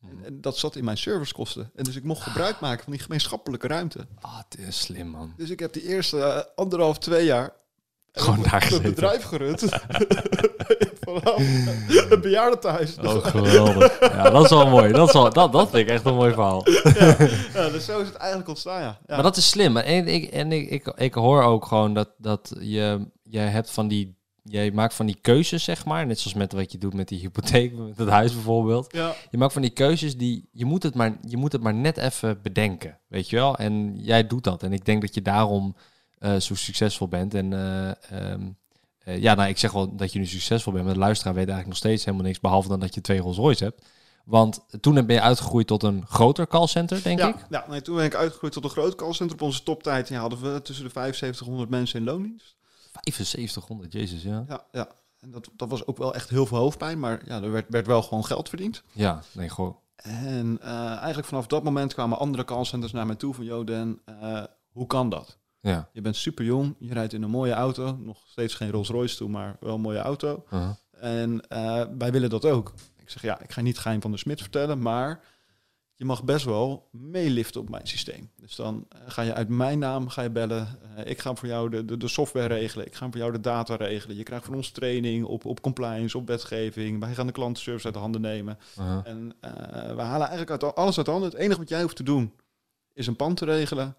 Mhm. 0.00 0.18
En, 0.18 0.24
en 0.24 0.40
dat 0.40 0.56
zat 0.58 0.76
in 0.76 0.84
mijn 0.84 0.98
servicekosten. 0.98 1.70
En 1.74 1.84
dus 1.84 1.96
ik 1.96 2.04
mocht 2.04 2.22
gebruik 2.22 2.60
maken 2.60 2.84
van 2.84 2.92
die 2.92 3.02
gemeenschappelijke 3.02 3.66
ruimte. 3.66 4.06
Ah, 4.20 4.38
het 4.48 4.58
is 4.58 4.80
slim 4.80 5.06
man. 5.08 5.32
Dus 5.36 5.50
ik 5.50 5.60
heb 5.60 5.72
die 5.72 5.86
eerste 5.88 6.18
eh, 6.22 6.40
anderhalf, 6.56 6.98
twee 6.98 7.24
jaar 7.24 7.52
Gewoon 8.12 8.42
daar 8.42 8.54
een 8.54 8.62
gezeten. 8.62 8.82
bedrijf 8.82 9.22
gerund. 9.24 9.60
Vanaf 11.00 11.36
een 12.10 12.20
bejaardentehuis. 12.20 12.96
Oh, 12.96 13.24
geweldig. 13.26 14.00
Ja, 14.00 14.30
dat 14.30 14.44
is 14.44 14.50
wel 14.50 14.68
mooi. 14.68 14.92
Dat, 14.92 15.06
is 15.08 15.12
wel, 15.14 15.32
dat, 15.32 15.52
dat 15.52 15.70
vind 15.70 15.82
ik 15.88 15.94
echt 15.94 16.04
een 16.04 16.14
mooi 16.14 16.32
verhaal. 16.32 16.70
Ja, 17.54 17.68
dus 17.72 17.84
zo 17.84 18.00
is 18.00 18.06
het 18.06 18.16
eigenlijk 18.16 18.48
ontstaan, 18.48 18.80
ja. 18.80 18.98
ja. 19.06 19.14
Maar 19.14 19.22
dat 19.22 19.36
is 19.36 19.48
slim. 19.48 19.76
En, 19.76 20.08
ik, 20.08 20.30
en 20.30 20.52
ik, 20.52 20.70
ik, 20.70 20.86
ik 20.86 21.14
hoor 21.14 21.42
ook 21.42 21.66
gewoon 21.66 21.94
dat, 21.94 22.08
dat 22.18 22.52
je, 22.60 23.06
jij 23.22 23.46
hebt 23.46 23.70
van 23.70 23.88
die... 23.88 24.18
Jij 24.44 24.70
maakt 24.70 24.94
van 24.94 25.06
die 25.06 25.18
keuzes, 25.20 25.64
zeg 25.64 25.84
maar. 25.84 26.06
Net 26.06 26.18
zoals 26.18 26.36
met 26.36 26.52
wat 26.52 26.72
je 26.72 26.78
doet 26.78 26.94
met 26.94 27.08
die 27.08 27.18
hypotheek, 27.18 27.72
met 27.78 27.98
het 27.98 28.08
huis 28.08 28.32
bijvoorbeeld. 28.32 28.92
ja. 28.94 29.14
Je 29.30 29.38
maakt 29.38 29.52
van 29.52 29.62
die 29.62 29.70
keuzes 29.70 30.16
die... 30.16 30.48
Je 30.52 30.64
moet 30.64 30.82
het 30.82 30.94
maar, 30.94 31.18
je 31.28 31.36
moet 31.36 31.52
het 31.52 31.62
maar 31.62 31.74
net 31.74 31.96
even 31.96 32.42
bedenken, 32.42 32.98
weet 33.08 33.30
je 33.30 33.36
wel? 33.36 33.56
En 33.56 33.98
jij 33.98 34.26
doet 34.26 34.44
dat. 34.44 34.62
En 34.62 34.72
ik 34.72 34.84
denk 34.84 35.00
dat 35.00 35.14
je 35.14 35.22
daarom 35.22 35.76
eh, 36.18 36.36
zo 36.36 36.54
succesvol 36.54 37.08
bent. 37.08 37.34
En 37.34 37.52
eh, 37.52 37.88
ehm, 38.10 38.48
eh, 38.98 39.22
ja, 39.22 39.34
nou, 39.34 39.48
ik 39.48 39.58
zeg 39.58 39.72
wel 39.72 39.96
dat 39.96 40.12
je 40.12 40.18
nu 40.18 40.26
succesvol 40.26 40.72
bent. 40.72 40.84
Maar 40.84 40.94
de 40.94 41.00
luisteraar 41.00 41.34
weet 41.34 41.48
eigenlijk 41.48 41.80
nog 41.80 41.90
steeds 41.90 42.04
helemaal 42.04 42.26
niks... 42.26 42.40
behalve 42.40 42.68
dan 42.68 42.80
dat 42.80 42.94
je 42.94 43.00
twee 43.00 43.20
Rolls 43.20 43.36
Royce 43.36 43.64
hebt. 43.64 43.82
Want 44.24 44.60
toen 44.80 44.94
ben 44.94 45.14
je 45.14 45.20
uitgegroeid 45.20 45.66
tot 45.66 45.82
een 45.82 46.06
groter 46.06 46.46
callcenter, 46.46 47.02
denk 47.02 47.18
ja, 47.18 47.28
ik. 47.28 47.34
ja 47.48 47.64
nee, 47.68 47.82
toen 47.82 47.96
ben 47.96 48.04
ik 48.04 48.14
uitgegroeid 48.14 48.52
tot 48.52 48.64
een 48.64 48.70
groot 48.70 48.94
callcenter. 48.94 49.36
Op 49.36 49.42
onze 49.42 49.62
toptijd 49.62 50.08
ja, 50.08 50.20
hadden 50.20 50.52
we 50.52 50.62
tussen 50.62 50.84
de 50.84 50.90
7500 50.92 51.70
mensen 51.70 51.98
in 51.98 52.04
loondienst. 52.04 52.56
7500, 53.00 53.92
jezus, 53.92 54.22
ja. 54.22 54.44
Ja, 54.48 54.64
ja. 54.72 54.88
En 55.20 55.30
dat, 55.30 55.50
dat 55.56 55.68
was 55.68 55.86
ook 55.86 55.98
wel 55.98 56.14
echt 56.14 56.28
heel 56.28 56.46
veel 56.46 56.58
hoofdpijn. 56.58 56.98
Maar 56.98 57.22
ja, 57.24 57.42
er 57.42 57.50
werd, 57.50 57.66
werd 57.68 57.86
wel 57.86 58.02
gewoon 58.02 58.24
geld 58.24 58.48
verdiend. 58.48 58.82
Ja, 58.92 59.22
nee, 59.32 59.48
gewoon. 59.48 59.78
En 59.96 60.58
eh, 60.60 60.96
eigenlijk 60.96 61.28
vanaf 61.28 61.46
dat 61.46 61.62
moment 61.62 61.94
kwamen 61.94 62.18
andere 62.18 62.44
callcenters 62.44 62.92
naar 62.92 63.06
mij 63.06 63.16
toe 63.16 63.34
van... 63.34 63.44
Yo, 63.44 63.64
Dan, 63.64 64.00
eh, 64.04 64.42
hoe 64.72 64.86
kan 64.86 65.08
dat? 65.08 65.38
Ja. 65.60 65.88
Je 65.92 66.00
bent 66.00 66.16
super 66.16 66.44
jong, 66.44 66.76
je 66.78 66.92
rijdt 66.92 67.12
in 67.12 67.22
een 67.22 67.30
mooie 67.30 67.52
auto. 67.52 67.96
Nog 67.96 68.22
steeds 68.26 68.54
geen 68.54 68.70
Rolls 68.70 68.88
Royce 68.88 69.16
toe, 69.16 69.28
maar 69.28 69.56
wel 69.60 69.74
een 69.74 69.80
mooie 69.80 69.98
auto. 69.98 70.44
Uh-huh. 70.44 70.70
En 70.90 71.48
eh, 71.48 71.84
wij 71.98 72.12
willen 72.12 72.30
dat 72.30 72.44
ook. 72.44 72.72
Ik 72.96 73.10
zeg, 73.10 73.22
ja, 73.22 73.40
ik 73.40 73.52
ga 73.52 73.60
niet 73.60 73.78
geheim 73.78 74.00
van 74.00 74.10
de 74.10 74.16
smid 74.16 74.40
vertellen, 74.40 74.78
maar 74.78 75.24
je 76.00 76.06
mag 76.06 76.24
best 76.24 76.44
wel 76.44 76.88
meeliften 76.90 77.60
op 77.60 77.68
mijn 77.68 77.86
systeem. 77.86 78.30
Dus 78.36 78.56
dan 78.56 78.86
eh, 78.88 79.00
ga 79.06 79.22
je 79.22 79.34
uit 79.34 79.48
mijn 79.48 79.78
naam 79.78 80.08
ga 80.08 80.22
je 80.22 80.30
bellen. 80.30 80.78
Eh, 80.96 81.10
ik 81.10 81.20
ga 81.20 81.34
voor 81.34 81.48
jou 81.48 81.70
de, 81.70 81.84
de, 81.84 81.96
de 81.96 82.08
software 82.08 82.46
regelen. 82.46 82.86
Ik 82.86 82.94
ga 82.94 83.06
voor 83.10 83.18
jou 83.18 83.32
de 83.32 83.40
data 83.40 83.74
regelen. 83.74 84.16
Je 84.16 84.22
krijgt 84.22 84.44
van 84.44 84.54
ons 84.54 84.70
training 84.70 85.24
op, 85.24 85.44
op 85.44 85.60
compliance, 85.60 86.18
op 86.18 86.26
wetgeving. 86.26 87.00
Wij 87.00 87.14
gaan 87.14 87.26
de 87.26 87.32
klantenservice 87.32 87.84
uit 87.84 87.94
de 87.94 88.00
handen 88.00 88.20
nemen. 88.20 88.58
En 89.04 89.32
eh, 89.40 89.50
we 89.94 90.02
halen 90.02 90.28
eigenlijk 90.28 90.50
uit, 90.50 90.74
alles 90.74 90.96
uit 90.96 91.06
de 91.06 91.12
handen. 91.12 91.30
Het 91.30 91.38
enige 91.38 91.58
wat 91.58 91.68
jij 91.68 91.82
hoeft 91.82 91.96
te 91.96 92.02
doen, 92.02 92.32
is 92.92 93.06
een 93.06 93.16
pand 93.16 93.36
te 93.36 93.44
regelen, 93.44 93.96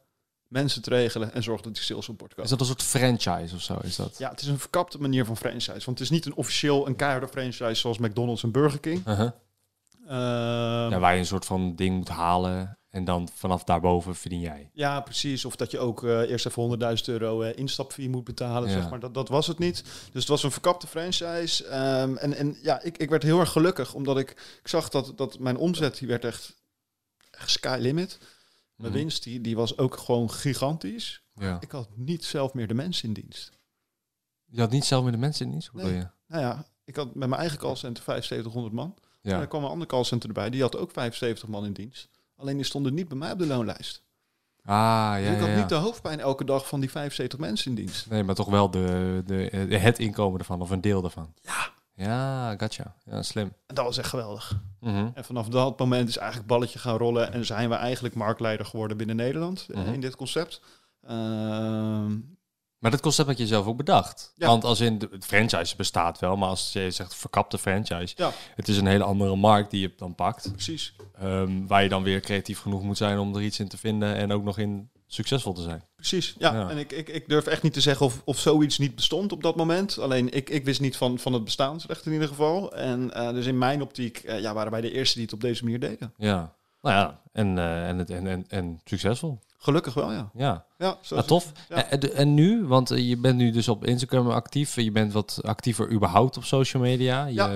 mensen 0.48 0.82
te 0.82 0.90
regelen 0.90 1.34
en 1.34 1.44
zorgen 1.44 1.64
dat 1.64 1.74
die 1.74 1.84
sales 1.84 2.10
op 2.10 2.18
bord 2.18 2.30
komen. 2.30 2.44
Is 2.44 2.58
dat 2.58 2.60
een 2.60 2.66
soort 2.66 2.84
franchise 2.84 3.56
of 3.56 3.62
zo? 3.62 3.78
Is 3.84 3.96
dat? 3.96 4.18
Ja, 4.18 4.30
het 4.30 4.42
is 4.42 4.48
een 4.48 4.60
verkapte 4.60 5.02
manier 5.02 5.26
van 5.26 5.38
franchise. 5.38 5.86
Want 5.86 5.86
het 5.86 6.00
is 6.00 6.10
niet 6.10 6.26
een 6.26 6.36
officieel 6.36 6.88
een 6.88 6.96
keiharde 6.96 7.28
franchise 7.28 7.76
zoals 7.76 7.98
McDonald's 7.98 8.44
en 8.44 8.52
Burger 8.52 8.80
King. 8.80 9.04
Ja, 10.08 11.00
waar 11.00 11.14
je 11.14 11.20
een 11.20 11.26
soort 11.26 11.46
van 11.46 11.76
ding 11.76 11.96
moet 11.98 12.10
halen 12.10 12.78
en 12.90 13.04
dan 13.06 13.30
vanaf 13.34 13.64
daarboven 13.64 14.16
verdien 14.16 14.40
jij. 14.40 14.70
Ja, 14.74 15.00
precies. 15.02 15.46
Of 15.46 15.56
dat 15.56 15.72
je 15.72 15.80
ook 15.80 16.04
eh, 16.04 16.30
eerst 16.30 16.46
even 16.46 16.80
100.000 16.98 17.04
euro 17.06 17.42
eh, 17.42 17.58
instapfee 17.58 18.10
moet 18.10 18.24
betalen, 18.24 18.70
Ja. 18.70 18.76
zeg 18.82 18.90
maar. 18.90 19.00
Dat, 19.00 19.14
dat 19.14 19.30
was 19.30 19.48
het 19.48 19.60
niet. 19.60 19.84
Dus 19.84 20.22
het 20.22 20.28
was 20.28 20.44
een 20.44 20.52
verkapte 20.52 20.88
franchise. 20.88 21.66
Ehm, 21.66 22.16
en, 22.16 22.34
en 22.34 22.58
ja, 22.62 22.82
ik, 22.82 22.98
ik 22.98 23.10
werd 23.10 23.24
heel 23.24 23.40
erg 23.40 23.52
gelukkig, 23.52 23.94
omdat 23.94 24.18
ik, 24.18 24.30
ik 24.62 24.68
zag 24.68 24.90
dat, 24.90 25.14
dat 25.18 25.40
mijn 25.40 25.58
omzet, 25.58 25.98
die 25.98 26.08
werd 26.08 26.26
echt, 26.26 26.56
echt 27.32 27.50
sky 27.50 27.78
limit. 27.80 28.18
Mijn 28.76 28.92
Mhm. 28.94 29.02
winst, 29.02 29.24
die, 29.24 29.42
die 29.42 29.56
was 29.56 29.78
ook 29.78 29.98
gewoon 29.98 30.32
gigantisch. 30.32 31.24
Ja. 31.36 31.58
Ik 31.62 31.72
had 31.72 31.90
niet 31.96 32.26
zelf 32.26 32.54
meer 32.54 32.68
de 32.68 32.74
mensen 32.74 33.08
in 33.08 33.14
dienst. 33.14 33.52
Je 34.46 34.60
had 34.60 34.72
niet 34.72 34.86
zelf 34.86 35.04
met 35.04 35.14
de 35.14 35.20
mensen 35.20 35.46
in 35.46 35.52
dienst? 35.52 35.68
Hoe 35.68 35.82
Nee. 35.84 35.94
je? 35.94 36.08
Nou 36.28 36.42
ja, 36.44 36.66
ik 36.86 36.96
had 36.96 37.16
met 37.16 37.30
mijn 37.30 37.42
eigen 37.42 37.58
callcenter 37.60 38.04
7500 38.04 38.74
man. 38.74 38.96
En 39.22 39.32
Ja. 39.32 39.40
er 39.40 39.48
kwam 39.48 39.64
een 39.64 39.70
ander 39.70 39.88
callcenter 39.88 40.30
erbij, 40.30 40.50
die 40.50 40.62
had 40.62 40.78
ook 40.78 40.92
75 40.92 41.48
man 41.50 41.66
in 41.66 41.74
dienst. 41.74 42.10
Alleen 42.38 42.56
die 42.56 42.66
stonden 42.66 42.94
niet 42.94 43.08
bij 43.08 43.18
mij 43.18 43.32
op 43.32 43.40
de 43.40 43.46
loonlijst. 43.48 44.04
Ah, 44.64 44.76
ja, 44.76 45.16
Dus 45.18 45.30
ik 45.34 45.40
had 45.40 45.50
ja. 45.50 45.56
niet 45.58 45.70
de 45.70 45.76
hoofdpijn 45.76 46.20
elke 46.20 46.44
dag 46.46 46.68
van 46.68 46.80
die 46.80 46.92
75 46.92 47.40
mensen 47.40 47.70
in 47.70 47.76
dienst. 47.76 48.10
Nee, 48.10 48.24
maar 48.24 48.36
toch 48.36 48.50
wel 48.50 48.72
de, 48.72 49.22
de, 49.26 49.78
het 49.78 50.00
inkomen 50.00 50.40
ervan, 50.40 50.62
of 50.62 50.70
een 50.70 50.82
deel 50.82 51.02
daarvan. 51.02 51.34
Ja. 51.42 51.70
Ja, 51.96 52.56
gotcha. 52.58 52.96
Ja, 53.06 53.22
slim. 53.22 53.54
En 53.68 53.76
dat 53.76 53.86
was 53.86 53.98
echt 53.98 54.10
geweldig. 54.10 54.60
Mhm. 54.80 55.10
En 55.14 55.26
vanaf 55.26 55.48
dat 55.48 55.80
moment 55.80 56.10
is 56.10 56.18
eigenlijk 56.18 56.48
balletje 56.48 56.80
gaan 56.80 56.98
rollen 56.98 57.34
en 57.34 57.46
zijn 57.46 57.70
we 57.70 57.76
eigenlijk 57.76 58.16
marktleider 58.16 58.66
geworden 58.66 58.98
binnen 58.98 59.16
Nederland 59.16 59.68
eh, 59.72 59.78
Mhm. 59.82 59.94
in 59.94 60.02
dit 60.02 60.16
concept. 60.16 60.62
Ehm, 61.02 62.18
Maar 62.82 62.92
dat 62.92 63.02
concept 63.02 63.28
had 63.28 63.38
je 63.38 63.48
zelf 63.48 63.66
ook 63.66 63.78
bedacht. 63.78 64.34
Ja. 64.36 64.48
Want 64.48 64.64
als 64.64 64.80
in 64.80 65.00
de 65.00 65.10
franchise 65.20 65.76
bestaat 65.76 66.20
wel, 66.20 66.38
maar 66.38 66.50
als 66.50 66.74
je 66.74 66.92
zegt 66.92 67.16
verkapte 67.16 67.58
franchise, 67.58 68.14
ja, 68.18 68.32
het 68.56 68.68
is 68.68 68.78
een 68.78 68.88
hele 68.88 69.04
andere 69.04 69.36
markt 69.36 69.72
die 69.72 69.82
je 69.82 69.94
dan 69.98 70.16
pakt. 70.16 70.52
precies. 70.52 70.96
Ehm, 71.20 71.66
waar 71.68 71.84
je 71.84 71.90
dan 71.90 72.04
weer 72.04 72.20
creatief 72.20 72.60
genoeg 72.60 72.84
moet 72.84 72.98
zijn 72.98 73.20
om 73.20 73.36
er 73.36 73.42
iets 73.42 73.60
in 73.60 73.68
te 73.68 73.78
vinden 73.78 74.16
en 74.16 74.32
ook 74.32 74.44
nog 74.44 74.58
in 74.58 74.90
succesvol 75.08 75.54
te 75.54 75.62
zijn. 75.62 75.84
Precies, 75.96 76.36
ja. 76.38 76.54
Ja. 76.54 76.70
En 76.70 76.78
ik, 76.78 76.92
ik, 76.92 77.10
ik 77.10 77.30
durf 77.30 77.46
echt 77.46 77.64
niet 77.64 77.74
te 77.74 77.82
zeggen 77.82 78.06
of, 78.06 78.22
of 78.26 78.40
zoiets 78.40 78.78
niet 78.78 78.96
bestond 78.96 79.32
op 79.32 79.44
dat 79.44 79.56
moment. 79.56 80.00
Alleen 80.00 80.34
ik, 80.34 80.50
ik 80.50 80.66
wist 80.66 80.82
niet 80.82 80.98
van, 80.98 81.20
van 81.20 81.34
het 81.34 81.44
bestaansrecht 81.44 82.06
in 82.06 82.12
ieder 82.12 82.28
geval. 82.28 82.76
En 82.76 83.14
eh, 83.14 83.32
dus 83.32 83.46
in 83.46 83.58
mijn 83.58 83.82
optiek 83.82 84.18
eh, 84.18 84.40
ja, 84.40 84.54
waren 84.54 84.72
wij 84.72 84.82
de 84.82 84.92
eerste 84.92 85.14
die 85.14 85.24
het 85.24 85.34
op 85.34 85.42
deze 85.42 85.64
manier 85.64 85.80
deden. 85.80 86.14
Ja. 86.18 86.56
Nou 86.82 86.96
ja, 86.96 87.22
en, 87.32 87.58
eh, 87.58 87.90
en, 87.90 87.98
het, 87.98 88.10
en, 88.10 88.28
en, 88.28 88.46
en 88.48 88.80
succesvol. 88.84 89.40
Gelukkig 89.64 89.94
wel, 89.94 90.12
ja. 90.12 90.30
Ja, 90.34 90.66
Ja, 90.78 90.98
zo 91.02 91.16
ja 91.16 91.22
is 91.22 91.28
tof. 91.28 91.52
Ja. 91.70 91.90
En, 91.90 92.34
nu, 92.34 92.66
want 92.66 92.92
eh, 92.92 93.10
je 93.10 93.18
bent 93.18 93.38
nu 93.38 93.52
dus 93.52 93.68
op 93.68 93.86
Instagram 93.86 94.30
actief. 94.30 94.76
Je 94.76 94.92
bent 94.92 95.14
wat 95.14 95.40
actiever 95.44 95.92
überhaupt 95.92 96.38
op 96.38 96.44
social 96.44 96.84
media. 96.84 97.26
Je, 97.26 97.34
Ja. 97.34 97.50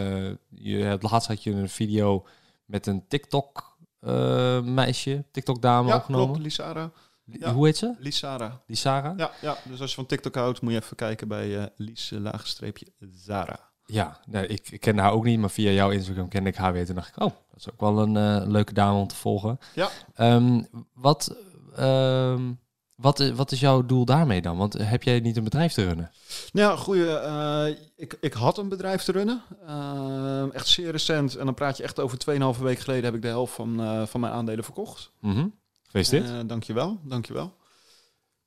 je 0.49 0.77
hebt 0.77 1.03
laatst 1.03 1.27
had 1.27 1.43
je 1.43 1.51
een 1.51 1.69
video 1.69 2.25
met 2.65 2.87
een 2.87 3.07
TikTok 3.07 3.77
eh, 3.99 4.61
meisje, 4.61 5.23
TikTok 5.31 5.61
dame 5.61 5.87
Ja, 5.89 5.95
opgenomen. 5.95 6.25
klopt, 6.27 6.41
Lisara. 6.41 6.91
ja. 7.25 7.53
Hoe 7.53 7.65
heet 7.65 7.77
ze? 7.77 7.93
Lisara. 7.99 8.61
Die 8.67 8.75
Sarah? 8.75 9.17
Ja, 9.17 9.31
ja, 9.41 9.57
dus 9.69 9.81
als 9.81 9.89
je 9.89 9.95
van 9.95 10.05
TikTok 10.05 10.35
houdt, 10.35 10.61
moet 10.61 10.71
je 10.73 10.79
even 10.81 10.95
kijken 10.95 11.27
bij 11.27 11.57
eh 11.59 11.65
Lies 11.75 12.11
eh, 12.11 12.19
laagstreepje 12.19 12.85
Zara. 13.13 13.59
Ja, 13.85 14.19
nee, 14.25 14.47
ik, 14.47 14.69
ik 14.69 14.79
ken 14.79 14.97
haar 14.97 15.11
ook 15.11 15.23
niet, 15.23 15.39
maar 15.39 15.49
via 15.49 15.71
jouw 15.71 15.89
Instagram 15.89 16.27
kende 16.27 16.49
ik 16.49 16.55
haar 16.55 16.73
weer. 16.73 16.85
Toen 16.85 16.95
dacht 16.95 17.07
ik, 17.07 17.23
oh, 17.23 17.31
dat 17.51 17.59
is 17.59 17.71
ook 17.71 17.79
wel 17.79 17.99
een 17.99 18.17
eh, 18.17 18.47
leuke 18.47 18.73
dame 18.73 18.99
om 18.99 19.07
te 19.07 19.15
volgen. 19.15 19.59
Ja. 19.75 19.89
Ehm, 20.15 20.61
wat, 20.93 21.35
ehm, 21.77 22.51
wat, 22.95 23.29
wat 23.29 23.51
is 23.51 23.59
jouw 23.59 23.85
doel 23.85 24.05
daarmee 24.05 24.41
dan? 24.41 24.57
Want 24.57 24.73
heb 24.73 25.03
jij 25.03 25.19
niet 25.19 25.37
een 25.37 25.43
bedrijf 25.43 25.73
te 25.73 25.83
runnen? 25.85 26.11
Nou 26.53 26.77
goeie. 26.77 27.17
eh, 27.17 27.67
ik, 27.95 28.17
ik 28.21 28.33
had 28.33 28.57
een 28.57 28.69
bedrijf 28.69 29.03
te 29.03 29.11
runnen. 29.11 29.41
Eh, 29.67 30.53
echt 30.53 30.67
zeer 30.67 30.91
recent. 30.91 31.35
En 31.35 31.45
dan 31.45 31.53
praat 31.53 31.77
je 31.77 31.83
echt 31.83 31.99
over 31.99 32.17
2,5 32.57 32.61
week 32.61 32.79
geleden 32.79 33.03
heb 33.03 33.13
ik 33.15 33.21
de 33.21 33.27
helft 33.27 33.53
van, 33.53 33.81
eh, 33.81 34.05
van 34.05 34.19
mijn 34.19 34.33
aandelen 34.33 34.63
verkocht. 34.63 35.11
Mhm. 35.19 35.47
Gefeliciteerd. 35.83 36.29
Eh, 36.29 36.47
dankjewel, 36.47 36.99
dankjewel. 37.03 37.55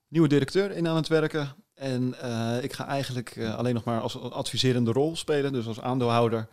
Nieuwe 0.09 0.29
directeur 0.29 0.71
in 0.71 0.89
aan 0.89 0.97
het 0.97 1.09
werken. 1.09 1.55
En 1.75 2.15
ik 2.63 2.73
ga 2.73 2.87
eigenlijk 2.87 3.39
alleen 3.57 3.75
nog 3.75 3.85
maar 3.85 4.01
als 4.01 4.21
adviserende 4.21 4.93
rol 4.93 5.17
spelen, 5.17 5.53
dus 5.53 5.67
als 5.67 5.81
aandeelhouder. 5.81 6.49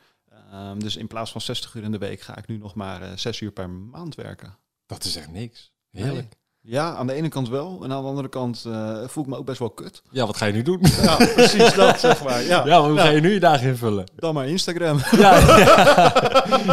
Ehm, 0.51 0.79
dus 0.79 0.95
in 0.95 1.07
plaats 1.07 1.31
van 1.31 1.41
60 1.41 1.73
uur 1.73 1.83
in 1.83 1.91
de 1.91 1.97
week 1.97 2.21
ga 2.21 2.37
ik 2.37 2.47
nu 2.47 2.57
nog 2.57 2.75
maar 2.75 3.01
eh 3.01 3.11
6 3.15 3.39
uur 3.39 3.51
per 3.51 3.69
maand 3.69 4.15
werken. 4.15 4.57
dat 4.85 5.03
is 5.03 5.15
echt 5.15 5.31
niks. 5.31 5.71
Heerlijk. 5.91 6.33
Ja, 6.67 6.93
aan 6.95 7.07
de 7.07 7.13
ene 7.13 7.27
kant 7.27 7.49
wel. 7.49 7.79
En 7.83 7.91
aan 7.91 8.01
de 8.01 8.07
andere 8.07 8.27
kant 8.29 8.63
eh, 8.67 8.97
voel 9.07 9.23
ik 9.23 9.29
me 9.29 9.37
ook 9.37 9.45
best 9.45 9.59
wel 9.59 9.69
kut. 9.69 10.01
Ja, 10.09 10.25
wat 10.25 10.37
ga 10.37 10.45
je 10.45 10.53
nu 10.53 10.61
doen? 10.61 10.79
Ja, 11.01 11.15
precies 11.15 11.73
dat, 11.73 11.99
zeg 11.99 12.23
maar. 12.23 12.41
Ja, 12.43 12.65
Ja, 12.65 12.79
maar 12.79 12.89
hoe 12.89 12.97
Ja. 12.97 13.03
ga 13.03 13.09
je 13.09 13.21
nu 13.21 13.33
je 13.33 13.39
dagen 13.39 13.67
invullen? 13.67 14.05
Dan 14.15 14.33
maar 14.33 14.47
Instagram. 14.47 14.97
Ja, 15.17 15.37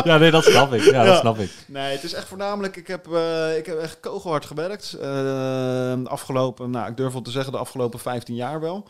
ja. 0.05 0.19
nee, 0.19 0.31
dat 0.31 0.45
snap 0.45 0.73
ik. 0.73 0.83
Ja, 0.83 1.05
dat 1.05 1.19
snap 1.19 1.39
ik. 1.39 1.51
Nee, 1.67 1.93
het 1.93 2.03
is 2.05 2.13
echt 2.13 2.27
voornamelijk, 2.29 2.77
ik 2.77 2.87
heb, 2.87 3.13
eh, 3.13 3.57
ik 3.57 3.67
heb 3.67 3.79
echt 3.79 4.01
kogelhard 4.01 4.45
gewerkt. 4.47 4.93
Eh, 4.93 6.03
afgelopen, 6.05 6.71
nou, 6.71 6.91
ik 6.91 6.97
durf 6.97 7.13
wel 7.13 7.23
te 7.23 7.31
zeggen, 7.31 7.53
de 7.53 7.59
afgelopen 7.59 7.99
15 7.99 8.35
jaar 8.35 8.61
wel. 8.61 8.87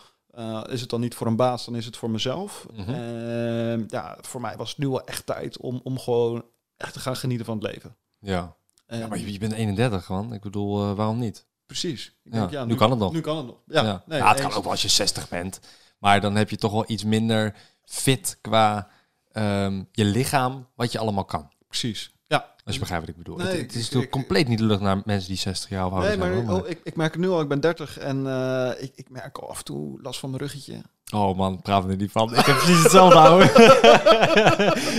Is 0.70 0.80
het 0.80 0.90
dan 0.90 1.00
niet 1.00 1.14
voor 1.14 1.26
een 1.26 1.36
baas, 1.36 1.64
dan 1.64 1.74
is 1.76 1.84
het 1.84 1.96
voor 1.96 2.10
mezelf. 2.10 2.66
Mhm. 2.76 3.82
Ja, 3.88 4.16
voor 4.20 4.40
mij 4.40 4.54
was 4.56 4.68
het 4.68 4.78
nu 4.78 4.88
wel 4.88 5.04
echt 5.04 5.26
tijd 5.26 5.58
om, 5.58 5.80
om 5.84 5.98
gewoon 5.98 6.44
echt 6.76 6.92
te 6.92 7.00
gaan 7.00 7.16
genieten 7.16 7.46
van 7.46 7.58
het 7.58 7.72
leven. 7.72 7.96
Ja. 8.18 8.54
Ja 8.98 9.06
maar 9.06 9.18
je, 9.18 9.32
je 9.32 9.38
bent 9.38 9.52
31, 9.52 10.08
man. 10.08 10.32
Ik 10.32 10.40
bedoel, 10.40 10.82
eh, 10.82 10.92
waarom 10.96 11.18
niet? 11.18 11.46
Precies. 11.66 12.14
Ik 12.24 12.50
Ja, 12.50 12.64
nu 12.64 12.74
kan 12.74 12.90
het 12.90 12.98
nog. 12.98 13.12
Nu 13.12 13.20
kan 13.20 13.36
het 13.36 13.46
nog. 13.46 13.56
Ja, 13.66 13.82
Ja, 13.82 14.02
nee, 14.06 14.18
ja 14.18 14.28
het 14.28 14.40
kan 14.40 14.52
ook 14.52 14.62
wel 14.62 14.70
als 14.70 14.82
je 14.82 14.88
60 14.88 15.28
bent. 15.28 15.60
Maar 15.98 16.20
dan 16.20 16.34
heb 16.34 16.50
je 16.50 16.56
toch 16.56 16.72
wel 16.72 16.84
iets 16.86 17.04
minder 17.04 17.56
fit 17.84 18.38
qua 18.40 18.88
ehm, 19.32 19.82
je 19.92 20.04
lichaam, 20.04 20.68
wat 20.74 20.92
je 20.92 20.98
allemaal 20.98 21.24
kan. 21.24 21.50
Precies. 21.68 22.12
Ja. 22.32 22.50
Als 22.64 22.74
je 22.74 22.80
begrijpt 22.80 23.06
wat 23.06 23.14
ik 23.16 23.22
bedoel. 23.22 23.36
Nee, 23.36 23.46
het, 23.46 23.56
het 23.56 23.64
is 23.70 23.74
ik- 23.76 23.76
natuurlijk 23.82 24.04
ik- 24.04 24.10
compleet 24.10 24.48
niet 24.48 24.60
lucht 24.60 24.80
naar 24.80 25.00
mensen 25.04 25.28
die 25.28 25.38
60 25.38 25.70
jaar 25.70 25.86
of 25.86 25.92
ouder 25.92 26.08
Nee, 26.10 26.18
maar, 26.18 26.32
zijn. 26.32 26.46
hoor, 26.46 26.60
oh, 26.62 26.68
ik, 26.68 26.80
ik 26.84 26.96
merk 26.96 27.12
het 27.12 27.20
nu 27.22 27.28
al, 27.28 27.40
ik 27.40 27.48
ben 27.48 27.60
30 27.60 27.98
en 27.98 28.26
eh, 28.26 28.70
ik, 28.82 28.92
ik 28.94 29.10
merk 29.10 29.38
al 29.38 29.50
af 29.50 29.58
en 29.58 29.64
toe 29.64 29.98
last 30.02 30.20
van 30.20 30.30
mijn 30.30 30.42
ruggetje. 30.42 30.82
Oh 31.14 31.36
man, 31.36 31.60
praat 31.62 31.84
er 31.88 31.96
niet 31.96 32.10
van. 32.12 32.34
Ik 32.34 32.44
heb 32.46 32.56
precies 32.56 32.82
hetzelfde 32.82 33.18
ouwe. 33.18 33.44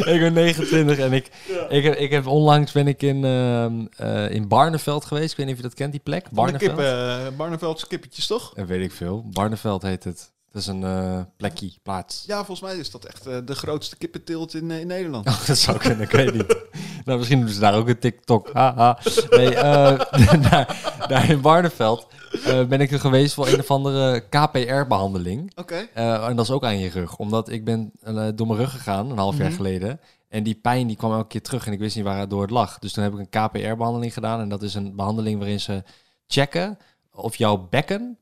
ik 0.14 0.20
ben 0.20 0.34
29 0.34 0.98
en 0.98 1.14
ik, 1.14 1.30
ik, 1.70 1.84
heb, 1.84 1.96
ik 1.96 2.12
heb 2.12 2.28
onlangs 2.28 2.72
ben 2.72 2.88
ik 2.88 3.02
in, 3.02 3.26
ehm, 3.26 3.86
eh, 3.98 4.30
in 4.32 4.48
Barneveld 4.48 5.06
geweest. 5.06 5.32
Ik 5.32 5.38
weet 5.38 5.46
niet 5.46 5.56
of 5.56 5.62
je 5.62 5.68
dat 5.68 5.78
kent, 5.78 5.92
die 5.92 6.02
plek. 6.02 6.24
De 6.24 6.30
Barneveld. 6.36 6.62
kippen, 6.76 7.20
uh, 7.26 7.38
Barneveldse 7.38 7.88
kippetjes 7.88 8.28
toch? 8.28 8.52
En 8.56 8.66
weet 8.66 8.84
ik 8.84 8.92
veel. 8.92 9.26
Barneveld 9.32 9.82
heet 9.82 10.04
het. 10.04 10.32
Dat 10.54 10.62
is 10.62 10.68
een 10.68 10.84
eh, 10.84 11.20
plekje, 11.38 11.72
plaats. 11.84 12.24
Ja, 12.28 12.36
volgens 12.36 12.62
mij 12.62 12.78
is 12.78 12.92
dat 12.92 13.06
echt 13.06 13.28
eh, 13.28 13.38
de 13.46 13.56
grootste 13.56 13.98
kippenteelt 13.98 14.54
in, 14.54 14.72
eh, 14.72 14.80
in 14.80 14.88
Nederland. 14.88 15.28
Oh, 15.28 15.46
dat 15.48 15.58
zou 15.58 15.78
kunnen, 15.78 16.02
ik 16.02 16.12
weet 16.12 16.34
niet. 16.34 16.58
nou, 17.06 17.18
misschien 17.18 17.40
doen 17.40 17.50
ze 17.50 17.60
daar 17.60 17.74
ook 17.76 17.88
een 17.88 18.00
TikTok. 18.00 18.50
Haha. 18.54 19.00
Nee, 19.30 19.50
daar, 20.50 20.96
daar 21.08 21.30
in 21.30 21.42
Barneveld 21.42 22.08
ben 22.44 22.82
ik 22.82 22.92
er 22.92 23.00
geweest 23.00 23.34
voor 23.34 23.48
een 23.48 23.60
of 23.60 23.72
andere 23.72 24.20
KPR-behandeling. 24.30 25.52
Oké. 25.56 25.76
En 25.94 26.36
dat 26.36 26.46
is 26.46 26.52
ook 26.52 26.64
aan 26.64 26.80
je 26.80 26.90
rug. 26.90 27.18
Omdat 27.18 27.50
ik 27.50 27.66
ben 27.66 27.92
door 28.36 28.48
mijn 28.48 28.60
rug 28.60 28.72
gegaan, 28.72 29.12
een 29.12 29.18
half 29.18 29.38
jaar 29.38 29.48
Mhm. 29.48 29.56
geleden. 29.56 30.00
En 30.30 30.44
die 30.44 30.56
pijn 30.56 30.88
die 30.88 30.96
kwam 30.98 31.12
elke 31.12 31.28
keer 31.28 31.42
terug 31.42 31.68
en 31.68 31.74
ik 31.74 31.80
wist 31.80 31.96
niet 31.96 32.06
waar 32.06 32.20
het 32.20 32.30
door 32.30 32.42
het 32.42 32.52
lag. 32.52 32.80
Dus 32.80 32.94
toen 32.94 33.04
heb 33.04 33.14
ik 33.14 33.20
een 33.20 33.30
KPR-behandeling 33.30 34.14
gedaan. 34.14 34.40
En 34.40 34.50
dat 34.50 34.62
is 34.62 34.74
een 34.74 34.96
behandeling 34.96 35.38
waarin 35.40 35.60
ze 35.60 35.84
checken 36.28 36.78
of 37.12 37.36
jouw 37.36 37.68
bekken 37.70 38.18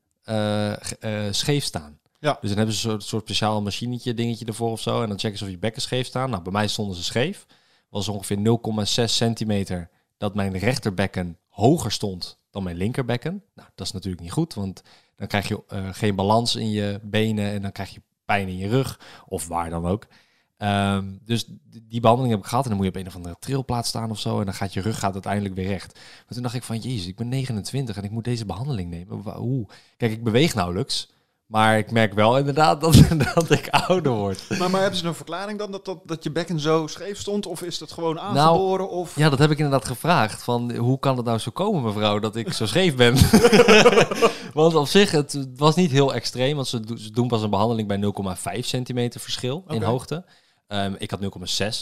scheef 1.30 1.64
staan. 1.64 2.00
Ja. 2.22 2.38
Dus 2.40 2.48
dan 2.48 2.58
hebben 2.58 2.74
ze 2.74 2.90
een 2.90 3.00
soort, 3.00 3.22
speciaal 3.22 3.62
machinetje, 3.62 4.14
dingetje 4.14 4.44
ervoor 4.44 4.70
of 4.70 4.80
zo. 4.80 5.02
En 5.02 5.08
dan 5.08 5.18
checken 5.18 5.38
ze 5.38 5.44
of 5.44 5.50
je 5.50 5.58
bekken 5.58 5.82
scheef 5.82 6.06
staan. 6.06 6.30
Nou, 6.30 6.42
bij 6.42 6.52
mij 6.52 6.68
stonden 6.68 6.96
ze 6.96 7.02
scheef. 7.02 7.46
was 7.88 8.08
ongeveer 8.08 8.36
0,6 8.36 9.04
centimeter 9.04 9.90
dat 10.16 10.34
mijn 10.34 10.58
rechterbekken 10.58 11.38
hoger 11.48 11.92
stond 11.92 12.38
dan 12.50 12.62
mijn 12.62 12.76
linkerbekken. 12.76 13.42
Nou, 13.54 13.68
dat 13.74 13.86
is 13.86 13.92
natuurlijk 13.92 14.22
niet 14.22 14.32
goed, 14.32 14.54
want 14.54 14.82
dan 15.16 15.26
krijg 15.26 15.48
je 15.48 15.62
eh, 15.68 15.88
geen 15.92 16.14
balans 16.14 16.56
in 16.56 16.70
je 16.70 17.00
benen 17.02 17.52
en 17.52 17.62
dan 17.62 17.72
krijg 17.72 17.90
je 17.90 18.02
pijn 18.24 18.48
in 18.48 18.56
je 18.56 18.68
rug 18.68 19.00
of 19.26 19.48
waar 19.48 19.70
dan 19.70 19.86
ook. 19.86 20.06
Ehm, 20.56 21.12
dus 21.24 21.46
die 21.82 22.00
behandeling 22.00 22.34
heb 22.34 22.42
ik 22.42 22.48
gehad 22.48 22.64
en 22.64 22.70
dan 22.70 22.78
moet 22.78 22.86
je 22.86 22.92
op 22.92 23.00
een 23.00 23.06
of 23.06 23.16
andere 23.16 23.36
trilplaat 23.38 23.86
staan 23.86 24.10
of 24.10 24.20
zo 24.20 24.38
en 24.38 24.44
dan 24.44 24.54
gaat 24.54 24.72
je 24.72 24.80
rug 24.80 24.98
gaat 24.98 25.12
uiteindelijk 25.12 25.54
weer 25.54 25.66
recht. 25.66 25.94
Maar 25.94 26.34
toen 26.34 26.42
dacht 26.42 26.54
ik 26.54 26.62
van, 26.62 26.78
jezus, 26.78 27.06
ik 27.06 27.16
ben 27.16 27.28
29 27.28 27.96
en 27.96 28.04
ik 28.04 28.10
moet 28.10 28.24
deze 28.24 28.46
behandeling 28.46 28.90
nemen. 28.90 29.32
Hoe? 29.32 29.66
Kijk, 29.96 30.12
ik 30.12 30.24
beweeg 30.24 30.54
nauwelijks, 30.54 31.08
maar 31.52 31.78
ik 31.78 31.90
merk 31.90 32.12
wel 32.14 32.38
inderdaad 32.38 32.80
dat, 32.80 32.94
dat 33.34 33.50
ik 33.50 33.68
ouder 33.68 34.12
word. 34.12 34.58
Maar, 34.58 34.70
maar 34.70 34.80
hebben 34.80 34.98
ze 34.98 35.06
een 35.06 35.14
verklaring 35.14 35.58
dan 35.58 35.70
dat, 35.70 35.84
dat, 35.84 35.98
dat 36.04 36.24
je 36.24 36.30
bekken 36.30 36.60
zo 36.60 36.86
scheef 36.86 37.18
stond? 37.18 37.46
Of 37.46 37.62
is 37.62 37.78
dat 37.78 37.92
gewoon 37.92 38.20
aangeboren? 38.20 38.90
of... 38.90 39.16
Ja, 39.16 39.28
dat 39.30 39.38
heb 39.38 39.50
ik 39.50 39.58
inderdaad 39.58 39.86
gevraagd. 39.86 40.42
Van 40.42 40.76
hoe 40.76 40.98
kan 40.98 41.16
het 41.16 41.26
nou 41.26 41.38
zo 41.38 41.50
komen, 41.50 41.82
mevrouw, 41.82 42.18
dat 42.18 42.36
ik 42.36 42.52
zo 42.52 42.66
scheef 42.66 42.96
ben? 42.96 43.14
want 44.54 44.74
op 44.74 44.86
zich, 44.86 45.10
het 45.10 45.48
was 45.56 45.74
niet 45.74 45.90
heel 45.90 46.14
extreem. 46.14 46.56
Want 46.56 46.68
ze, 46.68 46.80
do- 46.80 46.96
ze 46.96 47.10
doen 47.10 47.28
pas 47.28 47.42
een 47.42 47.50
behandeling 47.50 47.88
bij 47.88 48.12
0,5 48.56 48.58
centimeter 48.58 49.20
verschil 49.20 49.64
in 49.68 49.82
hoogte. 49.82 50.24
Ehm, 50.66 50.94
ik 50.98 51.10
had 51.10 51.20
0,6, 51.20 51.26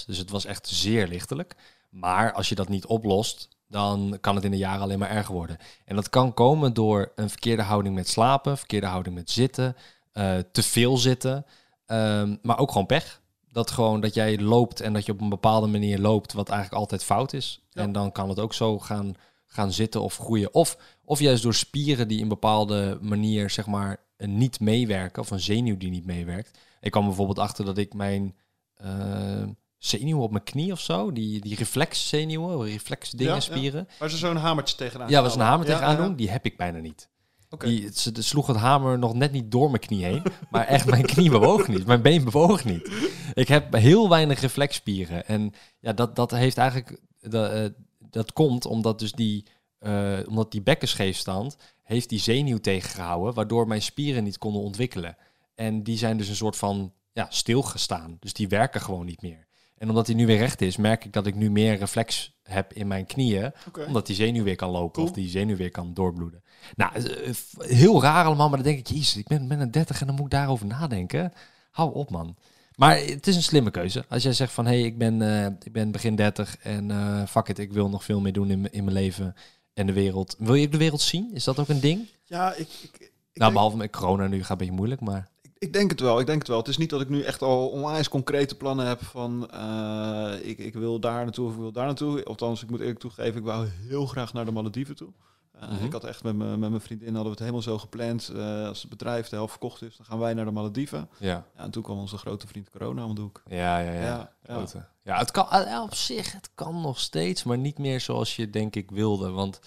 dus 0.07 0.19
het 0.19 0.31
was 0.31 0.45
echt 0.45 0.69
zeer 0.69 1.09
lichtelijk. 1.09 1.55
Maar 1.91 2.33
als 2.33 2.49
je 2.49 2.55
dat 2.55 2.69
niet 2.69 2.87
oplost, 2.87 3.49
dan 3.71 4.19
kan 4.21 4.35
het 4.35 4.45
in 4.45 4.51
de 4.51 4.57
jaren 4.57 4.83
alleen 4.83 4.99
maar 4.99 5.11
erger 5.11 5.35
worden. 5.35 5.59
En 5.85 5.97
dat 5.97 6.09
kan 6.09 6.35
komen 6.35 6.75
door 6.75 7.13
een 7.15 7.31
verkeerde 7.31 7.63
houding 7.63 7.95
met 7.95 8.09
slapen, 8.09 8.59
verkeerde 8.59 8.87
houding 8.87 9.15
met 9.15 9.31
zitten, 9.31 9.77
eh, 10.13 10.39
te 10.53 10.63
veel 10.63 10.97
zitten, 10.97 11.47
ehm, 11.87 12.37
maar 12.43 12.59
ook 12.59 12.71
gewoon 12.71 12.87
pech. 12.87 13.21
Dat 13.53 13.71
gewoon 13.71 14.01
dat 14.01 14.15
jij 14.15 14.39
loopt 14.39 14.81
en 14.81 14.93
dat 14.93 15.07
je 15.07 15.13
op 15.13 15.21
een 15.21 15.29
bepaalde 15.29 15.67
manier 15.67 15.99
loopt, 15.99 16.33
wat 16.33 16.49
eigenlijk 16.49 16.81
altijd 16.81 17.05
fout 17.05 17.33
is. 17.33 17.63
Ja. 17.71 17.83
En 17.83 17.93
dan 17.93 18.13
kan 18.13 18.29
het 18.29 18.41
ook 18.41 18.55
zo 18.55 18.79
gaan, 18.79 19.15
gaan 19.47 19.73
zitten 19.73 20.03
of 20.03 20.17
groeien. 20.17 20.55
Of, 20.55 20.77
of 21.05 21.21
juist 21.21 21.43
door 21.43 21.55
spieren 21.55 22.09
die 22.09 22.23
een 22.23 22.29
bepaalde 22.29 22.99
manier, 23.01 23.51
zeg 23.51 23.67
maar, 23.67 23.97
niet 24.17 24.61
meewerken, 24.61 25.23
of 25.23 25.31
een 25.31 25.41
zenuw 25.41 25.77
die 25.77 25.91
niet 25.91 26.07
meewerkt. 26.07 26.59
Ik 26.81 26.91
kwam 26.91 27.05
bijvoorbeeld 27.05 27.39
achter 27.39 27.65
dat 27.65 27.79
ik 27.79 27.95
mijn 27.95 28.37
eh 28.75 29.43
zenuwen 29.81 30.23
op 30.23 30.31
mijn 30.31 30.45
knie 30.45 30.73
of 30.73 30.81
zo, 30.81 31.13
die, 31.13 31.41
die 31.41 31.57
reflexzenuwen, 31.57 32.65
reflexdingen, 32.67 33.27
Ja, 33.27 33.35
ja. 33.35 33.41
spieren. 33.41 33.89
Waar 33.99 34.11
ze 34.11 34.17
zo'n 34.17 34.37
hamertje 34.37 34.77
tegenaan 34.77 35.09
Ja, 35.09 35.23
was 35.23 35.35
een 35.35 35.41
hamer 35.41 35.67
tegenaan 35.67 35.97
doen, 35.97 36.17
die 36.17 36.31
heb 36.31 36.45
ik 36.45 36.57
bijna 36.57 36.79
niet. 36.79 37.09
Oké. 37.51 37.67
Die, 37.67 37.91
ze 37.95 38.13
de 38.13 38.23
sloeg 38.23 38.47
het 38.47 38.57
hamer 38.57 38.99
nog 38.99 39.15
net 39.15 39.33
niet 39.33 39.51
door 39.51 39.71
mijn 39.71 39.81
knie 39.83 40.05
heen. 40.05 40.23
Maar 40.51 40.67
echt, 40.67 40.87
mijn 40.87 41.07
knie 41.07 41.31
bewoog 41.31 41.69
niet. 41.69 41.87
Mijn 41.87 42.03
been 42.03 42.25
bewoog 42.25 42.65
niet. 42.65 42.91
Ik 43.35 43.49
heb 43.49 43.75
heel 43.75 44.09
weinig 44.09 44.41
reflexspieren. 44.41 45.27
En 45.27 45.53
ja, 45.81 45.93
dat, 45.93 46.17
dat 46.17 46.31
heeft 46.31 46.57
eigenlijk... 46.59 47.01
Dat, 47.21 47.51
eh, 47.51 47.65
dat 47.99 48.33
komt 48.33 48.67
omdat 48.67 48.99
dus 48.99 49.13
die... 49.13 49.47
eh, 49.79 50.19
omdat 50.29 50.51
die 50.53 50.63
bekkenscheefstand 50.63 51.57
heeft 51.83 52.09
die 52.09 52.19
zenuw 52.19 52.59
tegengehouden... 52.59 53.35
waardoor 53.35 53.67
mijn 53.67 53.83
spieren 53.83 54.25
niet 54.25 54.39
konden 54.39 54.63
ontwikkelen. 54.63 55.17
En 55.55 55.83
die 55.83 55.99
zijn 55.99 56.17
dus 56.17 56.29
een 56.29 56.37
soort 56.37 56.57
van 56.57 56.93
ja, 57.13 57.27
stilgestaan. 57.31 58.17
Dus 58.21 58.33
die 58.33 58.49
werken 58.49 58.81
gewoon 58.81 59.07
niet 59.07 59.23
meer. 59.23 59.47
En 59.81 59.89
omdat 59.89 60.07
die 60.07 60.15
nu 60.15 60.27
weer 60.27 60.39
recht 60.39 60.61
is, 60.61 60.77
merk 60.77 61.05
ik 61.05 61.13
dat 61.13 61.27
ik 61.27 61.35
nu 61.35 61.51
meer 61.51 61.79
reflex 61.79 62.39
heb 62.43 62.73
in 62.73 62.87
mijn 62.87 63.07
knieën 63.07 63.53
omdat 63.87 64.07
die 64.07 64.17
zenuw 64.17 64.45
weer 64.45 64.57
kan 64.57 64.71
lopen 64.71 64.93
Cool. 64.93 65.07
of 65.07 65.13
die 65.13 65.29
zenuw 65.29 65.57
weer 65.57 65.71
kan 65.71 65.95
doorbloeden. 65.95 66.43
Nou, 66.77 66.93
eh, 66.95 67.33
heel 67.59 68.03
raar 68.03 68.25
allemaal, 68.25 68.49
maar 68.49 68.63
dan 68.63 68.67
denk 68.67 68.79
ik, 68.79 68.87
jezus, 68.87 69.17
ik 69.17 69.27
ben, 69.29 69.49
ben 69.49 69.61
een 69.61 69.71
30 69.71 70.01
en 70.01 70.07
dan 70.07 70.15
moet 70.17 70.25
ik 70.25 70.31
daarover 70.31 70.67
nadenken. 70.67 71.33
Hou 71.71 71.95
op, 71.95 72.11
man. 72.11 72.37
Maar 72.75 72.99
het 72.99 73.27
is 73.27 73.37
een 73.37 73.43
slimme 73.43 73.71
keuze. 73.71 74.05
Als 74.09 74.23
jij 74.23 74.33
zegt 74.33 74.53
van, 74.53 74.67
hé, 74.67 74.79
hey, 74.79 74.83
ik, 74.83 74.99
ben, 74.99 75.23
eh, 75.23 75.47
ik 75.63 75.73
ben 75.73 75.91
begin 75.91 76.17
30 76.17 76.57
en 76.59 76.91
eh 76.91 77.27
fuck 77.27 77.49
it, 77.49 77.59
ik 77.59 77.73
wil 77.73 77.89
nog 77.89 78.05
veel 78.05 78.21
meer 78.21 78.33
doen 78.33 78.51
in, 78.51 78.73
in 78.73 78.85
mijn 78.85 78.97
leven 78.97 79.35
en 79.75 79.87
de 79.87 79.93
wereld. 79.93 80.37
Wil 80.39 80.55
je 80.55 80.69
de 80.69 80.79
wereld 80.79 81.01
zien? 81.01 81.31
Is 81.35 81.45
dat 81.45 81.59
ook 81.59 81.69
een 81.69 81.81
ding? 81.81 82.09
Ja, 82.25 82.55
ik, 82.55 82.69
ik, 82.83 83.01
ik, 83.01 83.13
nou, 83.33 83.53
behalve 83.53 83.77
met 83.77 83.91
corona 83.91 84.27
nu 84.27 84.41
gaat 84.41 84.51
een 84.51 84.57
beetje 84.57 84.73
moeilijk, 84.73 85.01
maar... 85.01 85.29
ik, 85.61 85.73
denk 85.73 85.91
het 85.91 86.01
wel. 86.01 86.21
Ik 86.21 86.27
denk 86.27 86.39
het 86.39 86.49
wel. 86.49 86.59
Het 86.59 86.69
is 86.69 86.77
niet 86.77 86.91
dat 86.91 87.01
ik 87.01 87.09
nu 87.09 87.23
echt 87.23 87.43
al 87.43 87.69
onwijs 87.69 88.09
concrete 88.09 88.55
plannen 88.57 88.87
heb 88.87 89.03
van 89.05 89.51
eh, 89.51 90.35
ik, 90.43 90.59
ik 90.59 90.75
wil 90.75 91.01
daar 91.01 91.23
naartoe 91.25 91.47
of 91.47 91.53
ik 91.53 91.59
wil 91.61 91.73
daar 91.73 91.87
naartoe. 91.87 92.25
Althans, 92.25 92.63
ik 92.63 92.71
moet 92.71 92.81
eerlijk 92.81 92.99
toegeven, 92.99 93.37
ik 93.37 93.45
wou 93.45 93.69
heel 93.89 94.07
graag 94.07 94.33
naar 94.33 94.45
de 94.45 94.51
Malediven 94.53 94.97
toe. 94.97 95.09
Eh, 95.53 95.71
Mhm. 95.71 95.85
Ik 95.85 95.93
had 95.93 96.05
echt 96.05 96.23
met, 96.23 96.35
me, 96.37 96.57
met 96.57 96.71
mijn 96.71 96.81
vriendin 96.81 97.07
hadden 97.07 97.25
we 97.25 97.31
het 97.31 97.39
helemaal 97.39 97.63
zo 97.63 97.79
gepland. 97.79 98.29
Eh, 98.29 98.67
als 98.67 98.81
het 98.81 98.91
bedrijf 98.91 99.29
de 99.29 99.37
helft 99.37 99.51
verkocht 99.51 99.83
is, 99.83 99.97
dan 99.97 100.07
gaan 100.07 100.19
wij 100.19 100.35
naar 100.35 100.45
de 100.45 100.51
Malediven. 100.51 101.09
Ja, 101.19 101.29
Ja, 101.29 101.45
en 101.57 101.71
toen 101.71 101.83
kwam 101.83 101.99
onze 101.99 102.17
grote 102.17 102.47
vriend 102.47 102.71
corona 102.71 103.05
om 103.05 103.15
de 103.15 103.21
hoek. 103.21 103.43
ja, 103.47 103.79
ja. 103.79 103.93
ja. 103.93 104.01
Ja, 104.47 104.65
ja. 104.73 104.89
Ja 105.03 105.19
het 105.19 105.31
kan 105.31 105.81
op 105.83 105.95
zich, 105.95 106.33
het 106.33 106.51
kan 106.55 106.81
nog 106.81 107.01
steeds, 107.01 107.45
maar 107.45 107.59
niet 107.59 107.79
meer 107.79 108.01
zoals 108.01 108.37
je 108.37 108.51
denk 108.51 108.77
ik 108.77 108.91
wilde. 108.91 109.31
Want 109.31 109.61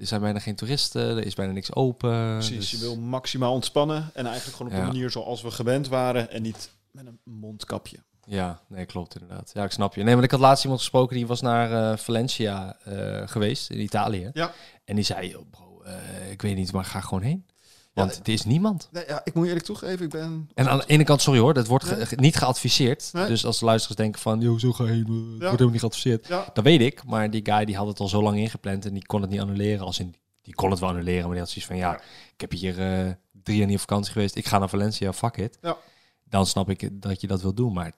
er 0.00 0.06
zijn 0.06 0.20
bijna 0.20 0.38
geen 0.38 0.54
toeristen, 0.54 1.02
er 1.16 1.26
is 1.26 1.34
bijna 1.34 1.52
niks 1.52 1.74
open. 1.74 2.32
Precies, 2.32 2.56
dus- 2.56 2.70
je 2.70 2.78
wil 2.78 2.96
maximaal 2.96 3.52
ontspannen 3.52 4.10
en 4.14 4.26
eigenlijk 4.26 4.56
gewoon 4.56 4.72
op 4.72 4.78
Ja. 4.78 4.84
een 4.84 4.92
manier 4.92 5.10
zoals 5.10 5.42
we 5.42 5.50
gewend 5.50 5.88
waren 5.88 6.30
en 6.30 6.42
niet 6.42 6.70
met 6.90 7.06
een 7.06 7.18
mondkapje. 7.24 7.98
Ja, 8.24 8.60
nee, 8.68 8.84
klopt 8.86 9.14
inderdaad. 9.20 9.50
Ja, 9.54 9.64
ik 9.64 9.70
snap 9.70 9.94
je. 9.94 10.02
Nee, 10.02 10.14
maar 10.14 10.24
ik 10.24 10.30
had 10.30 10.40
laatst 10.40 10.62
iemand 10.62 10.80
gesproken 10.80 11.16
die 11.16 11.26
was 11.26 11.40
naar 11.40 11.92
eh, 11.92 11.98
Valencia 11.98 12.76
eh, 12.84 13.22
geweest 13.28 13.70
in 13.70 13.80
Italië. 13.80 14.30
Ja. 14.32 14.52
En 14.84 14.94
die 14.94 15.04
zei, 15.04 15.28
"Yo, 15.28 15.44
bro, 15.50 15.82
eh, 15.82 16.30
ik 16.30 16.42
weet 16.42 16.56
niet, 16.56 16.72
maar 16.72 16.84
ga 16.84 17.00
gewoon 17.00 17.22
heen. 17.22 17.46
Want 17.92 18.20
er 18.22 18.32
is 18.32 18.44
niemand. 18.44 18.88
Nee, 18.92 19.04
ja, 19.06 19.20
ik 19.24 19.34
moet 19.34 19.42
je 19.42 19.48
eerlijk 19.48 19.66
toegeven, 19.66 20.04
ik 20.04 20.10
ben... 20.10 20.50
En 20.54 20.68
aan 20.68 20.78
de 20.78 20.84
ene 20.86 21.04
kant, 21.04 21.22
sorry 21.22 21.40
hoor, 21.40 21.54
dat 21.54 21.66
wordt 21.66 21.84
ge- 21.84 21.94
Nee. 21.94 22.06
ge- 22.06 22.14
niet 22.16 22.36
geadviseerd. 22.36 23.10
Nee. 23.12 23.26
Dus 23.26 23.44
als 23.44 23.58
de 23.58 23.64
luisteraars 23.64 23.96
denken 24.00 24.20
van, 24.20 24.40
joh, 24.40 24.58
zo 24.58 24.72
ga 24.72 24.84
je 24.84 24.90
heen, 24.90 25.06
eh, 25.06 25.12
het 25.14 25.28
wordt 25.28 25.40
helemaal 25.40 25.68
niet 25.70 25.80
geadviseerd. 25.80 26.26
Ja, 26.26 26.50
Dat 26.52 26.64
weet 26.64 26.80
ik, 26.80 27.04
maar 27.04 27.30
die 27.30 27.40
guy 27.44 27.64
die 27.64 27.76
had 27.76 27.86
het 27.86 28.00
al 28.00 28.08
zo 28.08 28.22
lang 28.22 28.36
ingepland 28.38 28.84
en 28.84 28.92
die 28.94 29.06
kon 29.06 29.20
het 29.20 29.30
niet 29.30 29.40
annuleren. 29.40 29.84
Als 29.86 29.98
in, 29.98 30.14
die 30.42 30.54
kon 30.54 30.70
het 30.70 30.78
wel 30.80 30.88
annuleren, 30.88 31.20
maar 31.22 31.30
die 31.30 31.38
had 31.40 31.48
zoiets 31.48 31.66
van, 31.66 31.76
ja, 31.76 32.00
ik 32.34 32.40
heb 32.40 32.50
hier 32.50 32.78
eh, 32.78 33.12
drie 33.42 33.56
jaar 33.56 33.66
niet 33.66 33.74
op 33.74 33.80
vakantie 33.80 34.12
geweest. 34.12 34.36
Ik 34.36 34.46
ga 34.46 34.58
naar 34.58 34.68
Valencia, 34.68 35.12
fuck 35.12 35.36
it. 35.36 35.58
Ja. 35.60 35.76
Dan 36.24 36.46
snap 36.46 36.70
ik 36.70 36.88
dat 37.02 37.20
je 37.20 37.26
dat 37.26 37.42
wil 37.42 37.54
doen, 37.54 37.72
maar 37.72 37.84
het 37.86 37.94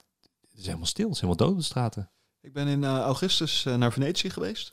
is 0.55 0.64
helemaal 0.66 0.87
stil. 0.87 1.07
Het 1.07 1.14
is 1.14 1.20
helemaal 1.20 1.46
dood 1.48 1.57
de 1.59 1.64
straten. 1.64 2.11
ik 2.40 2.52
ben 2.52 2.68
in 2.68 2.85
eh, 2.85 2.98
augustus 2.98 3.62
naar 3.64 3.92
Venetië 3.92 4.31
geweest. 4.31 4.72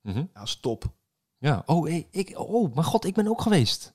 Mhm. 0.00 0.24
Ja, 0.34 0.44
stop. 0.46 0.84
Ja. 1.38 1.62
Oh, 1.66 1.84
hey, 1.86 2.06
ik, 2.10 2.38
oh, 2.38 2.74
mijn 2.74 2.86
god, 2.86 3.04
ik 3.04 3.14
ben 3.14 3.28
ook 3.28 3.40
geweest. 3.42 3.92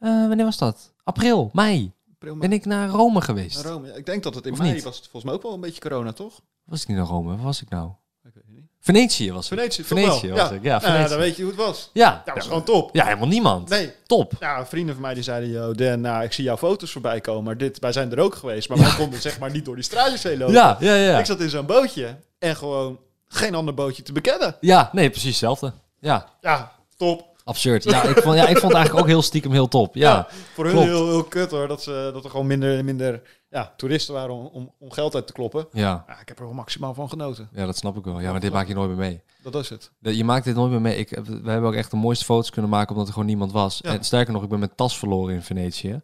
Eh, 0.00 0.10
wanneer 0.26 0.44
was 0.44 0.58
dat? 0.58 0.92
April, 1.04 1.50
mei. 1.52 1.92
April, 2.12 2.36
Ben 2.36 2.52
ik 2.52 2.64
naar 2.64 2.88
Rome 2.88 3.20
geweest? 3.20 3.62
naar 3.64 3.72
Rome. 3.72 3.86
Ja, 3.86 3.94
Ik 3.94 4.06
denk 4.06 4.22
dat 4.22 4.34
het 4.34 4.46
in 4.46 4.52
Of 4.52 4.58
mei 4.58 4.72
niet? 4.72 4.82
was. 4.82 4.96
Het 4.96 5.02
volgens 5.04 5.24
mij 5.24 5.34
ook 5.34 5.42
wel 5.42 5.52
een 5.52 5.60
beetje 5.60 5.80
corona, 5.80 6.12
toch? 6.12 6.40
Was 6.64 6.82
ik 6.82 6.88
niet 6.88 6.96
naar 6.96 7.06
Rome? 7.06 7.28
Waar 7.36 7.44
was 7.44 7.62
ik 7.62 7.68
nou? 7.68 7.86
Ik 7.88 7.94
weet 8.22 8.34
het 8.34 8.44
niet. 8.48 8.64
Venetië 8.80 9.32
was 9.32 9.50
ik. 9.50 9.58
Venetië, 9.84 10.30
was 10.30 10.48
ja. 10.48 10.50
ik. 10.50 10.62
Ja, 10.62 10.80
Venetië. 10.80 11.08
dan 11.08 11.18
weet 11.18 11.36
je 11.36 11.42
hoe 11.42 11.52
het 11.52 11.60
was. 11.60 11.90
Ja. 11.92 12.22
Ja, 12.24 12.34
was 12.34 12.44
gewoon 12.46 12.64
top. 12.64 12.94
Ja, 12.94 13.04
helemaal 13.04 13.28
niemand. 13.28 13.68
Nee, 13.68 13.92
Top. 14.06 14.32
ja, 14.40 14.66
vrienden 14.66 14.94
van 14.94 15.02
mij 15.02 15.14
die 15.14 15.22
zeiden, 15.22 15.50
yo, 15.50 15.72
Dan, 15.74 16.00
nou, 16.00 16.24
ik 16.24 16.32
zie 16.32 16.44
jouw 16.44 16.56
foto's 16.56 16.92
voorbij 16.92 17.20
komen, 17.20 17.44
maar 17.44 17.56
dit, 17.56 17.78
wij 17.78 17.92
zijn 17.92 18.12
er 18.12 18.18
ook 18.20 18.34
geweest, 18.34 18.68
maar 18.68 18.78
wij 18.78 18.94
konden 18.96 19.20
zeg 19.20 19.38
maar 19.38 19.50
niet 19.50 19.64
door 19.64 19.74
die 19.74 19.84
straatjes 19.84 20.22
heen 20.22 20.38
lopen. 20.38 20.54
Ja, 20.54 20.76
ja, 20.80 20.94
ja. 20.94 21.18
Ik 21.18 21.24
zat 21.26 21.40
in 21.40 21.50
zo'n 21.50 21.66
bootje 21.66 22.16
en 22.38 22.56
gewoon 22.56 22.98
geen 23.26 23.54
ander 23.54 23.74
bootje 23.74 24.02
te 24.02 24.12
bekennen. 24.12 24.56
Ja, 24.60 24.88
nee, 24.92 25.10
precies 25.10 25.28
hetzelfde. 25.30 25.72
Ja, 25.98 26.28
Ja, 26.40 26.72
top. 26.96 27.28
Absurd. 27.50 27.84
Ja, 27.84 28.02
ik 28.02 28.16
vond, 28.16 28.36
ja, 28.36 28.42
ik 28.42 28.58
vond 28.58 28.72
het 28.72 28.74
eigenlijk 28.74 29.04
ook 29.04 29.06
heel 29.06 29.22
stiekem 29.22 29.52
heel 29.52 29.68
top. 29.68 29.94
Ja, 29.94 30.26
voor 30.54 30.64
hun 30.64 30.72
klopt. 30.72 30.88
heel, 30.88 31.06
heel 31.08 31.24
kut 31.24 31.50
hoor, 31.50 31.68
dat, 31.68 31.82
ze, 31.82 32.10
dat 32.12 32.24
er 32.24 32.30
gewoon 32.30 32.46
minder, 32.46 32.84
minder 32.84 33.22
ja, 33.50 33.72
toeristen 33.76 34.14
waren 34.14 34.34
om, 34.34 34.46
om, 34.52 34.72
om 34.78 34.92
geld 34.92 35.14
uit 35.14 35.26
te 35.26 35.32
kloppen. 35.32 35.66
ja. 35.72 36.04
Ja, 36.08 36.20
ik 36.20 36.28
heb 36.28 36.38
er 36.38 36.44
wel 36.44 36.54
maximaal 36.54 36.94
van 36.94 37.08
genoten. 37.08 37.48
ja, 37.52 37.66
dat 37.66 37.76
snap 37.76 37.96
ik 37.96 38.04
wel. 38.04 38.20
Ja, 38.20 38.30
maar 38.30 38.40
dit 38.40 38.52
maak 38.52 38.68
je 38.68 38.74
nooit 38.74 38.88
meer 38.88 38.98
mee. 38.98 39.20
Dat 39.42 39.54
is 39.54 39.68
het. 39.68 39.90
Je 40.00 40.24
maakt 40.24 40.44
dit 40.44 40.54
nooit 40.54 40.70
meer 40.70 40.80
mee. 40.80 40.96
Ik, 40.96 41.08
we 41.24 41.50
hebben 41.50 41.68
ook 41.68 41.76
echt 41.76 41.90
de 41.90 41.96
mooiste 41.96 42.24
foto's 42.24 42.50
kunnen 42.50 42.70
maken 42.70 42.90
omdat 42.90 43.06
er 43.06 43.12
gewoon 43.12 43.28
niemand 43.28 43.52
was. 43.52 43.78
Ja. 43.82 43.90
En 43.90 44.04
sterker 44.04 44.32
nog, 44.32 44.42
ik 44.42 44.48
ben 44.48 44.58
mijn 44.58 44.74
tas 44.74 44.98
verloren 44.98 45.34
in 45.34 45.42
Venetië. 45.42 46.00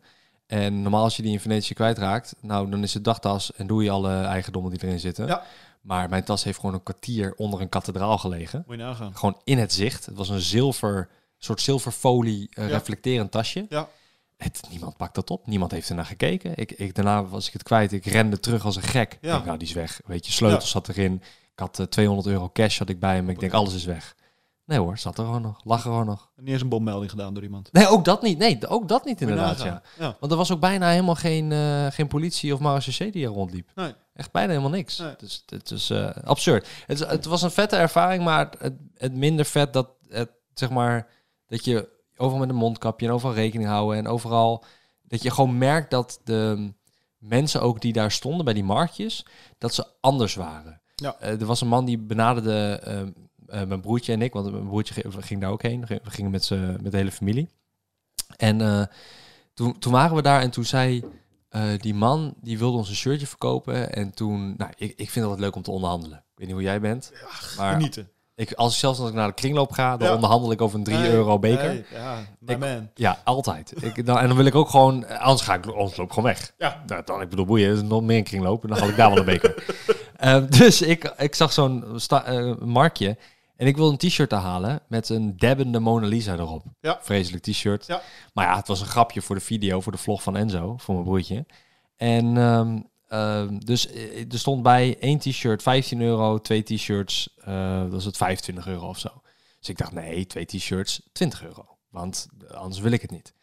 En 0.46 0.82
normaal 0.82 1.02
als 1.02 1.16
je 1.16 1.22
die 1.22 1.32
in 1.32 1.40
Venetië 1.40 1.74
kwijtraakt, 1.74 2.34
nou 2.40 2.70
dan 2.70 2.82
is 2.82 2.94
het 2.94 3.04
dagtas 3.04 3.52
en 3.52 3.66
doe 3.66 3.82
je 3.82 3.90
alle 3.90 4.20
eigendommen 4.20 4.70
die 4.70 4.82
erin 4.82 5.00
zitten. 5.00 5.26
Ja. 5.26 5.42
Maar 5.80 6.08
mijn 6.08 6.24
tas 6.24 6.44
heeft 6.44 6.58
gewoon 6.58 6.74
een 6.74 6.82
kwartier 6.82 7.34
onder 7.36 7.60
een 7.60 7.68
kathedraal 7.68 8.18
gelegen. 8.18 8.64
Moet 8.66 8.76
je 8.76 8.82
nagaan. 8.82 9.16
Gewoon 9.16 9.40
in 9.44 9.58
het 9.58 9.72
zicht. 9.72 10.06
Het 10.06 10.16
was 10.16 10.28
een 10.28 10.40
zilver, 10.40 11.08
soort 11.38 11.60
zilverfolie 11.60 12.46
Ja. 12.50 12.66
reflecterend 12.66 13.30
tasje. 13.30 13.66
Ja. 13.68 13.88
Het, 14.36 14.60
niemand 14.70 14.96
pakt 14.96 15.14
dat 15.14 15.30
op. 15.30 15.46
Niemand 15.46 15.70
heeft 15.70 15.88
ernaar 15.88 16.04
gekeken. 16.06 16.52
Ik, 16.56 16.72
ik, 16.72 16.94
daarna 16.94 17.24
was 17.24 17.46
ik 17.46 17.52
het 17.52 17.62
kwijt. 17.62 17.92
Ik 17.92 18.04
rende 18.04 18.40
terug 18.40 18.64
als 18.64 18.76
een 18.76 18.82
gek. 18.82 19.18
Ja. 19.20 19.32
denk, 19.32 19.44
nou, 19.44 19.58
die 19.58 19.68
is 19.68 19.74
weg. 19.74 20.00
Weet 20.06 20.26
je, 20.26 20.32
sleutels 20.32 20.70
zat 20.70 20.88
erin. 20.88 21.14
Ik 21.52 21.58
had 21.58 21.78
eh, 21.78 21.86
200 21.86 22.28
euro 22.28 22.50
cash 22.52 22.78
had 22.78 22.88
ik 22.88 23.00
bij 23.00 23.22
me. 23.22 23.32
Ik 23.32 23.40
denk, 23.40 23.52
alles 23.52 23.74
is 23.74 23.84
weg. 23.84 24.14
Nee 24.64 24.78
hoor, 24.78 24.98
zat 24.98 25.18
er 25.18 25.24
gewoon 25.24 25.42
nog. 25.42 25.60
Lag 25.64 25.76
er 25.76 25.82
gewoon 25.82 26.06
nog. 26.06 26.30
Niet 26.36 26.48
eens 26.48 26.62
een 26.62 26.68
bommelding 26.68 27.10
gedaan 27.10 27.34
door 27.34 27.42
iemand. 27.42 27.72
Nee, 27.72 27.88
ook 27.88 28.04
dat 28.04 28.22
niet. 28.22 28.38
Nee, 28.38 28.68
ook 28.68 28.88
dat 28.88 29.04
niet 29.04 29.20
inderdaad, 29.20 29.62
ja. 29.62 29.82
ja. 29.98 30.16
Want 30.20 30.32
er 30.32 30.38
was 30.38 30.52
ook 30.52 30.60
bijna 30.60 30.90
helemaal 30.90 31.14
geen, 31.14 31.52
eh, 31.52 31.86
geen 31.86 32.06
politie 32.08 32.54
of 32.54 32.60
marechaussee 32.60 33.12
die 33.12 33.24
er 33.26 33.32
rondliep. 33.32 33.70
Nee. 33.74 33.94
Echt 34.14 34.32
bijna 34.32 34.48
helemaal 34.48 34.70
niks. 34.70 34.98
Nee. 34.98 35.14
Dus 35.18 35.42
het 35.46 35.70
is 35.70 35.92
absurd. 36.24 36.68
Het, 36.86 36.98
het 36.98 37.24
was 37.24 37.42
een 37.42 37.50
vette 37.50 37.76
ervaring, 37.76 38.24
maar 38.24 38.50
het, 38.58 38.74
het 38.94 39.14
minder 39.14 39.44
vet 39.44 39.72
dat 39.72 39.88
het, 40.08 40.30
zeg 40.54 40.70
maar, 40.70 41.06
dat 41.46 41.64
je 41.64 41.88
overal 42.16 42.40
met 42.40 42.48
een 42.48 42.54
mondkapje 42.54 43.06
en 43.06 43.12
overal 43.12 43.34
rekening 43.34 43.68
houden 43.68 43.98
en 43.98 44.08
overal 44.08 44.64
dat 45.02 45.22
je 45.22 45.30
gewoon 45.30 45.58
merkt 45.58 45.90
dat 45.90 46.20
de 46.24 46.72
mensen 47.18 47.62
ook 47.62 47.80
die 47.80 47.92
daar 47.92 48.10
stonden 48.10 48.44
bij 48.44 48.54
die 48.54 48.64
marktjes, 48.64 49.26
dat 49.58 49.74
ze 49.74 49.86
anders 50.00 50.34
waren. 50.34 50.80
Ja. 50.94 51.16
Eh, 51.18 51.40
er 51.40 51.46
was 51.46 51.60
een 51.60 51.68
man 51.68 51.84
die 51.84 51.98
benaderde 51.98 52.80
eh, 52.82 53.00
eh, 53.60 53.68
mijn 53.68 53.80
broertje 53.80 54.12
en 54.12 54.22
ik, 54.22 54.32
want 54.32 54.50
mijn 54.50 54.66
broertje 54.66 55.02
ging, 55.20 55.40
daar 55.40 55.50
ook 55.50 55.62
heen. 55.62 55.86
We 55.86 56.00
gingen 56.02 56.30
met, 56.30 56.50
met 56.82 56.92
de 56.92 56.96
hele 56.96 57.12
familie. 57.12 57.48
En 58.36 58.60
eh, 58.60 58.82
toen, 59.54 59.78
toen 59.78 59.92
waren 59.92 60.16
we 60.16 60.22
daar 60.22 60.40
en 60.40 60.50
toen 60.50 60.64
zei 60.64 61.04
die 61.80 61.94
man, 61.94 62.34
die 62.40 62.58
wilde 62.58 62.76
ons 62.76 62.88
een 62.88 62.94
shirtje 62.94 63.26
verkopen. 63.26 63.92
En 63.92 64.14
toen, 64.14 64.54
nou, 64.56 64.70
ik, 64.76 64.90
ik 64.90 64.96
vind 64.96 65.14
het 65.14 65.24
altijd 65.24 65.40
leuk 65.40 65.54
om 65.54 65.62
te 65.62 65.70
onderhandelen. 65.70 66.18
Ik 66.18 66.24
weet 66.34 66.46
niet 66.46 66.56
hoe 66.56 66.64
jij 66.64 66.80
bent. 66.80 67.12
Maar 67.56 67.72
Genieten. 67.72 68.10
Ik, 68.36 68.52
als, 68.52 68.78
zelfs 68.78 68.98
als 68.98 69.08
ik 69.08 69.14
naar 69.14 69.26
de 69.28 69.34
kringloop 69.34 69.72
ga, 69.72 69.96
dan 69.96 70.08
Ja. 70.08 70.14
onderhandel 70.14 70.50
ik 70.52 70.60
over 70.60 70.78
een 70.78 70.84
3 70.84 70.98
Nee, 70.98 71.10
euro 71.10 71.38
beker. 71.38 71.68
nee, 71.68 71.84
ja, 71.92 72.16
my 72.38 72.52
Ik- 72.52 72.58
man. 72.58 72.90
Ja, 72.94 73.20
altijd. 73.24 73.84
Ik, 73.84 74.06
dan, 74.06 74.18
en 74.18 74.26
dan 74.28 74.36
wil 74.36 74.46
ik 74.46 74.54
ook 74.54 74.68
gewoon, 74.68 75.08
anders 75.08 75.42
ga 75.42 75.54
ik, 75.54 75.66
anders 75.66 75.96
loop 75.96 76.08
gewoon 76.12 76.24
weg. 76.24 76.52
Ja. 76.58 76.82
Nou, 76.86 77.02
dan, 77.04 77.20
ik 77.20 77.28
bedoel, 77.28 77.44
boeien, 77.44 77.72
is 77.74 77.82
nog 77.82 78.02
meer 78.02 78.16
een 78.16 78.24
kringloop 78.24 78.62
en 78.62 78.68
dan 78.68 78.78
haal 78.78 78.88
ik 78.88 78.96
daar 78.96 79.08
wel 79.08 79.18
een 79.18 79.24
beker. 79.24 79.54
Ehm, 80.16 80.46
dus 80.50 80.82
ik, 80.82 81.14
ik 81.16 81.34
zag 81.34 81.52
zo'n 81.52 81.84
sta- 81.96 82.24
eh, 82.24 82.54
marktje 82.58 83.16
en 83.56 83.66
ik 83.66 83.76
wilde 83.76 83.92
een 83.92 84.08
t-shirt 84.10 84.30
halen 84.30 84.80
met 84.88 85.08
een 85.08 85.34
dabbende 85.36 85.78
Mona 85.80 86.06
Lisa 86.06 86.32
erop. 86.32 86.62
Ja. 86.80 86.98
Vreselijk 87.02 87.42
t-shirt. 87.42 87.86
Ja. 87.86 88.00
Maar 88.32 88.46
ja, 88.46 88.56
het 88.56 88.68
was 88.68 88.80
een 88.80 88.86
grapje 88.86 89.22
voor 89.22 89.34
de 89.34 89.40
video, 89.40 89.80
voor 89.80 89.92
de 89.92 89.98
vlog 89.98 90.22
van 90.22 90.36
Enzo, 90.36 90.74
voor 90.78 90.94
mijn 90.94 91.06
broertje. 91.06 91.46
En 91.96 92.36
ehm, 92.36 92.78
ehm, 93.08 93.58
dus 93.58 93.90
eh, 93.90 94.32
er 94.32 94.38
stond 94.38 94.62
bij 94.62 94.96
één 95.00 95.18
t-shirt 95.18 95.62
15 95.62 96.00
euro, 96.00 96.38
twee 96.38 96.62
t-shirts, 96.62 97.28
eh 97.44 97.80
dat 97.80 97.90
was 97.92 98.04
het 98.04 98.16
25 98.16 98.66
euro 98.66 98.88
of 98.88 98.98
zo. 98.98 99.22
Dus 99.58 99.68
ik 99.68 99.78
dacht, 99.78 99.92
nee, 99.92 100.26
twee 100.26 100.44
t-shirts, 100.44 101.02
20 101.12 101.44
euro. 101.44 101.78
Want 101.90 102.26
eh, 102.48 102.56
anders 102.56 102.80
wil 102.80 102.92
ik 102.92 103.02
het 103.02 103.10
niet. 103.10 103.34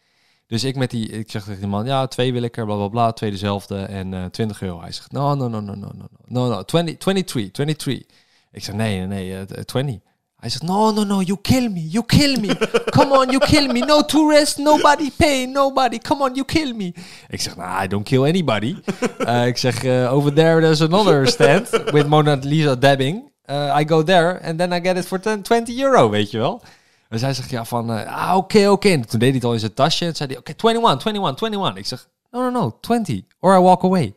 Dus 0.46 0.64
ik 0.64 0.76
met 0.76 0.90
die, 0.90 1.08
ik 1.08 1.30
zeg 1.30 1.44
tegen 1.44 1.60
die 1.60 1.68
man, 1.68 1.86
ja, 1.86 2.06
twee 2.06 2.32
wil 2.32 2.42
ik 2.42 2.56
er, 2.56 2.64
bla 2.64 2.76
bla 2.76 2.88
bla, 2.88 3.12
twee 3.12 3.30
dezelfde 3.30 3.78
en 3.82 4.14
eh 4.14 4.24
20 4.24 4.62
euro. 4.62 4.80
Hij 4.80 4.92
zegt, 4.92 5.12
no, 5.12 5.34
no, 5.34 5.48
no, 5.48 5.60
no, 5.60 5.74
no, 5.74 5.90
no, 5.94 6.06
no, 6.24 6.48
no, 6.48 6.62
20, 6.62 6.96
23, 6.96 7.52
23. 7.52 8.16
Ik 8.52 8.64
zeg, 8.64 8.74
nee, 8.74 8.98
nee, 8.98 9.06
nee, 9.06 9.46
eh, 9.46 9.62
20. 9.62 10.00
Hij 10.44 10.52
zegt, 10.52 10.64
no, 10.64 10.92
no, 10.92 11.04
no, 11.04 11.22
you 11.22 11.38
kill 11.40 11.68
me, 11.68 11.88
you 11.88 12.04
kill 12.06 12.40
me. 12.40 12.56
Come 12.90 13.16
on, 13.16 13.30
you 13.30 13.38
kill 13.38 13.66
me. 13.66 13.78
No 13.78 14.04
tourist, 14.04 14.58
nobody 14.58 15.10
pay, 15.16 15.46
nobody. 15.46 15.98
Come 15.98 16.22
on, 16.22 16.34
you 16.34 16.44
kill 16.44 16.74
me. 16.74 16.94
Ik 17.28 17.40
zeg, 17.40 17.56
nou, 17.56 17.84
I 17.84 17.86
don't 17.88 18.04
kill 18.04 18.24
anybody. 18.24 18.76
Eh, 19.18 19.46
ik 19.46 19.56
zeg, 19.56 19.84
eh, 19.84 20.12
over 20.12 20.32
there 20.32 20.60
there's 20.60 20.80
another 20.80 21.26
stand 21.26 21.70
with 21.92 22.06
Mona 22.06 22.38
Lisa 22.42 22.76
dabbing. 22.76 23.32
Eh, 23.42 23.80
I 23.80 23.88
go 23.88 24.02
there 24.02 24.40
and 24.42 24.58
then 24.58 24.72
I 24.72 24.80
get 24.80 24.96
it 24.96 25.06
for 25.06 25.20
10, 25.20 25.42
20 25.42 25.78
euro, 25.78 26.10
weet 26.10 26.30
je 26.30 26.38
wel. 26.38 26.62
Dus 27.08 27.20
hij 27.20 27.34
zegt, 27.34 27.50
ja, 27.50 27.64
van, 27.64 27.90
ah, 28.06 28.36
oké, 28.36 28.68
oké. 28.68 28.88
En 28.88 29.08
toen 29.08 29.18
deed 29.18 29.28
hij 29.28 29.36
het 29.36 29.44
al 29.44 29.52
in 29.52 29.58
zijn 29.58 29.74
tasje. 29.74 30.04
En 30.04 30.16
zei 30.16 30.28
hij, 30.28 30.38
oké, 30.38 30.52
21, 30.56 31.02
21, 31.02 31.40
21. 31.40 31.76
Ik 31.76 31.86
zeg, 31.86 32.08
no, 32.30 32.40
no, 32.40 32.50
no, 32.50 32.78
20. 32.80 33.22
Or 33.40 33.56
I 33.56 33.60
walk 33.60 33.84
away. 33.84 34.14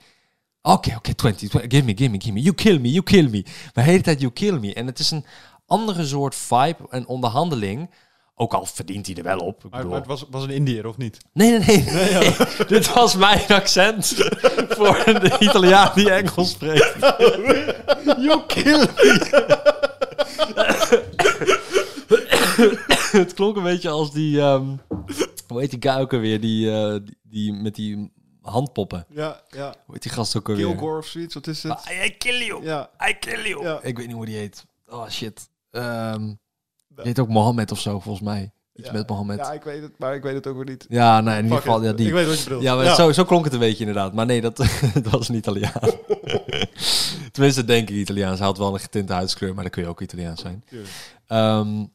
Oké, 0.62 0.94
oké, 0.96 1.14
20, 1.14 1.50
20. 1.50 1.72
Give 1.72 1.84
me, 1.84 1.94
give 1.98 2.10
me, 2.10 2.20
give 2.20 2.34
me. 2.34 2.42
You 2.42 2.56
kill 2.56 2.80
me, 2.80 2.90
you 2.90 3.04
kill 3.04 3.30
me. 3.30 3.44
Maar 3.74 3.84
de 3.84 3.92
hele 3.92 4.04
tijd, 4.04 4.20
you 4.20 4.32
kill 4.32 4.60
me. 4.60 4.74
En 4.74 4.86
het 4.86 5.00
is 5.00 5.12
een 5.12 5.26
andere 5.68 6.06
soort 6.06 6.36
vibe 6.36 6.78
en 6.90 7.08
onderhandeling. 7.08 7.90
Ook 8.40 8.54
al 8.54 8.66
verdient 8.66 9.06
hij 9.06 9.16
er 9.16 9.24
wel 9.24 9.40
op. 9.40 9.64
Ik 9.66 9.72
Maar, 9.72 9.72
bedoel, 9.72 9.90
maar 9.90 10.00
het 10.00 10.08
was, 10.10 10.26
was 10.30 10.44
een 10.44 10.50
Indiër, 10.50 10.88
of 10.88 10.98
niet? 10.98 11.18
Nee, 11.34 11.60
nee, 11.60 11.84
nee. 11.84 12.14
nee. 12.14 12.36
Dit 12.68 12.94
was 12.94 13.16
mijn 13.16 13.48
accent 13.48 14.06
voor 14.70 15.04
de 15.06 15.36
Italiaan 15.40 15.92
die 15.96 16.12
Engels 16.12 16.50
spreekt. 16.50 16.96
You 18.26 18.46
kill 18.48 18.80
me! 18.80 19.46
Het 23.12 23.34
klonk 23.34 23.56
een 23.58 23.64
beetje 23.64 23.90
als 23.90 24.12
die... 24.12 24.40
ehm, 24.42 24.66
hoe 25.48 25.60
heet 25.60 25.70
die 25.70 25.92
guy 25.92 26.00
ook 26.02 26.14
alweer? 26.14 26.42
Die, 26.42 26.72
eh, 26.72 26.92
die, 27.04 27.18
die 27.24 27.54
met 27.54 27.76
die 27.76 28.12
handpoppen. 28.42 29.06
Ja, 29.10 29.42
ja. 29.50 29.74
Hoe 29.86 29.94
heet 29.94 30.04
die 30.04 30.12
gast 30.12 30.38
ook 30.38 30.50
alweer? 30.50 30.66
Kilgore 30.66 30.98
of 30.98 31.06
zoiets, 31.06 31.34
wat 31.34 31.48
is 31.48 31.64
het? 31.64 31.72
Ah, 31.72 32.06
I 32.06 32.10
kill 32.18 32.46
you. 32.46 32.64
Ja. 32.64 32.90
I 33.10 33.14
kill 33.14 33.48
you. 33.48 33.64
Ja. 33.64 33.80
Ik 33.82 33.98
weet 33.98 34.08
niet 34.08 34.16
hoe 34.16 34.26
die 34.26 34.38
heet. 34.38 34.66
Oh, 34.88 35.10
shit. 35.10 35.50
Ehm 35.78 36.34
die 36.98 37.06
heet 37.06 37.20
ook 37.20 37.28
Mohammed 37.28 37.72
of 37.72 37.80
zo, 37.80 38.00
volgens 38.00 38.26
mij. 38.26 38.52
Iets 38.74 38.88
Ja. 38.88 38.94
met 38.94 39.10
Mohammed. 39.10 39.38
Ja, 39.38 39.52
ik 39.52 39.64
weet 39.64 39.82
het, 39.82 39.92
maar 39.98 40.16
ik 40.16 40.24
weet 40.24 40.34
het 40.34 40.48
ook 40.48 40.56
weer 40.56 40.66
niet. 40.66 40.86
Ja, 40.90 41.22
nee, 41.22 41.38
in 41.38 41.44
ieder 41.44 41.58
geval, 41.58 41.84
ja, 41.84 41.94
die. 41.94 42.08
Ik 42.08 42.14
weet 42.14 42.28
wat 42.28 42.38
je 42.38 42.44
bedoelt. 42.44 42.64
Ja, 42.64 42.76
maar 42.76 42.96
Zo, 42.96 43.12
zo 43.12 43.24
klonk 43.24 43.44
het 43.44 43.54
een 43.54 43.60
beetje 43.60 43.86
inderdaad. 43.86 44.14
Maar 44.14 44.26
nee, 44.26 44.42
dat, 44.42 44.58
dat 45.04 45.08
was 45.10 45.30
een 45.30 45.36
Italiaan. 45.36 45.92
Tenminste, 47.32 47.66
denk 47.66 47.90
ik 47.90 47.96
Italiaans. 47.96 48.38
Hij 48.38 48.48
had 48.48 48.58
wel 48.58 48.74
een 48.74 48.80
getinte 48.80 49.14
huidskleur, 49.14 49.54
maar 49.54 49.64
dan 49.64 49.72
kun 49.72 49.82
je 49.82 49.90
ook 49.90 50.02
Italiaans 50.02 50.42
zijn. 50.42 50.64
Ehm, 51.28 51.86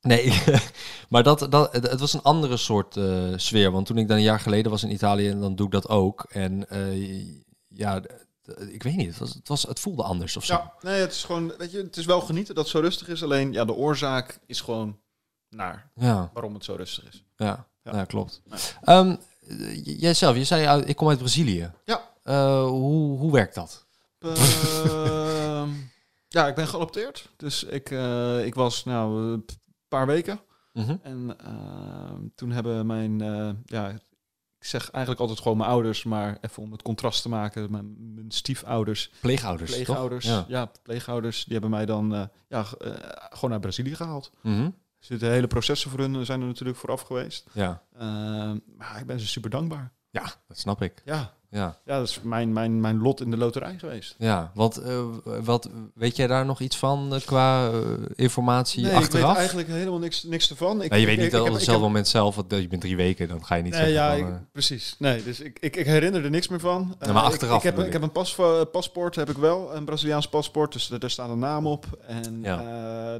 nee, 0.00 0.42
maar 1.08 1.22
dat, 1.22 1.46
dat, 1.50 1.72
het, 1.72 2.00
was 2.00 2.14
een 2.14 2.22
andere 2.22 2.56
soort 2.56 2.96
eh, 2.96 3.32
sfeer. 3.36 3.70
Want 3.70 3.86
toen 3.86 3.98
ik 3.98 4.08
dan 4.08 4.16
een 4.16 4.22
jaar 4.22 4.40
geleden 4.40 4.70
was 4.70 4.82
in 4.82 4.92
Italië, 4.92 5.38
dan 5.38 5.54
doe 5.54 5.66
ik 5.66 5.72
dat 5.72 5.88
ook. 5.88 6.26
En 6.28 6.68
eh, 6.68 7.26
ja, 7.68 8.00
ik 8.56 8.82
weet 8.82 8.96
niet, 8.96 9.06
het, 9.08 9.18
was, 9.18 9.34
het, 9.34 9.48
was, 9.48 9.62
het 9.62 9.80
voelde 9.80 10.02
anders 10.02 10.36
of 10.36 10.44
zo. 10.44 10.52
Ja, 10.54 10.72
nee, 10.80 11.00
het 11.00 11.12
is 11.12 11.24
gewoon, 11.24 11.52
weet 11.58 11.70
je, 11.70 11.78
het 11.78 11.96
is 11.96 12.04
wel 12.06 12.20
genieten 12.20 12.54
dat 12.54 12.64
het 12.64 12.72
zo 12.72 12.80
rustig 12.80 13.08
is. 13.08 13.22
Alleen, 13.22 13.52
ja, 13.52 13.64
de 13.64 13.74
oorzaak 13.74 14.38
is 14.46 14.60
gewoon 14.60 14.98
naar 15.50 15.90
Ja, 15.94 16.30
waarom 16.32 16.54
het 16.54 16.64
zo 16.64 16.74
rustig 16.74 17.04
is. 17.08 17.24
ja, 17.36 17.66
Ja. 17.82 17.92
ja. 17.96 18.04
klopt. 18.04 18.42
Ja. 18.44 18.56
Ehm, 18.82 19.16
jijzelf, 19.84 20.36
je 20.36 20.44
zei, 20.44 20.66
uit- 20.66 20.88
ik 20.88 20.96
kom 20.96 21.08
uit 21.08 21.18
Brazilië. 21.18 21.70
Ja. 21.84 22.08
Eh, 22.22 22.64
hoe, 22.66 23.18
hoe 23.18 23.32
werkt 23.32 23.54
dat? 23.54 23.86
Ehm, 24.18 25.70
ja, 26.36 26.46
ik 26.48 26.54
ben 26.54 26.68
geadopteerd. 26.68 27.28
Dus 27.36 27.64
ik, 27.64 27.90
eh, 27.90 28.44
ik 28.44 28.54
was 28.54 28.84
nou 28.84 29.22
een 29.32 29.44
paar 29.88 30.06
weken. 30.06 30.40
Mhm. 30.72 30.96
En 31.02 31.34
ehm, 31.44 32.22
toen 32.34 32.50
hebben 32.50 32.86
mijn, 32.86 33.20
eh, 33.20 33.50
ja, 33.64 33.98
ik 34.58 34.64
zeg 34.66 34.90
eigenlijk 34.90 35.20
altijd 35.20 35.40
gewoon 35.40 35.56
mijn 35.56 35.70
ouders, 35.70 36.04
maar 36.04 36.38
even 36.40 36.62
om 36.62 36.72
het 36.72 36.82
contrast 36.82 37.22
te 37.22 37.28
maken, 37.28 37.70
mijn, 37.70 38.14
mijn 38.14 38.30
stiefouders, 38.30 39.10
Pleegouders, 39.20 39.70
pleegouders, 39.70 40.44
ja. 40.48 40.70
pleegouders, 40.82 41.44
die 41.44 41.52
hebben 41.52 41.70
mij 41.70 41.86
dan 41.86 42.14
eh, 42.14 42.22
ja, 42.48 42.64
eh, 42.78 42.90
gewoon 43.30 43.50
naar 43.50 43.60
Brazilië 43.60 43.94
gehaald. 43.94 44.30
Mhm. 44.42 44.64
Er 44.64 45.06
zitten 45.06 45.30
hele 45.30 45.46
processen 45.46 45.90
voor 45.90 45.98
hun, 46.00 46.26
zijn 46.26 46.40
er 46.40 46.46
natuurlijk 46.46 46.78
vooraf 46.78 47.00
geweest. 47.00 47.46
Ja. 47.52 47.82
Ehm, 47.98 48.58
maar 48.76 48.96
ik 49.00 49.06
ben 49.06 49.20
ze 49.20 49.26
super 49.26 49.50
dankbaar. 49.50 49.92
ja, 50.10 50.32
dat 50.48 50.58
snap 50.58 50.82
ik. 50.82 51.02
Ja, 51.04 51.34
Ja, 51.50 51.76
ja 51.84 51.98
dat 51.98 52.08
is 52.08 52.20
mijn, 52.22 52.52
mijn, 52.52 52.80
mijn 52.80 52.98
lot 53.02 53.20
in 53.20 53.30
de 53.30 53.36
loterij 53.36 53.78
geweest. 53.78 54.14
ja. 54.18 54.50
Want 54.54 54.76
eh, 54.76 55.04
wat, 55.44 55.70
weet 55.94 56.16
jij 56.16 56.26
daar 56.26 56.44
nog 56.46 56.60
iets 56.60 56.76
van 56.76 57.14
eh, 57.14 57.20
qua 57.20 57.70
eh, 57.70 57.80
informatie 58.14 58.82
Nee, 58.82 59.02
ik 59.02 59.10
weet 59.10 59.22
eigenlijk 59.22 59.68
helemaal 59.68 59.98
niks, 59.98 60.22
niks 60.22 60.50
ervan. 60.50 60.82
Ik, 60.82 60.90
Ja, 60.90 60.96
je 60.96 61.06
weet 61.06 61.16
ik- 61.18 61.22
niet 61.24 61.32
ik- 61.32 61.40
op 61.40 61.52
hetzelfde 61.52 61.82
moment 61.82 62.08
zelf, 62.08 62.34
want 62.34 62.50
je 62.50 62.68
bent 62.68 62.80
drie 62.80 62.96
weken, 62.96 63.28
dan 63.28 63.44
ga 63.44 63.54
je 63.54 63.62
niet 63.62 63.72
Nee, 63.72 63.92
zeggen 63.92 64.16
ja, 64.18 64.18
van... 64.18 64.46
precies. 64.52 64.94
Nee, 64.98 65.22
dus 65.24 65.40
ik, 65.40 65.58
ik, 65.60 65.76
ik 65.76 65.86
herinner 65.86 66.24
er 66.24 66.30
niks 66.30 66.48
meer 66.48 66.60
van. 66.60 66.96
Ja, 67.00 67.12
maar 67.12 67.22
ik- 67.24 67.28
achteraf 67.32 67.56
Ik, 67.56 67.62
heb, 67.62 67.78
ik 67.86 67.92
heb 67.92 68.02
een 68.02 68.12
pas, 68.12 68.36
paspoort, 68.72 69.14
heb 69.14 69.30
ik 69.30 69.36
wel, 69.36 69.74
een 69.74 69.84
Braziliaans 69.84 70.28
paspoort. 70.28 70.72
Dus 70.72 70.86
daar 70.86 71.10
staat 71.10 71.28
een 71.30 71.38
naam 71.38 71.66
op. 71.66 71.86
En 72.06 72.38
Ja. 72.42 72.60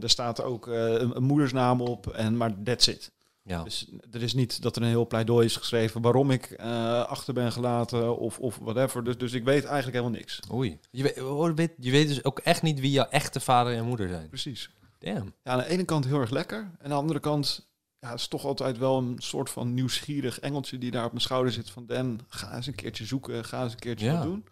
er 0.01 0.11
staat 0.11 0.43
ook 0.43 0.67
een, 0.67 1.17
een 1.17 1.23
moedersnaam 1.25 1.81
op. 1.81 2.07
En, 2.07 2.37
maar 2.37 2.55
that's 2.65 2.87
it. 2.87 3.11
Ja. 3.49 3.63
Dus 3.63 3.87
er 4.11 4.23
is 4.23 4.35
niet 4.35 4.63
dat 4.63 4.77
er 4.77 4.83
een 4.83 4.89
heel 4.89 5.07
pleidooi 5.07 5.45
is 5.47 5.57
geschreven 5.57 6.01
waarom 6.01 6.31
ik 6.31 6.45
eh, 6.51 7.03
achter 7.05 7.35
ben 7.35 7.53
gelaten 7.53 8.19
of, 8.19 8.39
of 8.39 8.59
whatever. 8.63 9.05
Dus, 9.05 9.19
dus 9.19 9.33
ik 9.33 9.45
weet 9.45 9.65
eigenlijk 9.65 9.97
helemaal 9.97 10.19
niks. 10.19 10.41
Oei. 10.53 10.79
Je 10.91 11.03
weet, 11.03 11.23
oh, 11.23 11.47
je 11.47 11.55
weet- 11.55 11.73
je 11.79 11.91
weet 11.91 12.09
dus 12.09 12.25
ook 12.25 12.39
echt 12.39 12.63
niet 12.63 12.81
wie 12.81 12.91
jouw 12.91 13.09
echte 13.11 13.41
vader 13.41 13.75
en 13.75 13.85
moeder 13.85 14.09
zijn. 14.09 14.29
Precies. 14.29 14.71
Damn. 14.99 15.35
Ja, 15.45 15.51
aan 15.53 15.59
de 15.59 15.67
ene 15.69 15.85
kant 15.85 16.05
heel 16.05 16.21
erg 16.21 16.31
lekker. 16.31 16.59
En 16.59 16.79
aan 16.83 16.89
de 16.91 16.95
andere 16.95 17.21
kant 17.21 17.69
ja, 18.01 18.11
het 18.11 18.19
is 18.21 18.29
toch 18.29 18.45
altijd 18.45 18.79
wel 18.79 18.99
een 18.99 19.15
soort 19.19 19.51
van 19.51 19.75
nieuwsgierig 19.75 20.41
engeltje 20.41 20.79
die 20.79 20.91
daar 20.91 21.05
op 21.05 21.11
mijn 21.11 21.23
schouder 21.23 21.53
zit. 21.53 21.71
Van 21.71 21.87
Dan, 21.87 22.21
ga 22.29 22.55
eens 22.57 22.67
een 22.67 22.75
keertje 22.75 23.05
zoeken, 23.05 23.45
ga 23.45 23.63
eens 23.63 23.73
een 23.73 23.79
keertje 23.79 24.07
Ja. 24.07 24.15
wat 24.15 24.23
doen. 24.23 24.45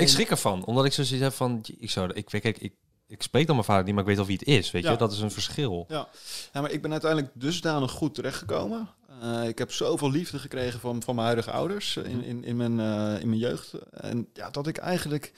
Ik 0.00 0.08
schrik 0.08 0.30
ervan, 0.30 0.64
omdat 0.64 0.84
ik 0.84 0.92
zo 0.92 1.02
zoiets 1.02 1.24
heb 1.24 1.32
van... 1.34 1.64
Ik, 1.78 1.90
zou, 1.90 2.12
ik, 2.12 2.30
weet- 2.30 2.42
kijk, 2.42 2.58
ik, 2.58 2.72
ik 3.06 3.22
spreek 3.22 3.46
dan 3.46 3.54
mijn 3.54 3.66
vader 3.66 3.84
niet, 3.84 3.92
maar 3.94 4.02
ik 4.02 4.08
weet 4.08 4.18
al 4.18 4.26
wie 4.26 4.38
het 4.38 4.46
is, 4.48 4.70
weet 4.70 4.82
Ja. 4.82 4.90
je? 4.90 4.96
Dat 4.96 5.12
is 5.12 5.20
een 5.20 5.30
verschil. 5.30 5.84
Ja, 5.88 6.08
maar 6.52 6.70
ik 6.70 6.82
ben 6.82 6.92
uiteindelijk 6.92 7.32
dusdanig 7.34 7.90
goed 7.90 8.14
terechtgekomen. 8.14 8.88
Eh, 9.20 9.48
ik 9.48 9.58
heb 9.58 9.72
zoveel 9.72 10.10
liefde 10.10 10.38
gekregen 10.38 10.80
van, 10.80 11.02
van 11.02 11.14
mijn 11.14 11.26
huidige 11.26 11.50
ouders 11.50 11.96
eh, 11.96 12.04
in, 12.04 12.24
in, 12.24 12.44
in, 12.44 12.56
mijn, 12.56 12.80
eh, 12.80 13.20
in 13.20 13.28
mijn 13.28 13.40
jeugd. 13.40 13.72
En 13.90 14.28
ja, 14.32 14.50
dat 14.50 14.66
ik 14.66 14.76
eigenlijk 14.76 15.32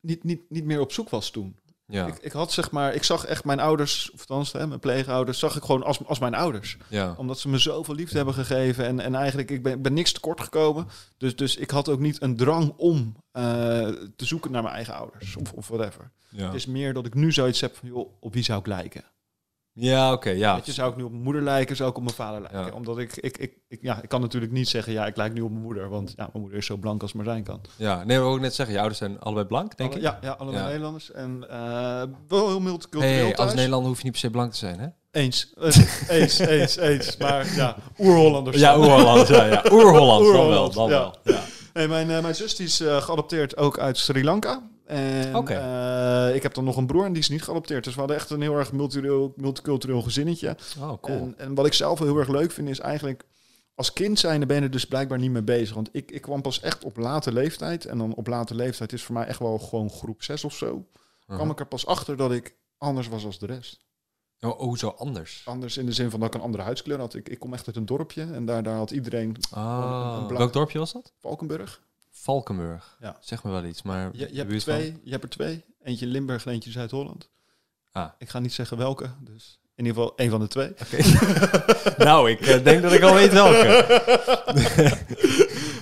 niet, 0.00 0.24
niet, 0.24 0.40
niet 0.50 0.64
meer 0.64 0.80
op 0.80 0.92
zoek 0.92 1.08
was 1.10 1.30
toen. 1.30 1.56
Ja. 1.88 2.06
Ik, 2.06 2.16
ik 2.18 2.32
had 2.32 2.52
zeg 2.52 2.70
maar, 2.70 2.94
ik 2.94 3.02
zag 3.02 3.24
echt 3.24 3.44
mijn 3.44 3.60
ouders, 3.60 4.10
of 4.10 4.20
althans 4.20 4.52
hè, 4.52 4.66
mijn 4.66 4.80
pleegouders, 4.80 5.38
zag 5.38 5.56
ik 5.56 5.62
gewoon 5.64 5.82
als, 5.82 6.04
als 6.06 6.18
mijn 6.18 6.34
ouders. 6.34 6.76
ja. 6.88 7.14
Omdat 7.18 7.38
ze 7.38 7.48
me 7.48 7.58
zoveel 7.58 7.94
liefde 7.94 8.16
hebben 8.16 8.34
gegeven. 8.34 8.84
En, 8.86 9.00
en 9.00 9.14
eigenlijk, 9.14 9.50
ik 9.50 9.62
ben, 9.62 9.72
ik 9.72 9.82
ben 9.82 9.92
niks 9.92 10.12
tekort 10.12 10.40
gekomen. 10.40 10.86
Dus, 11.16 11.36
dus 11.36 11.56
ik 11.56 11.70
had 11.70 11.88
ook 11.88 12.00
niet 12.00 12.22
een 12.22 12.36
drang 12.36 12.72
om 12.76 13.16
eh, 13.32 13.42
te 14.16 14.24
zoeken 14.24 14.50
naar 14.52 14.62
mijn 14.62 14.74
eigen 14.74 14.94
ouders. 14.94 15.36
Of, 15.36 15.52
of 15.52 15.68
whatever. 15.68 16.10
Ja, 16.28 16.44
Het 16.46 16.54
is 16.54 16.66
meer 16.66 16.92
dat 16.94 17.06
ik 17.06 17.14
nu 17.14 17.32
zoiets 17.32 17.60
heb 17.60 17.76
van, 17.76 17.88
joh, 17.88 18.12
op 18.20 18.32
wie 18.32 18.42
zou 18.44 18.58
ik 18.58 18.66
lijken? 18.66 19.04
Ja 19.78 20.12
oké, 20.12 20.30
ja. 20.30 20.54
Weet 20.54 20.66
je, 20.66 20.72
zou 20.72 20.90
ik 20.90 20.96
nu 20.96 21.02
op 21.02 21.10
mijn 21.10 21.22
moeder 21.22 21.42
lijken, 21.42 21.76
zou 21.76 21.90
ik 21.90 21.96
op 21.96 22.02
mijn 22.02 22.14
vader 22.14 22.40
lijken? 22.40 22.60
Ja. 22.66 22.70
Omdat 22.72 22.98
ik, 22.98 23.16
ik, 23.16 23.36
ik, 23.38 23.52
ik, 23.68 23.78
ja, 23.82 24.02
ik 24.02 24.08
kan 24.08 24.20
natuurlijk 24.20 24.52
niet 24.52 24.68
zeggen, 24.68 24.92
ja, 24.92 25.06
ik 25.06 25.16
lijk 25.16 25.32
nu 25.32 25.40
op 25.40 25.50
mijn 25.50 25.62
moeder. 25.62 25.88
Want 25.88 26.08
ja, 26.16 26.28
mijn 26.32 26.40
moeder 26.42 26.58
is 26.58 26.66
zo 26.66 26.76
blank 26.76 27.02
als 27.02 27.12
maar 27.12 27.24
zijn 27.24 27.42
kan. 27.42 27.60
ja. 27.76 28.04
Nee, 28.04 28.18
wat 28.18 28.28
ik 28.28 28.34
ook 28.34 28.40
net 28.40 28.54
zeggen, 28.54 28.74
je 28.74 28.80
ouders 28.80 29.00
zijn 29.00 29.20
allebei 29.20 29.46
blank, 29.46 29.76
denk 29.76 29.90
Alle- 29.90 29.98
ik. 30.00 30.04
Ja, 30.06 30.18
ja 30.22 30.36
Ja. 30.50 30.64
Nederlanders. 30.66 31.12
En 31.12 31.46
eh, 31.50 32.02
wel 32.28 32.48
heel 32.48 32.60
multicultureel 32.60 33.14
Hey, 33.14 33.24
thuis. 33.32 33.38
als 33.38 33.54
Nederlander 33.54 33.88
hoef 33.88 33.98
je 33.98 34.04
niet 34.04 34.12
per 34.12 34.20
se 34.22 34.30
blank 34.30 34.50
te 34.52 34.58
zijn, 34.58 34.78
hè? 34.80 34.86
Eens. 35.10 35.52
Eens, 36.08 36.38
eens, 36.38 36.76
eens. 36.76 37.16
Maar 37.16 37.54
ja, 37.54 37.76
oer-Hollanders. 37.98 38.56
Ja, 38.58 38.78
oer-Holland, 38.78 39.28
ja, 39.28 39.44
ja. 39.44 39.64
Oer-Holland, 39.72 40.32
dan 40.32 40.48
wel, 40.48 40.70
dan 40.70 40.88
wel. 40.88 41.14
Ja. 41.24 41.40
Nee, 41.74 41.88
mijn, 41.88 42.10
eh, 42.10 42.22
mijn 42.22 42.34
zus 42.34 42.56
die 42.56 42.66
is 42.66 42.80
eh, 42.80 42.96
geadopteerd 43.02 43.56
ook 43.56 43.78
uit 43.78 43.98
Sri 43.98 44.24
Lanka. 44.24 44.62
En 44.86 45.46
eh, 45.48 46.34
ik 46.34 46.42
heb 46.42 46.54
dan 46.54 46.64
nog 46.64 46.76
een 46.76 46.86
broer 46.86 47.04
en 47.04 47.12
die 47.12 47.22
is 47.22 47.28
niet 47.28 47.42
geadopteerd. 47.42 47.84
Dus 47.84 47.92
we 47.92 47.98
hadden 47.98 48.16
echt 48.16 48.30
een 48.30 48.40
heel 48.40 48.56
erg 48.56 48.72
multicultureel, 48.72 49.32
multicultureel 49.36 50.02
gezinnetje. 50.02 50.56
Oh, 50.80 50.92
cool. 51.00 51.18
En, 51.18 51.34
en 51.38 51.54
wat 51.54 51.66
ik 51.66 51.72
zelf 51.72 51.98
heel 51.98 52.18
erg 52.18 52.28
leuk 52.28 52.50
vind 52.50 52.68
is 52.68 52.78
eigenlijk... 52.80 53.24
Als 53.74 53.92
kind 53.92 54.18
zijnde 54.18 54.46
ben 54.46 54.56
je 54.56 54.62
er 54.62 54.70
dus 54.70 54.84
blijkbaar 54.84 55.18
niet 55.18 55.30
mee 55.30 55.42
bezig. 55.42 55.74
Want 55.74 55.88
ik, 55.92 56.10
ik 56.10 56.22
kwam 56.22 56.42
pas 56.42 56.60
echt 56.60 56.84
op 56.84 56.96
late 56.96 57.32
leeftijd. 57.32 57.84
En 57.84 57.98
dan 57.98 58.14
op 58.14 58.26
late 58.26 58.54
leeftijd 58.54 58.92
is 58.92 59.02
voor 59.02 59.14
mij 59.14 59.26
echt 59.26 59.38
wel 59.38 59.58
gewoon 59.58 59.90
groep 59.90 60.22
6 60.22 60.44
of 60.44 60.54
zo. 60.54 60.66
Uh-huh. 60.66 61.36
kwam 61.36 61.50
ik 61.50 61.60
er 61.60 61.66
pas 61.66 61.86
achter 61.86 62.16
dat 62.16 62.32
ik 62.32 62.56
anders 62.78 63.08
was 63.08 63.24
als 63.24 63.38
de 63.38 63.46
rest. 63.46 63.86
Oh, 64.40 64.58
hoezo 64.58 64.88
anders? 64.88 65.42
Anders 65.44 65.76
in 65.76 65.86
de 65.86 65.92
zin 65.92 66.10
van 66.10 66.20
dat 66.20 66.28
ik 66.28 66.34
een 66.34 66.46
andere 66.46 66.62
huidskleur 66.62 66.98
had. 66.98 67.14
Ik, 67.14 67.28
ik 67.28 67.38
kom 67.38 67.52
echt 67.52 67.66
uit 67.66 67.76
een 67.76 67.86
dorpje 67.86 68.22
en 68.22 68.44
daar, 68.44 68.62
daar 68.62 68.76
had 68.76 68.90
iedereen 68.90 69.36
Ah, 69.50 70.26
een 70.28 70.36
welk 70.36 70.52
dorpje 70.52 70.78
was 70.78 70.92
dat? 70.92 71.12
Valkenburg. 71.20 71.85
Valkenburg. 72.20 72.96
Ja. 73.00 73.16
Zeg 73.20 73.44
me 73.44 73.50
wel 73.50 73.64
iets, 73.64 73.82
maar... 73.82 74.10
Je, 74.12 74.28
hebt 74.32 74.48
van- 74.50 74.58
twee, 74.58 75.00
je 75.04 75.10
hebt 75.10 75.22
er 75.22 75.30
twee. 75.30 75.64
Eentje 75.82 76.06
Limburg 76.06 76.46
en 76.46 76.52
eentje 76.52 76.70
Zuid-Holland. 76.70 77.30
Ah. 77.92 78.08
Ik 78.18 78.28
ga 78.28 78.38
niet 78.38 78.52
zeggen 78.52 78.76
welke, 78.76 79.10
dus 79.20 79.58
in 79.74 79.84
ieder 79.86 80.02
geval 80.02 80.16
één 80.16 80.30
van 80.30 80.40
de 80.40 80.46
twee. 80.48 80.74
nou, 82.06 82.30
ik 82.30 82.40
eh, 82.40 82.64
denk 82.64 82.82
dat 82.82 82.92
ik 82.92 83.02
al 83.02 83.14
weet 83.14 83.32
welke. 83.32 83.66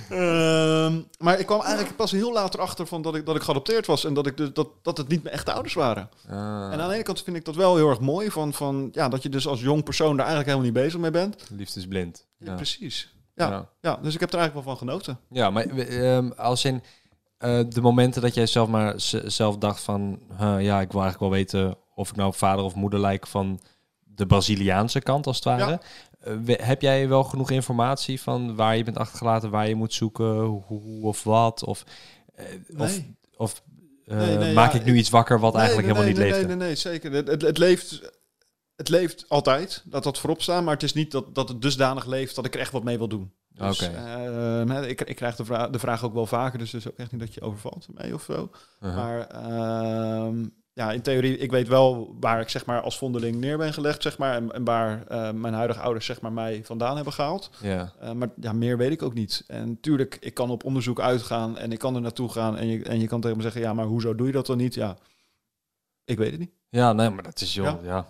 Ehm, 0.08 1.00
maar 1.18 1.38
ik 1.38 1.46
kwam 1.46 1.60
eigenlijk 1.60 1.96
pas 1.96 2.10
heel 2.10 2.32
later 2.32 2.60
achter 2.60 2.86
van 2.86 3.02
dat 3.02 3.14
ik, 3.14 3.26
dat 3.26 3.36
ik 3.36 3.42
geadopteerd 3.42 3.86
was 3.86 4.04
en 4.04 4.14
dat, 4.14 4.26
ik 4.26 4.36
dus, 4.36 4.52
dat, 4.52 4.68
dat 4.82 4.96
het 4.96 5.08
niet 5.08 5.22
mijn 5.22 5.34
echte 5.34 5.52
ouders 5.52 5.74
waren. 5.74 6.08
Ah. 6.28 6.34
En 6.72 6.80
aan 6.80 6.88
de 6.88 6.94
ene 6.94 7.02
kant 7.02 7.22
vind 7.22 7.36
ik 7.36 7.44
dat 7.44 7.54
wel 7.54 7.76
heel 7.76 7.88
erg 7.88 8.00
mooi, 8.00 8.30
van, 8.30 8.52
van, 8.52 8.88
ja, 8.92 9.08
dat 9.08 9.22
je 9.22 9.28
dus 9.28 9.46
als 9.46 9.60
jong 9.60 9.84
persoon 9.84 10.16
daar 10.16 10.26
eigenlijk 10.26 10.46
helemaal 10.46 10.66
niet 10.72 10.82
bezig 10.84 11.00
mee 11.00 11.10
bent. 11.10 11.46
Liefde 11.50 11.80
is 11.80 11.86
blind. 11.86 12.26
Ja, 12.38 12.46
Ja. 12.46 12.54
precies. 12.54 13.14
Ja, 13.34 13.50
ja. 13.50 13.68
Ja. 13.80 13.98
dus 14.02 14.14
ik 14.14 14.20
heb 14.20 14.32
er 14.32 14.38
eigenlijk 14.38 14.66
wel 14.66 14.76
van 14.76 14.88
genoten. 14.88 15.18
Ja, 15.30 15.50
maar 15.50 15.66
ehm, 15.66 16.30
als 16.36 16.64
in 16.64 16.82
eh, 17.38 17.60
de 17.68 17.80
momenten 17.80 18.22
dat 18.22 18.34
jij 18.34 18.46
zelf 18.46 18.68
maar 18.68 18.94
zelf 19.24 19.58
dacht 19.58 19.80
van... 19.80 20.18
ja, 20.38 20.80
ik 20.80 20.92
wil 20.92 21.02
eigenlijk 21.02 21.18
wel 21.18 21.30
weten 21.30 21.76
of 21.94 22.10
ik 22.10 22.16
nou 22.16 22.34
vader 22.34 22.64
of 22.64 22.74
moeder 22.74 23.00
lijk 23.00 23.26
van 23.26 23.60
de 24.14 24.26
Braziliaanse 24.26 25.00
kant 25.00 25.26
als 25.26 25.36
het 25.36 25.44
ware. 25.44 25.70
Ja. 25.70 25.80
Eh, 26.24 26.56
heb 26.66 26.82
jij 26.82 27.08
wel 27.08 27.24
genoeg 27.24 27.50
informatie 27.50 28.20
van 28.20 28.56
waar 28.56 28.76
je 28.76 28.84
bent 28.84 28.98
achtergelaten, 28.98 29.50
waar 29.50 29.68
je 29.68 29.74
moet 29.74 29.94
zoeken, 29.94 30.40
hoe, 30.44 31.02
of 31.02 31.22
wat? 31.22 31.64
Of, 31.64 31.84
eh, 32.34 32.44
of, 32.76 32.88
Nee. 32.88 33.16
of 33.36 33.62
Nee, 34.06 34.36
nee, 34.36 34.54
maak 34.54 34.72
ja, 34.72 34.78
ik 34.78 34.84
nu 34.84 34.96
iets 34.96 35.10
wakker 35.10 35.40
wat 35.40 35.52
Nee, 35.52 35.62
eigenlijk 35.62 35.92
nee, 35.92 35.96
helemaal 35.96 36.22
nee, 36.22 36.32
niet 36.32 36.32
nee, 36.32 36.48
leefde? 36.48 36.56
Nee, 36.56 36.66
nee, 36.66 36.76
zeker. 36.76 37.12
Het, 37.12 37.42
het 37.42 37.58
leeft... 37.58 38.12
Het 38.76 38.88
leeft 38.88 39.24
altijd, 39.28 39.82
dat 39.84 40.02
dat 40.04 40.18
voorop 40.18 40.42
staat, 40.42 40.64
maar 40.64 40.74
het 40.74 40.82
is 40.82 40.92
niet 40.92 41.10
dat, 41.10 41.34
dat 41.34 41.48
het 41.48 41.62
dusdanig 41.62 42.06
leeft 42.06 42.34
dat 42.34 42.44
ik 42.44 42.54
er 42.54 42.60
echt 42.60 42.72
wat 42.72 42.84
mee 42.84 42.98
wil 42.98 43.08
doen. 43.08 43.32
Dus, 43.48 43.82
Oké. 43.82 43.90
hè, 43.92 44.86
ik, 44.86 45.00
ik 45.00 45.16
krijg 45.16 45.36
de, 45.36 45.44
vra 45.44 45.68
de 45.68 45.78
vraag 45.78 46.04
ook 46.04 46.14
wel 46.14 46.26
vaker, 46.26 46.58
dus 46.58 46.72
het 46.72 46.80
is 46.80 46.90
ook 46.90 46.96
echt 46.96 47.12
niet 47.12 47.20
dat 47.20 47.34
je 47.34 47.40
overvalt 47.40 47.86
mee 47.94 48.14
of 48.14 48.22
zo. 48.22 48.50
Uh-huh. 48.80 48.96
Maar 48.96 49.26
ehm, 49.26 50.46
ja, 50.72 50.92
in 50.92 51.02
theorie, 51.02 51.38
ik 51.38 51.50
weet 51.50 51.68
wel 51.68 52.16
waar 52.20 52.40
ik 52.40 52.48
zeg 52.48 52.66
maar 52.66 52.80
als 52.80 52.98
vondeling 52.98 53.36
neer 53.36 53.58
ben 53.58 53.72
gelegd, 53.72 54.02
zeg 54.02 54.18
maar, 54.18 54.34
en, 54.34 54.52
en 54.52 54.64
waar 54.64 55.06
eh, 55.06 55.30
mijn 55.30 55.54
huidige 55.54 55.80
ouders 55.80 56.06
zeg 56.06 56.20
maar 56.20 56.32
mij 56.32 56.64
vandaan 56.64 56.94
hebben 56.94 57.12
gehaald. 57.12 57.50
Ja. 57.60 57.92
Eh, 58.00 58.12
maar 58.12 58.28
ja, 58.40 58.52
meer 58.52 58.76
weet 58.76 58.90
ik 58.90 59.02
ook 59.02 59.14
niet. 59.14 59.44
En 59.46 59.80
tuurlijk, 59.80 60.16
ik 60.20 60.34
kan 60.34 60.50
op 60.50 60.64
onderzoek 60.64 61.00
uitgaan 61.00 61.58
en 61.58 61.72
ik 61.72 61.78
kan 61.78 61.94
er 61.94 62.00
naartoe 62.00 62.28
gaan 62.28 62.56
en 62.56 62.66
je, 62.66 62.82
en 62.84 63.00
je 63.00 63.06
kan 63.06 63.20
tegen 63.20 63.36
me 63.36 63.42
zeggen, 63.42 63.60
ja, 63.60 63.74
maar 63.74 63.86
hoezo 63.86 64.14
doe 64.14 64.26
je 64.26 64.32
dat 64.32 64.46
dan 64.46 64.56
niet? 64.56 64.74
Ja, 64.74 64.96
ik 66.04 66.18
weet 66.18 66.30
het 66.30 66.40
niet. 66.40 66.52
ja, 66.68 66.92
nee, 66.92 67.10
maar 67.10 67.22
dat 67.24 67.40
is 67.40 67.54
joh, 67.54 67.64
Ja. 67.64 67.78
ja. 67.82 68.06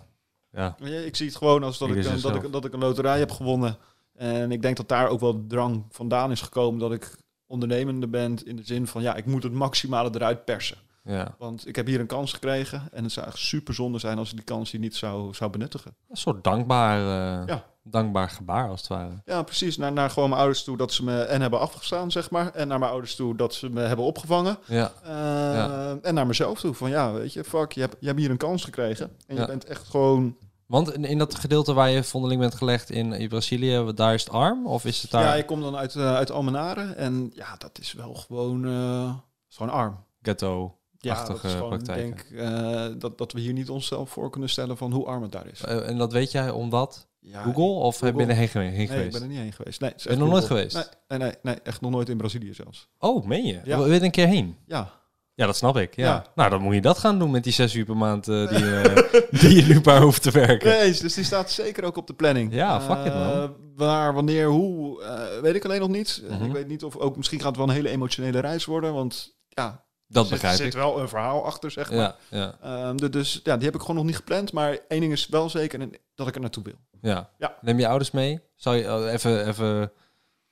Ja. 0.55 0.75
Ik 1.05 1.15
zie 1.15 1.27
het 1.27 1.35
gewoon 1.35 1.63
als 1.63 1.77
dat 1.77 1.89
ik, 1.89 2.21
dat, 2.21 2.35
ik, 2.35 2.51
dat 2.51 2.65
ik 2.65 2.73
een 2.73 2.79
loterij 2.79 3.19
heb 3.19 3.31
gewonnen. 3.31 3.77
En 4.15 4.51
ik 4.51 4.61
denk 4.61 4.77
dat 4.77 4.87
daar 4.87 5.07
ook 5.07 5.19
wel 5.19 5.43
drang 5.47 5.85
vandaan 5.89 6.31
is 6.31 6.41
gekomen 6.41 6.79
dat 6.79 6.91
ik 6.91 7.15
ondernemende 7.47 8.07
ben 8.07 8.37
in 8.45 8.55
de 8.55 8.63
zin 8.65 8.87
van, 8.87 9.01
ja, 9.01 9.15
ik 9.15 9.25
moet 9.25 9.43
het 9.43 9.53
maximale 9.53 10.09
eruit 10.13 10.45
persen. 10.45 10.77
ja. 11.03 11.35
Want 11.37 11.67
ik 11.67 11.75
heb 11.75 11.85
hier 11.87 11.99
een 11.99 12.07
kans 12.07 12.33
gekregen 12.33 12.83
en 12.91 13.03
het 13.03 13.11
zou 13.11 13.27
echt 13.27 13.37
super 13.37 13.73
zonde 13.73 13.99
zijn 13.99 14.17
als 14.17 14.29
ik 14.29 14.35
die 14.35 14.45
kans 14.45 14.71
hier 14.71 14.79
niet 14.79 14.95
zou, 14.95 15.33
zou 15.33 15.51
benuttigen. 15.51 15.95
Een 16.09 16.17
soort 16.17 16.43
dankbaar, 16.43 16.99
eh, 16.99 17.47
Ja. 17.47 17.65
Dankbaar 17.87 18.29
gebaar 18.29 18.69
als 18.69 18.79
het 18.79 18.89
ware. 18.89 19.21
Ja, 19.25 19.43
precies. 19.43 19.77
Naar, 19.77 19.91
naar 19.91 20.09
gewoon 20.09 20.29
mijn 20.29 20.41
ouders 20.41 20.63
toe 20.63 20.77
dat 20.77 20.93
ze 20.93 21.03
me 21.03 21.21
en 21.21 21.41
hebben 21.41 21.59
afgestaan, 21.59 22.11
zeg 22.11 22.29
maar. 22.29 22.51
En 22.53 22.67
naar 22.67 22.79
mijn 22.79 22.91
ouders 22.91 23.15
toe 23.15 23.35
dat 23.35 23.53
ze 23.53 23.69
me 23.69 23.81
hebben 23.81 24.05
opgevangen. 24.05 24.57
Ja. 24.65 24.91
Uh, 25.03 25.09
Ja. 25.55 25.97
En 26.01 26.13
naar 26.13 26.27
mezelf 26.27 26.59
toe. 26.59 26.73
Van 26.73 26.89
ja, 26.89 27.11
weet 27.13 27.33
je, 27.33 27.43
fuck, 27.43 27.71
je 27.71 27.81
hebt, 27.81 27.95
je 27.99 28.07
hebt 28.07 28.19
hier 28.19 28.29
een 28.29 28.37
kans 28.37 28.63
gekregen. 28.63 29.11
En 29.27 29.35
Ja. 29.35 29.41
je 29.41 29.47
bent 29.47 29.65
echt 29.65 29.87
gewoon... 29.87 30.35
Want 30.65 30.93
in, 30.93 31.05
in 31.05 31.17
dat 31.17 31.35
gedeelte 31.35 31.73
waar 31.73 31.89
je 31.89 32.03
vondeling 32.03 32.39
bent 32.41 32.55
gelegd 32.55 32.89
in, 32.89 33.13
in 33.13 33.27
Brazilië, 33.29 33.91
daar 33.95 34.13
is 34.13 34.23
het 34.23 34.33
arm? 34.33 34.67
Of 34.67 34.85
is 34.85 35.01
het 35.01 35.11
daar 35.11 35.23
Ja, 35.23 35.35
ik 35.35 35.45
kom 35.45 35.61
dan 35.61 35.75
uit, 35.75 35.95
eh, 35.95 36.15
uit 36.15 36.31
Almenare. 36.31 36.81
En 36.93 37.31
ja, 37.33 37.55
dat 37.57 37.79
is 37.79 37.93
wel 37.93 38.13
gewoon, 38.13 38.65
eh, 38.65 39.13
is 39.49 39.55
gewoon 39.55 39.71
arm. 39.71 40.03
ghetto? 40.21 40.75
Ja, 40.97 41.25
dat 41.25 41.43
is 41.43 41.51
gewoon, 41.53 41.73
ik 41.73 41.85
denk 41.85 42.19
eh, 42.19 42.85
dat, 42.97 43.17
dat 43.17 43.31
we 43.31 43.39
hier 43.39 43.53
niet 43.53 43.69
onszelf 43.69 44.09
voor 44.09 44.29
kunnen 44.29 44.49
stellen 44.49 44.77
van 44.77 44.91
hoe 44.91 45.05
arm 45.05 45.21
het 45.21 45.31
daar 45.31 45.47
is. 45.47 45.61
Eh, 45.61 45.87
en 45.89 45.97
dat 45.97 46.11
weet 46.11 46.31
jij 46.31 46.49
omdat 46.49 47.07
Ja, 47.27 47.41
Google? 47.41 47.63
Of 47.63 47.97
Google. 47.97 48.25
ben 48.25 48.39
je 48.39 48.47
gewe- 48.47 48.63
heen 48.65 48.73
Nee, 48.75 48.87
geweest? 48.87 49.05
ik 49.05 49.11
ben 49.11 49.21
er 49.21 49.27
niet 49.27 49.37
heen 49.37 49.53
geweest. 49.53 49.81
Nee, 49.81 49.93
Ben 50.03 50.13
je 50.13 50.19
nog 50.19 50.29
nooit 50.29 50.45
geweest? 50.45 50.75
Nee, 50.75 50.83
nee, 51.07 51.19
nee, 51.19 51.37
nee, 51.41 51.55
echt 51.63 51.81
nog 51.81 51.91
nooit 51.91 52.09
in 52.09 52.17
Brazilië 52.17 52.53
zelfs. 52.53 52.89
Oh, 52.99 53.25
meen 53.25 53.45
je? 53.45 53.59
Ja. 53.63 53.77
Wil 53.77 53.87
je 53.87 53.95
er 53.97 54.03
een 54.03 54.11
keer 54.11 54.27
heen? 54.27 54.55
Ja, 54.65 54.91
Ja, 55.35 55.45
dat 55.45 55.55
snap 55.55 55.77
ik. 55.77 55.95
Ja. 55.95 56.05
Ja. 56.05 56.25
Nou, 56.35 56.49
dan 56.49 56.61
moet 56.61 56.73
je 56.73 56.81
dat 56.81 56.97
gaan 56.97 57.19
doen 57.19 57.31
met 57.31 57.43
die 57.43 57.53
zes 57.53 57.73
uur 57.73 57.85
per 57.85 57.97
maand 57.97 58.27
eh, 58.27 58.47
die, 58.49 58.65
eh, 58.81 59.21
die 59.39 59.55
je 59.55 59.73
nu 59.73 59.79
maar 59.83 60.01
hoeft 60.01 60.21
te 60.21 60.31
werken. 60.31 60.69
Nee, 60.69 60.91
dus 61.01 61.13
die 61.13 61.23
staat 61.23 61.51
zeker 61.51 61.83
ook 61.83 61.97
op 61.97 62.07
de 62.07 62.13
planning. 62.13 62.53
Ja, 62.53 62.81
fuck 62.81 63.05
it, 63.05 63.13
man. 63.13 63.31
Eh, 63.31 63.49
Waar, 63.75 64.13
wanneer, 64.13 64.47
hoe, 64.47 65.03
weet 65.41 65.55
ik 65.55 65.65
alleen 65.65 65.79
nog 65.79 65.89
niet. 65.89 66.23
Mhm. 66.29 66.43
Ik 66.45 66.51
weet 66.51 66.67
niet 66.67 66.83
of 66.83 66.95
ook, 66.97 67.17
misschien 67.17 67.39
gaat 67.39 67.47
het 67.47 67.57
wel 67.57 67.67
een 67.67 67.73
hele 67.73 67.89
emotionele 67.89 68.39
reis 68.39 68.65
worden, 68.65 68.93
want 68.93 69.35
ja, 69.49 69.84
Dat 70.07 70.23
er 70.23 70.29
zit, 70.29 70.39
begrijp 70.39 70.55
zit 70.55 70.65
ik. 70.65 70.73
wel 70.73 70.99
een 70.99 71.09
verhaal 71.09 71.45
achter, 71.45 71.71
zeg 71.71 71.89
maar. 71.91 71.97
Ja, 71.97 72.15
ja, 72.29 72.57
Ehm, 72.61 73.11
dus 73.11 73.39
ja, 73.43 73.55
die 73.55 73.65
heb 73.65 73.75
ik 73.75 73.81
gewoon 73.81 73.95
nog 73.95 74.05
niet 74.05 74.15
gepland, 74.15 74.53
maar 74.53 74.77
één 74.87 74.99
ding 74.99 75.11
is 75.11 75.27
wel 75.27 75.49
zeker 75.49 75.79
en 75.81 75.91
dat 76.15 76.27
ik 76.27 76.35
er 76.35 76.41
naartoe 76.41 76.63
wil. 76.63 76.75
ja. 77.01 77.29
Ja. 77.37 77.57
Neem 77.61 77.79
je 77.79 77.87
ouders 77.87 78.11
mee? 78.11 78.39
Zou 78.55 78.75
je 78.75 78.93
oh, 78.93 79.11
even, 79.11 79.47
even 79.47 79.91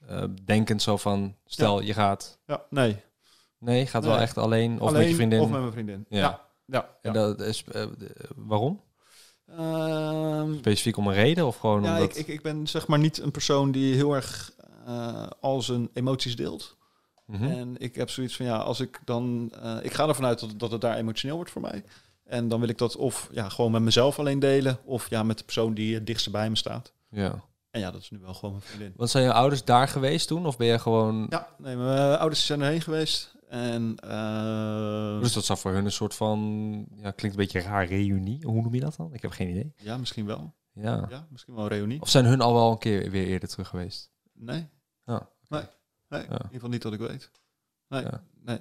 eh, 0.08 0.24
denkend 0.46 0.82
zo 0.82 0.98
van, 0.98 1.36
stel 1.46 1.82
je 1.82 1.94
gaat... 1.94 2.40
Ja, 2.48 2.64
nee. 2.70 3.02
Nee, 3.58 3.86
gaat 3.88 4.06
wel 4.06 4.20
echt 4.20 4.38
alleen 4.38 4.82
of 4.82 4.88
alleen 4.88 5.00
met 5.00 5.10
je 5.10 5.16
vriendin? 5.16 5.40
of 5.40 5.50
met 5.50 5.60
mijn 5.60 5.72
vriendin. 5.72 6.06
Ja. 6.10 6.42
Ja. 6.66 6.90
En 7.02 7.14
dat 7.14 7.42
is, 7.42 7.64
eh, 7.72 7.86
waarom? 8.36 8.82
Ehm, 9.58 10.58
Specifiek 10.58 10.98
om 10.98 11.08
een 11.08 11.14
reden 11.14 11.46
of 11.46 11.58
gewoon 11.58 11.84
ja, 11.84 11.94
omdat... 11.94 12.10
ik, 12.10 12.16
ik, 12.16 12.28
ik 12.28 12.42
ben 12.42 12.68
zeg 12.68 12.88
maar 12.88 13.00
niet 13.00 13.18
een 13.18 13.32
persoon 13.32 13.72
die 13.72 13.96
heel 13.96 14.14
erg 14.14 14.52
eh, 14.86 15.28
al 15.40 15.62
zijn 15.62 15.90
emoties 15.94 16.36
deelt. 16.36 16.78
Mhm. 17.34 17.44
En 17.44 17.76
ik 17.78 17.96
heb 17.96 18.10
zoiets 18.10 18.36
van 18.36 18.46
ja, 18.46 18.58
als 18.58 18.80
ik 18.80 19.00
dan. 19.06 19.52
eh, 19.62 19.78
ik 19.82 19.94
ga 19.94 20.08
ervan 20.08 20.26
uit 20.26 20.40
dat, 20.40 20.54
dat 20.58 20.72
het 20.72 20.82
daar 20.82 20.96
emotioneel 20.98 21.36
wordt 21.36 21.52
voor 21.52 21.62
mij. 21.62 21.84
En 22.24 22.48
dan 22.48 22.60
wil 22.60 22.70
ik 22.70 22.78
dat 22.78 22.96
of 22.96 23.30
ja, 23.32 23.50
gewoon 23.50 23.72
met 23.72 23.82
mezelf 23.82 24.20
alleen 24.20 24.40
delen. 24.40 24.78
Of 24.86 25.10
ja, 25.10 25.24
met 25.24 25.38
de 25.38 25.44
persoon 25.44 25.74
die 25.74 25.94
het 25.94 26.08
dichtst 26.08 26.32
bij 26.32 26.50
me 26.50 26.56
staat. 26.56 26.94
Ja. 27.10 27.44
En 27.72 27.80
ja, 27.80 27.92
dat 27.92 28.02
is 28.02 28.10
nu 28.12 28.20
wel 28.20 28.34
gewoon 28.34 28.52
mijn 28.52 28.66
vriendin. 28.66 28.94
Want 28.96 29.10
zijn 29.10 29.24
je 29.24 29.34
ouders 29.34 29.64
daar 29.64 29.88
geweest 29.88 30.28
toen? 30.28 30.46
Of 30.46 30.58
ben 30.58 30.68
je 30.68 30.80
gewoon... 30.80 31.26
Ja, 31.30 31.48
nee, 31.58 31.76
mijn 31.76 32.18
ouders 32.18 32.46
zijn 32.46 32.62
erheen 32.62 32.82
geweest. 32.82 33.36
En 33.50 33.96
eh, 34.00 35.20
Dus 35.20 35.34
dat 35.34 35.46
zou 35.46 35.60
voor 35.60 35.72
hun 35.72 35.86
een 35.86 35.92
soort 35.92 36.16
van... 36.16 36.40
Ja, 36.96 37.12
klinkt 37.12 37.38
een 37.38 37.44
beetje 37.44 37.62
raar, 37.62 37.86
reunie. 37.86 38.46
Hoe 38.46 38.62
noem 38.62 38.74
je 38.74 38.80
dat 38.80 38.96
dan? 38.98 39.14
Ik 39.14 39.22
heb 39.22 39.32
geen 39.32 39.50
idee. 39.50 39.74
ja, 39.78 39.98
misschien 39.98 40.26
wel. 40.26 40.54
Ja. 40.74 41.08
Ja, 41.10 41.28
misschien 41.30 41.54
wel 41.54 41.64
een 41.64 41.70
reunie. 41.70 42.02
Of 42.02 42.10
zijn 42.10 42.26
hun 42.26 42.42
al 42.42 42.54
wel 42.54 42.72
een 42.72 42.78
keer 42.78 43.10
weer 43.12 43.26
eerder 43.28 43.50
terug 43.50 43.68
geweest? 43.68 44.12
Nee. 44.34 44.68
Ja, 45.06 45.28
Nee, 45.48 45.62
nee 46.14 46.22
in 46.22 46.28
Ja. 46.30 46.36
ieder 46.38 46.50
geval 46.54 46.70
niet 46.70 46.82
dat 46.82 46.94
ik 46.94 47.00
weet. 47.00 47.30
Nee, 47.88 48.02
Ja. 48.02 48.24
nee. 48.46 48.60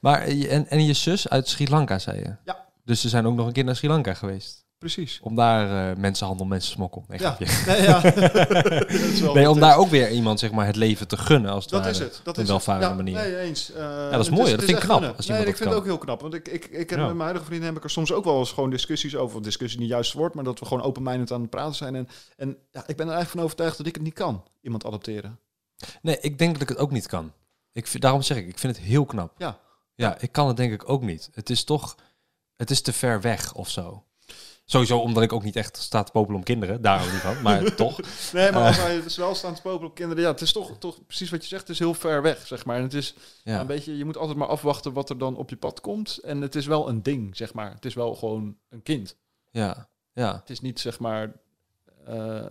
Maar, 0.00 0.20
eh, 0.22 0.52
en, 0.54 0.68
en 0.68 0.84
je 0.84 0.92
zus 0.92 1.28
uit 1.28 1.48
Sri 1.48 1.68
Lanka, 1.68 1.98
zei 1.98 2.18
je? 2.18 2.34
Ja. 2.44 2.68
Dus 2.84 3.00
ze 3.00 3.08
zijn 3.08 3.26
ook 3.26 3.34
nog 3.34 3.46
een 3.46 3.52
keer 3.52 3.64
naar 3.64 3.76
Sri 3.76 3.88
Lanka 3.88 4.14
geweest? 4.14 4.58
precies. 4.80 5.20
Om 5.22 5.34
daar 5.36 5.90
eh, 5.90 5.96
mensenhandel, 5.96 6.46
mensensmokkel. 6.46 7.04
Nee, 7.08 7.20
Ja, 7.20 7.36
nee, 7.66 7.82
ja. 7.82 8.02
Is 8.04 9.20
nee, 9.20 9.50
om 9.50 9.60
daar 9.60 9.70
is. 9.70 9.76
ook 9.76 9.88
weer 9.88 10.10
iemand 10.10 10.38
zeg 10.38 10.50
maar, 10.52 10.66
het 10.66 10.76
leven 10.76 11.08
te 11.08 11.16
gunnen. 11.16 11.50
Als 11.50 11.62
het 11.64 11.72
Dat 11.72 11.80
ware. 11.80 11.92
is 11.92 11.98
het. 11.98 12.10
Dat 12.10 12.28
Op 12.28 12.36
een 12.36 12.42
is 12.42 12.48
welvarende. 12.48 12.86
Ja, 12.88 12.94
manier. 12.94 13.14
Nee, 13.14 13.38
eens. 13.38 13.70
Uh, 13.70 14.10
dat 14.10 14.20
is 14.20 14.30
mooi, 14.30 14.50
dat 14.50 14.64
vind 14.64 14.76
ik 14.76 14.82
knap, 14.84 15.16
als 15.16 15.26
nee, 15.26 15.38
ik 15.46 15.56
vind 15.56 15.68
het 15.68 15.78
ook 15.78 15.84
heel 15.84 15.98
knap. 15.98 16.20
Want 16.20 16.34
ik, 16.34 16.48
ik, 16.48 16.64
ik 16.64 16.90
heb 16.90 16.98
Ja. 16.98 17.04
met 17.04 17.06
mijn 17.14 17.20
huidige 17.20 17.44
vrienden 17.44 17.68
heb 17.68 17.76
ik 17.76 17.84
er 17.84 17.90
soms 17.90 18.12
ook 18.12 18.24
wel 18.24 18.38
eens 18.38 18.52
gewoon 18.52 18.70
discussies 18.70 19.16
over. 19.16 19.42
Discussie 19.42 19.80
niet 19.80 19.88
juist 19.88 20.12
woord, 20.12 20.34
maar 20.34 20.44
dat 20.44 20.58
we 20.58 20.66
gewoon 20.66 20.82
open-minded 20.82 21.32
aan 21.32 21.40
het 21.40 21.50
praten 21.50 21.74
zijn. 21.74 21.94
En, 21.94 22.08
en 22.36 22.48
ja, 22.70 22.80
ik 22.86 22.96
ben 22.96 23.06
er 23.06 23.12
eigenlijk 23.14 23.28
van 23.30 23.40
overtuigd 23.40 23.76
dat 23.76 23.86
ik 23.86 23.94
het 23.94 24.02
niet 24.04 24.14
kan, 24.14 24.44
iemand 24.60 24.84
adopteren. 24.86 25.38
Nee, 26.02 26.18
ik 26.20 26.38
denk 26.38 26.52
dat 26.52 26.62
ik 26.62 26.68
het 26.68 26.78
ook 26.78 26.90
niet 26.90 27.06
kan. 27.06 27.32
Ik 27.72 28.00
daarom 28.00 28.22
zeg 28.22 28.36
ik, 28.36 28.48
ik 28.48 28.58
vind 28.58 28.76
het 28.76 28.84
heel 28.84 29.04
knap. 29.04 29.34
Ja. 29.38 29.58
Ja, 29.94 30.18
ik 30.18 30.32
kan 30.32 30.48
het 30.48 30.56
denk 30.56 30.72
ik 30.72 30.88
ook 30.88 31.02
niet. 31.02 31.30
Het 31.32 31.50
is 31.50 31.64
toch, 31.64 31.96
het 32.56 32.70
is 32.70 32.80
te 32.80 32.92
ver 32.92 33.20
weg 33.20 33.54
of 33.54 33.70
zo. 33.70 34.04
Sowieso 34.64 34.98
omdat 34.98 35.22
ik 35.22 35.32
ook 35.32 35.42
niet 35.42 35.56
echt 35.56 35.76
sta 35.76 36.02
te 36.02 36.12
popelen 36.12 36.36
om 36.36 36.42
kinderen, 36.42 36.82
daar 36.82 37.04
ook 37.04 37.12
niet 37.12 37.20
van. 37.20 37.42
Maar 37.42 37.74
toch, 37.74 38.00
Nee, 38.32 38.52
maar 38.52 38.60
Eh. 38.60 38.66
als 38.66 38.76
wij 38.76 39.02
dus 39.02 39.16
wel 39.16 39.34
staan 39.34 39.54
te 39.54 39.62
popelen 39.62 39.88
op 39.88 39.94
kinderen, 39.94 40.22
ja, 40.22 40.30
het 40.30 40.40
is 40.40 40.52
toch, 40.52 40.78
toch 40.78 41.06
precies 41.06 41.30
wat 41.30 41.42
je 41.42 41.48
zegt, 41.48 41.60
het 41.62 41.70
is 41.70 41.78
heel 41.78 41.94
ver 41.94 42.22
weg, 42.22 42.46
zeg 42.46 42.64
maar. 42.64 42.76
En 42.76 42.82
het 42.82 42.94
is 42.94 43.14
ja. 43.44 43.60
een 43.60 43.66
beetje, 43.66 43.96
je 43.96 44.04
moet 44.04 44.16
altijd 44.16 44.38
maar 44.38 44.48
afwachten 44.48 44.92
wat 44.92 45.10
er 45.10 45.18
dan 45.18 45.36
op 45.36 45.50
je 45.50 45.56
pad 45.56 45.80
komt. 45.80 46.18
En 46.18 46.40
het 46.40 46.54
is 46.54 46.66
wel 46.66 46.88
een 46.88 47.02
ding, 47.02 47.36
zeg 47.36 47.54
maar. 47.54 47.72
Het 47.74 47.84
is 47.84 47.94
wel 47.94 48.14
gewoon 48.14 48.56
een 48.68 48.82
kind. 48.82 49.16
Ja, 49.50 49.88
ja. 50.12 50.36
Het 50.40 50.50
is 50.50 50.60
niet, 50.60 50.80
zeg 50.80 50.98
maar, 50.98 51.32
eh, 52.06 52.46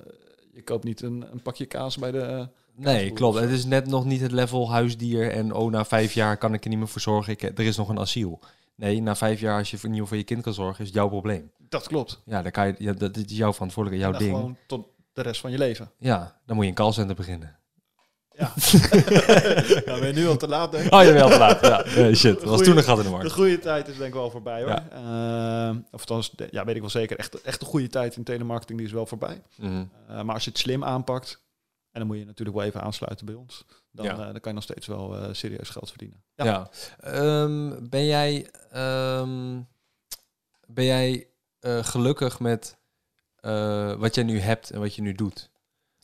je 0.51 0.61
koopt 0.63 0.83
niet 0.83 1.01
een, 1.01 1.25
een 1.31 1.41
pakje 1.41 1.65
kaas 1.65 1.97
bij 1.97 2.11
de... 2.11 2.49
eh, 2.79 2.85
Nee, 2.85 3.11
klopt. 3.11 3.35
zo. 3.37 3.41
Het 3.41 3.51
is 3.51 3.65
net 3.65 3.87
nog 3.87 4.05
niet 4.05 4.21
het 4.21 4.31
level 4.31 4.71
huisdier 4.71 5.31
en 5.31 5.53
oh, 5.53 5.71
na 5.71 5.85
vijf 5.85 6.13
jaar 6.13 6.37
kan 6.37 6.53
ik 6.53 6.63
er 6.63 6.69
niet 6.69 6.79
meer 6.79 6.87
voor 6.87 7.01
zorgen. 7.01 7.33
Ik, 7.33 7.41
er 7.41 7.59
is 7.59 7.77
nog 7.77 7.89
een 7.89 7.99
asiel. 7.99 8.39
Nee, 8.75 9.01
na 9.01 9.15
vijf 9.15 9.39
jaar 9.39 9.57
als 9.57 9.71
je 9.71 9.77
voor- 9.77 9.89
niet 9.89 9.97
meer 9.99 10.07
voor 10.07 10.17
je 10.17 10.23
kind 10.23 10.41
kan 10.43 10.53
zorgen, 10.53 10.79
is 10.79 10.85
het 10.85 10.95
jouw 10.95 11.07
probleem. 11.07 11.51
dat 11.69 11.87
klopt. 11.87 12.21
Ja, 12.25 12.41
dan 12.41 12.51
kan 12.51 12.67
je, 12.67 12.75
ja, 12.77 12.93
dat 12.93 13.17
is 13.17 13.23
jouw 13.27 13.53
verantwoordelijkheid, 13.53 14.13
jouw 14.15 14.25
ding. 14.27 14.37
gewoon 14.39 14.57
tot 14.67 14.87
de 15.13 15.21
rest 15.21 15.41
van 15.41 15.51
je 15.51 15.57
leven. 15.57 15.91
Ja, 15.97 16.39
dan 16.45 16.55
moet 16.55 16.63
je 16.65 16.69
een 16.69 16.75
callcenter 16.77 17.15
beginnen. 17.15 17.57
Ja. 18.31 18.53
ja, 19.85 19.99
ben 19.99 20.07
je 20.07 20.13
nu 20.13 20.27
al 20.27 20.37
te 20.37 20.47
laat, 20.47 20.71
denk 20.71 20.85
ik. 20.85 20.93
Oh, 20.93 21.03
je 21.03 21.11
wel 21.11 21.29
te 21.29 21.37
laat. 21.37 21.61
Ja, 21.61 21.85
nee, 21.95 22.15
shit. 22.15 22.33
Dat 22.33 22.43
was 22.43 22.49
Goeie- 22.51 22.65
toen 22.65 22.77
een 22.77 22.83
gat 22.83 22.97
in 22.97 23.03
de 23.03 23.09
De 23.09 23.15
markt. 23.15 23.31
goede 23.31 23.59
tijd 23.59 23.87
is 23.87 23.95
denk 23.97 24.07
ik 24.07 24.13
wel 24.13 24.29
voorbij, 24.31 24.61
hoor. 24.61 24.69
Ja. 24.69 24.87
Eh, 25.69 25.75
of 25.91 25.99
althans, 25.99 26.31
de- 26.31 26.47
ja, 26.51 26.65
weet 26.65 26.75
ik 26.75 26.81
wel 26.81 26.89
zeker. 26.89 27.17
Echt, 27.17 27.41
echt 27.41 27.59
de 27.59 27.65
goede 27.65 27.87
tijd 27.87 28.15
in 28.15 28.23
telemarketing 28.23 28.77
die 28.77 28.87
is 28.87 28.93
wel 28.93 29.05
voorbij. 29.05 29.41
Mhm. 29.57 29.83
Eh, 30.07 30.21
maar 30.21 30.33
als 30.33 30.43
je 30.43 30.49
het 30.49 30.59
slim 30.59 30.83
aanpakt, 30.83 31.41
en 31.91 31.99
dan 31.99 32.07
moet 32.07 32.17
je 32.17 32.25
natuurlijk 32.25 32.57
wel 32.57 32.65
even 32.67 32.81
aansluiten 32.81 33.25
bij 33.25 33.35
ons, 33.35 33.65
dan, 33.91 34.05
Ja. 34.05 34.11
eh, 34.11 34.17
dan 34.17 34.31
kan 34.39 34.41
je 34.51 34.53
nog 34.53 34.63
steeds 34.63 34.87
wel 34.87 35.17
eh, 35.17 35.33
serieus 35.33 35.69
geld 35.69 35.89
verdienen. 35.89 36.23
Ja. 36.35 36.69
Ehm, 36.99 37.89
ben 37.89 38.05
jij, 38.05 38.49
ehm, 38.71 39.61
ben 40.67 40.85
jij 40.85 41.27
eh, 41.59 41.83
gelukkig 41.83 42.39
met 42.39 42.77
eh, 43.35 43.93
wat 43.93 44.15
jij 44.15 44.23
nu 44.23 44.39
hebt 44.39 44.69
en 44.69 44.79
wat 44.79 44.95
je 44.95 45.01
nu 45.01 45.13
doet? 45.13 45.49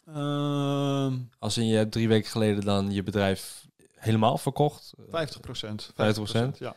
Ehm, 0.05 1.17
Als 1.39 1.57
in 1.57 1.67
je 1.67 1.75
hebt 1.75 1.91
drie 1.91 2.07
weken 2.07 2.29
geleden 2.31 2.63
dan 2.65 2.91
je 2.91 3.03
bedrijf 3.03 3.65
helemaal 3.95 4.37
verkocht? 4.37 4.93
50 5.09 5.39
procent. 5.39 5.91
50%? 5.95 6.57
Ja. 6.59 6.75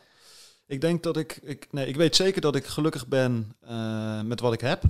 Ik 0.65 0.81
denk 0.81 1.03
dat 1.03 1.17
ik, 1.17 1.39
ik, 1.41 1.67
nee, 1.71 1.87
ik 1.87 1.95
weet 1.95 2.15
zeker 2.15 2.41
dat 2.41 2.55
ik 2.55 2.65
gelukkig 2.65 3.07
ben 3.07 3.55
eh, 3.59 4.21
met 4.21 4.39
wat 4.39 4.53
ik 4.53 4.61
heb. 4.61 4.83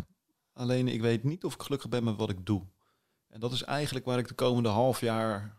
Alleen 0.53 0.87
ik 0.87 1.01
weet 1.01 1.23
niet 1.23 1.43
of 1.43 1.53
ik 1.53 1.61
gelukkig 1.61 1.89
ben 1.89 2.03
met 2.03 2.15
wat 2.15 2.29
ik 2.29 2.45
doe. 2.45 2.61
En 3.29 3.39
dat 3.39 3.51
is 3.51 3.63
eigenlijk 3.63 4.05
waar 4.05 4.17
ik 4.17 4.27
de 4.27 4.33
komende 4.33 4.69
half 4.69 5.01
jaar 5.01 5.57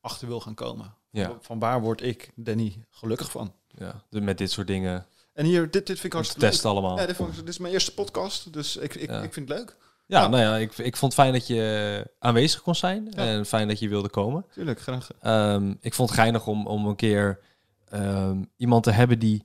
achter 0.00 0.26
wil 0.28 0.40
gaan 0.40 0.54
komen. 0.54 0.94
Ja, 1.10 1.36
Van 1.40 1.58
waar 1.58 1.80
word 1.80 2.02
ik, 2.02 2.30
Danny, 2.34 2.84
gelukkig 2.90 3.30
van? 3.30 3.52
ja. 3.68 4.02
Dus 4.10 4.20
met 4.22 4.38
dit 4.38 4.50
soort 4.50 4.66
dingen 4.66 5.06
En 5.32 5.44
hier, 5.44 5.60
dit, 5.70 5.72
dit 5.72 5.86
vind 5.86 6.04
ik 6.04 6.12
hartstikke 6.12 6.42
leuk. 6.44 6.50
testen 6.52 6.70
allemaal. 6.70 6.98
Ja, 6.98 7.06
dit, 7.06 7.16
vond 7.16 7.30
ik- 7.30 7.36
dit 7.38 7.48
is 7.48 7.58
mijn 7.58 7.72
eerste 7.72 7.94
podcast, 7.94 8.52
dus 8.52 8.76
ik, 8.76 8.94
ik, 8.94 9.10
Ja. 9.10 9.22
ik 9.22 9.32
vind 9.32 9.48
het 9.48 9.58
leuk. 9.58 9.76
Ja, 10.06 10.20
Ja. 10.20 10.28
nou 10.28 10.42
ja, 10.42 10.56
ik, 10.56 10.78
ik 10.78 10.96
vond 10.96 11.12
het 11.12 11.20
fijn 11.22 11.32
dat 11.32 11.46
je 11.46 12.10
aanwezig 12.18 12.62
kon 12.62 12.74
zijn. 12.74 13.06
Ja. 13.10 13.16
En 13.24 13.46
fijn 13.46 13.68
dat 13.68 13.78
je 13.78 13.88
wilde 13.88 14.08
komen. 14.08 14.44
Tuurlijk, 14.52 14.80
graag. 14.80 15.08
Ehm, 15.20 15.74
ik 15.80 15.94
vond 15.94 16.08
het 16.10 16.18
geinig 16.18 16.46
om, 16.46 16.66
om 16.66 16.86
een 16.86 16.96
keer 16.96 17.40
ehm, 17.88 18.42
iemand 18.56 18.82
te 18.82 18.90
hebben 18.90 19.18
die 19.18 19.44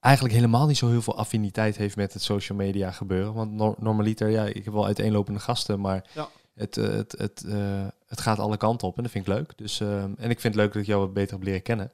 eigenlijk 0.00 0.34
helemaal 0.34 0.66
niet 0.66 0.76
zo 0.76 0.88
heel 0.88 1.02
veel 1.02 1.16
affiniteit 1.16 1.76
heeft 1.76 1.96
met 1.96 2.12
het 2.12 2.22
social 2.22 2.58
media 2.58 2.90
gebeuren. 2.90 3.34
Want 3.34 3.52
nor- 3.52 3.74
normaliter, 3.78 4.28
ja, 4.28 4.44
ik 4.44 4.64
heb 4.64 4.72
wel 4.74 4.86
uiteenlopende 4.86 5.40
gasten, 5.40 5.80
maar 5.80 6.04
Ja. 6.14 6.28
Het, 6.54 6.76
eh, 6.76 6.88
het, 6.88 7.14
het, 7.18 7.44
eh, 7.46 7.86
het 8.06 8.20
gaat 8.20 8.38
alle 8.38 8.56
kanten 8.56 8.88
op 8.88 8.96
en 8.96 9.02
dat 9.02 9.12
vind 9.12 9.28
ik 9.28 9.34
leuk. 9.34 9.52
Dus, 9.56 9.80
ehm, 9.80 10.10
en 10.16 10.30
ik 10.30 10.40
vind 10.40 10.54
het 10.54 10.54
leuk 10.54 10.72
dat 10.72 10.82
ik 10.82 10.88
jou 10.88 11.00
wat 11.00 11.12
beter 11.12 11.34
heb 11.34 11.44
leren 11.44 11.62
kennen. 11.62 11.92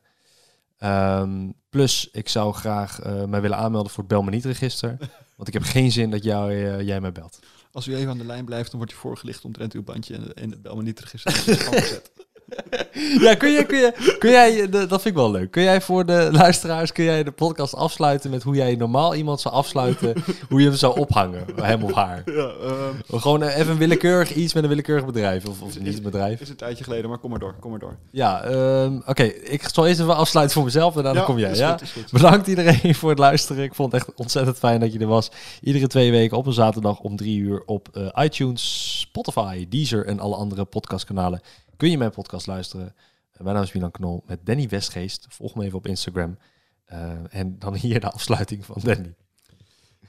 Ehm, 0.78 1.50
plus, 1.70 2.08
ik 2.12 2.28
zou 2.28 2.54
graag 2.54 3.00
eh, 3.00 3.24
mij 3.24 3.40
willen 3.40 3.56
aanmelden 3.56 3.90
voor 3.92 4.04
het 4.04 4.12
Bel 4.12 4.22
me 4.22 4.30
niet 4.30 4.44
register. 4.44 4.96
Want 5.36 5.48
ik 5.48 5.54
heb 5.54 5.62
geen 5.62 5.92
zin 5.92 6.10
dat 6.10 6.24
jou, 6.24 6.54
jij 6.84 7.00
mij 7.00 7.12
belt. 7.12 7.38
Als 7.72 7.86
u 7.86 7.96
even 7.96 8.10
aan 8.10 8.18
de 8.18 8.24
lijn 8.24 8.44
blijft, 8.44 8.70
dan 8.70 8.78
wordt 8.78 8.94
u 8.94 8.96
voorgelicht 8.96 9.44
omtrent 9.44 9.72
uw 9.72 9.82
bandje 9.82 10.14
in 10.34 10.50
het 10.50 10.62
bel 10.62 10.76
me 10.76 10.82
niet 10.82 11.00
register. 11.00 12.02
Ja, 13.20 13.34
kun, 13.34 13.50
je, 13.50 13.64
kun, 13.66 13.78
je, 13.78 14.16
kun 14.18 14.30
jij, 14.30 14.68
dat 14.68 14.88
vind 14.88 15.04
ik 15.04 15.14
wel 15.14 15.30
leuk. 15.30 15.50
Kun 15.50 15.62
jij 15.62 15.80
voor 15.80 16.06
de 16.06 16.28
luisteraars, 16.32 16.92
kun 16.92 17.04
jij 17.04 17.22
de 17.22 17.30
podcast 17.30 17.74
afsluiten 17.74 18.30
met 18.30 18.42
hoe 18.42 18.54
jij 18.54 18.74
normaal 18.74 19.14
iemand 19.14 19.40
zou 19.40 19.54
afsluiten, 19.54 20.14
hoe 20.48 20.60
je 20.60 20.66
hem 20.66 20.76
zou 20.76 20.98
ophangen, 20.98 21.44
hem 21.62 21.82
of 21.82 21.92
haar? 21.92 22.22
ja, 22.26 22.52
ehm, 22.62 23.20
Gewoon 23.20 23.42
even 23.42 23.72
een 23.72 23.78
willekeurig 23.78 24.34
iets 24.34 24.54
met 24.54 24.62
een 24.62 24.68
willekeurig 24.68 25.06
bedrijf, 25.06 25.46
of, 25.46 25.62
of 25.62 25.80
niet 25.80 25.96
een 25.96 26.02
bedrijf. 26.02 26.40
is 26.40 26.48
een 26.48 26.56
tijdje 26.56 26.84
geleden, 26.84 27.08
maar 27.08 27.18
kom 27.18 27.30
maar 27.30 27.38
door, 27.38 27.54
kom 27.60 27.70
maar 27.70 27.80
door. 27.80 27.96
Ja, 28.10 28.42
ehm, 28.42 29.00
oké, 29.06 29.22
ik 29.22 29.68
zal 29.72 29.86
eerst 29.86 30.00
even 30.00 30.16
afsluiten 30.16 30.54
voor 30.56 30.64
mezelf 30.64 30.96
en 30.96 31.02
daarna 31.02 31.20
kom 31.20 31.38
jij, 31.38 31.54
ja? 31.54 31.70
goed, 31.70 31.82
is 31.82 31.92
goed. 31.92 32.12
Bedankt 32.12 32.46
iedereen 32.46 32.94
voor 32.94 33.10
het 33.10 33.18
luisteren. 33.18 33.64
Ik 33.64 33.74
vond 33.74 33.92
het 33.92 34.00
echt 34.00 34.18
ontzettend 34.18 34.58
fijn 34.58 34.80
dat 34.80 34.92
je 34.92 34.98
er 34.98 35.06
was. 35.06 35.30
Iedere 35.60 35.86
twee 35.86 36.10
weken 36.10 36.36
op 36.36 36.46
een 36.46 36.52
zaterdag 36.52 36.98
om 36.98 37.16
drie 37.16 37.38
uur 37.38 37.62
op 37.66 37.88
eh, 37.92 38.24
iTunes, 38.24 39.00
Spotify, 39.00 39.66
Deezer 39.68 40.06
en 40.06 40.20
alle 40.20 40.36
andere 40.36 40.64
podcastkanalen 40.64 41.40
kun 41.80 41.90
je 41.90 41.98
mijn 41.98 42.10
podcast 42.10 42.46
luisteren. 42.46 42.94
Eh, 43.30 43.40
mijn 43.40 43.54
naam 43.54 43.64
is 43.64 43.72
Milan 43.72 43.90
Knol 43.90 44.22
met 44.26 44.46
Danny 44.46 44.68
Westgeest. 44.68 45.26
Volg 45.28 45.54
me 45.54 45.64
even 45.64 45.78
op 45.78 45.86
Instagram. 45.86 46.38
Eh, 46.84 47.34
en 47.34 47.58
dan 47.58 47.74
hier 47.74 48.00
de 48.00 48.10
afsluiting 48.10 48.64
van 48.64 48.80
Danny. 48.82 49.14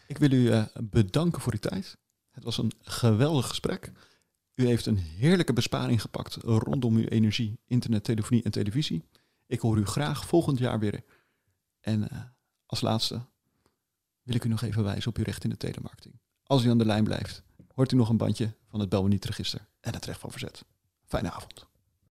Ik 0.07 0.17
wil 0.17 0.31
u 0.31 0.51
eh, 0.51 0.65
bedanken 0.83 1.41
voor 1.41 1.53
uw 1.53 1.59
tijd. 1.59 1.97
Het 2.31 2.43
was 2.43 2.57
een 2.57 2.71
geweldig 2.81 3.47
gesprek. 3.47 3.91
U 4.55 4.65
heeft 4.65 4.85
een 4.85 4.97
heerlijke 4.97 5.53
besparing 5.53 6.01
gepakt 6.01 6.35
rondom 6.35 6.95
uw 6.95 7.07
energie, 7.07 7.59
internet, 7.65 8.03
telefonie 8.03 8.43
en 8.43 8.51
televisie. 8.51 9.03
Ik 9.47 9.59
hoor 9.59 9.77
u 9.77 9.85
graag 9.85 10.25
volgend 10.25 10.59
jaar 10.59 10.79
weer. 10.79 11.03
En 11.79 12.07
als 12.65 12.81
laatste 12.81 13.21
wil 14.23 14.35
ik 14.35 14.43
u 14.43 14.49
nog 14.49 14.61
even 14.61 14.83
wijzen 14.83 15.09
op 15.09 15.17
uw 15.17 15.23
recht 15.23 15.43
in 15.43 15.49
de 15.49 15.57
telemarketing. 15.57 16.19
Als 16.43 16.63
u 16.63 16.69
aan 16.69 16.77
de 16.77 16.85
lijn 16.85 17.03
blijft, 17.03 17.43
hoort 17.75 17.91
u 17.91 17.95
nog 17.95 18.09
een 18.09 18.17
bandje 18.17 18.53
van 18.67 18.79
het 18.79 18.89
Bel 18.89 19.07
niet 19.07 19.25
register 19.25 19.67
en 19.79 19.93
het 19.93 20.05
recht 20.05 20.19
van 20.19 20.31
verzet. 20.31 20.65
Fijne 21.11 21.31
avond. 21.31 21.65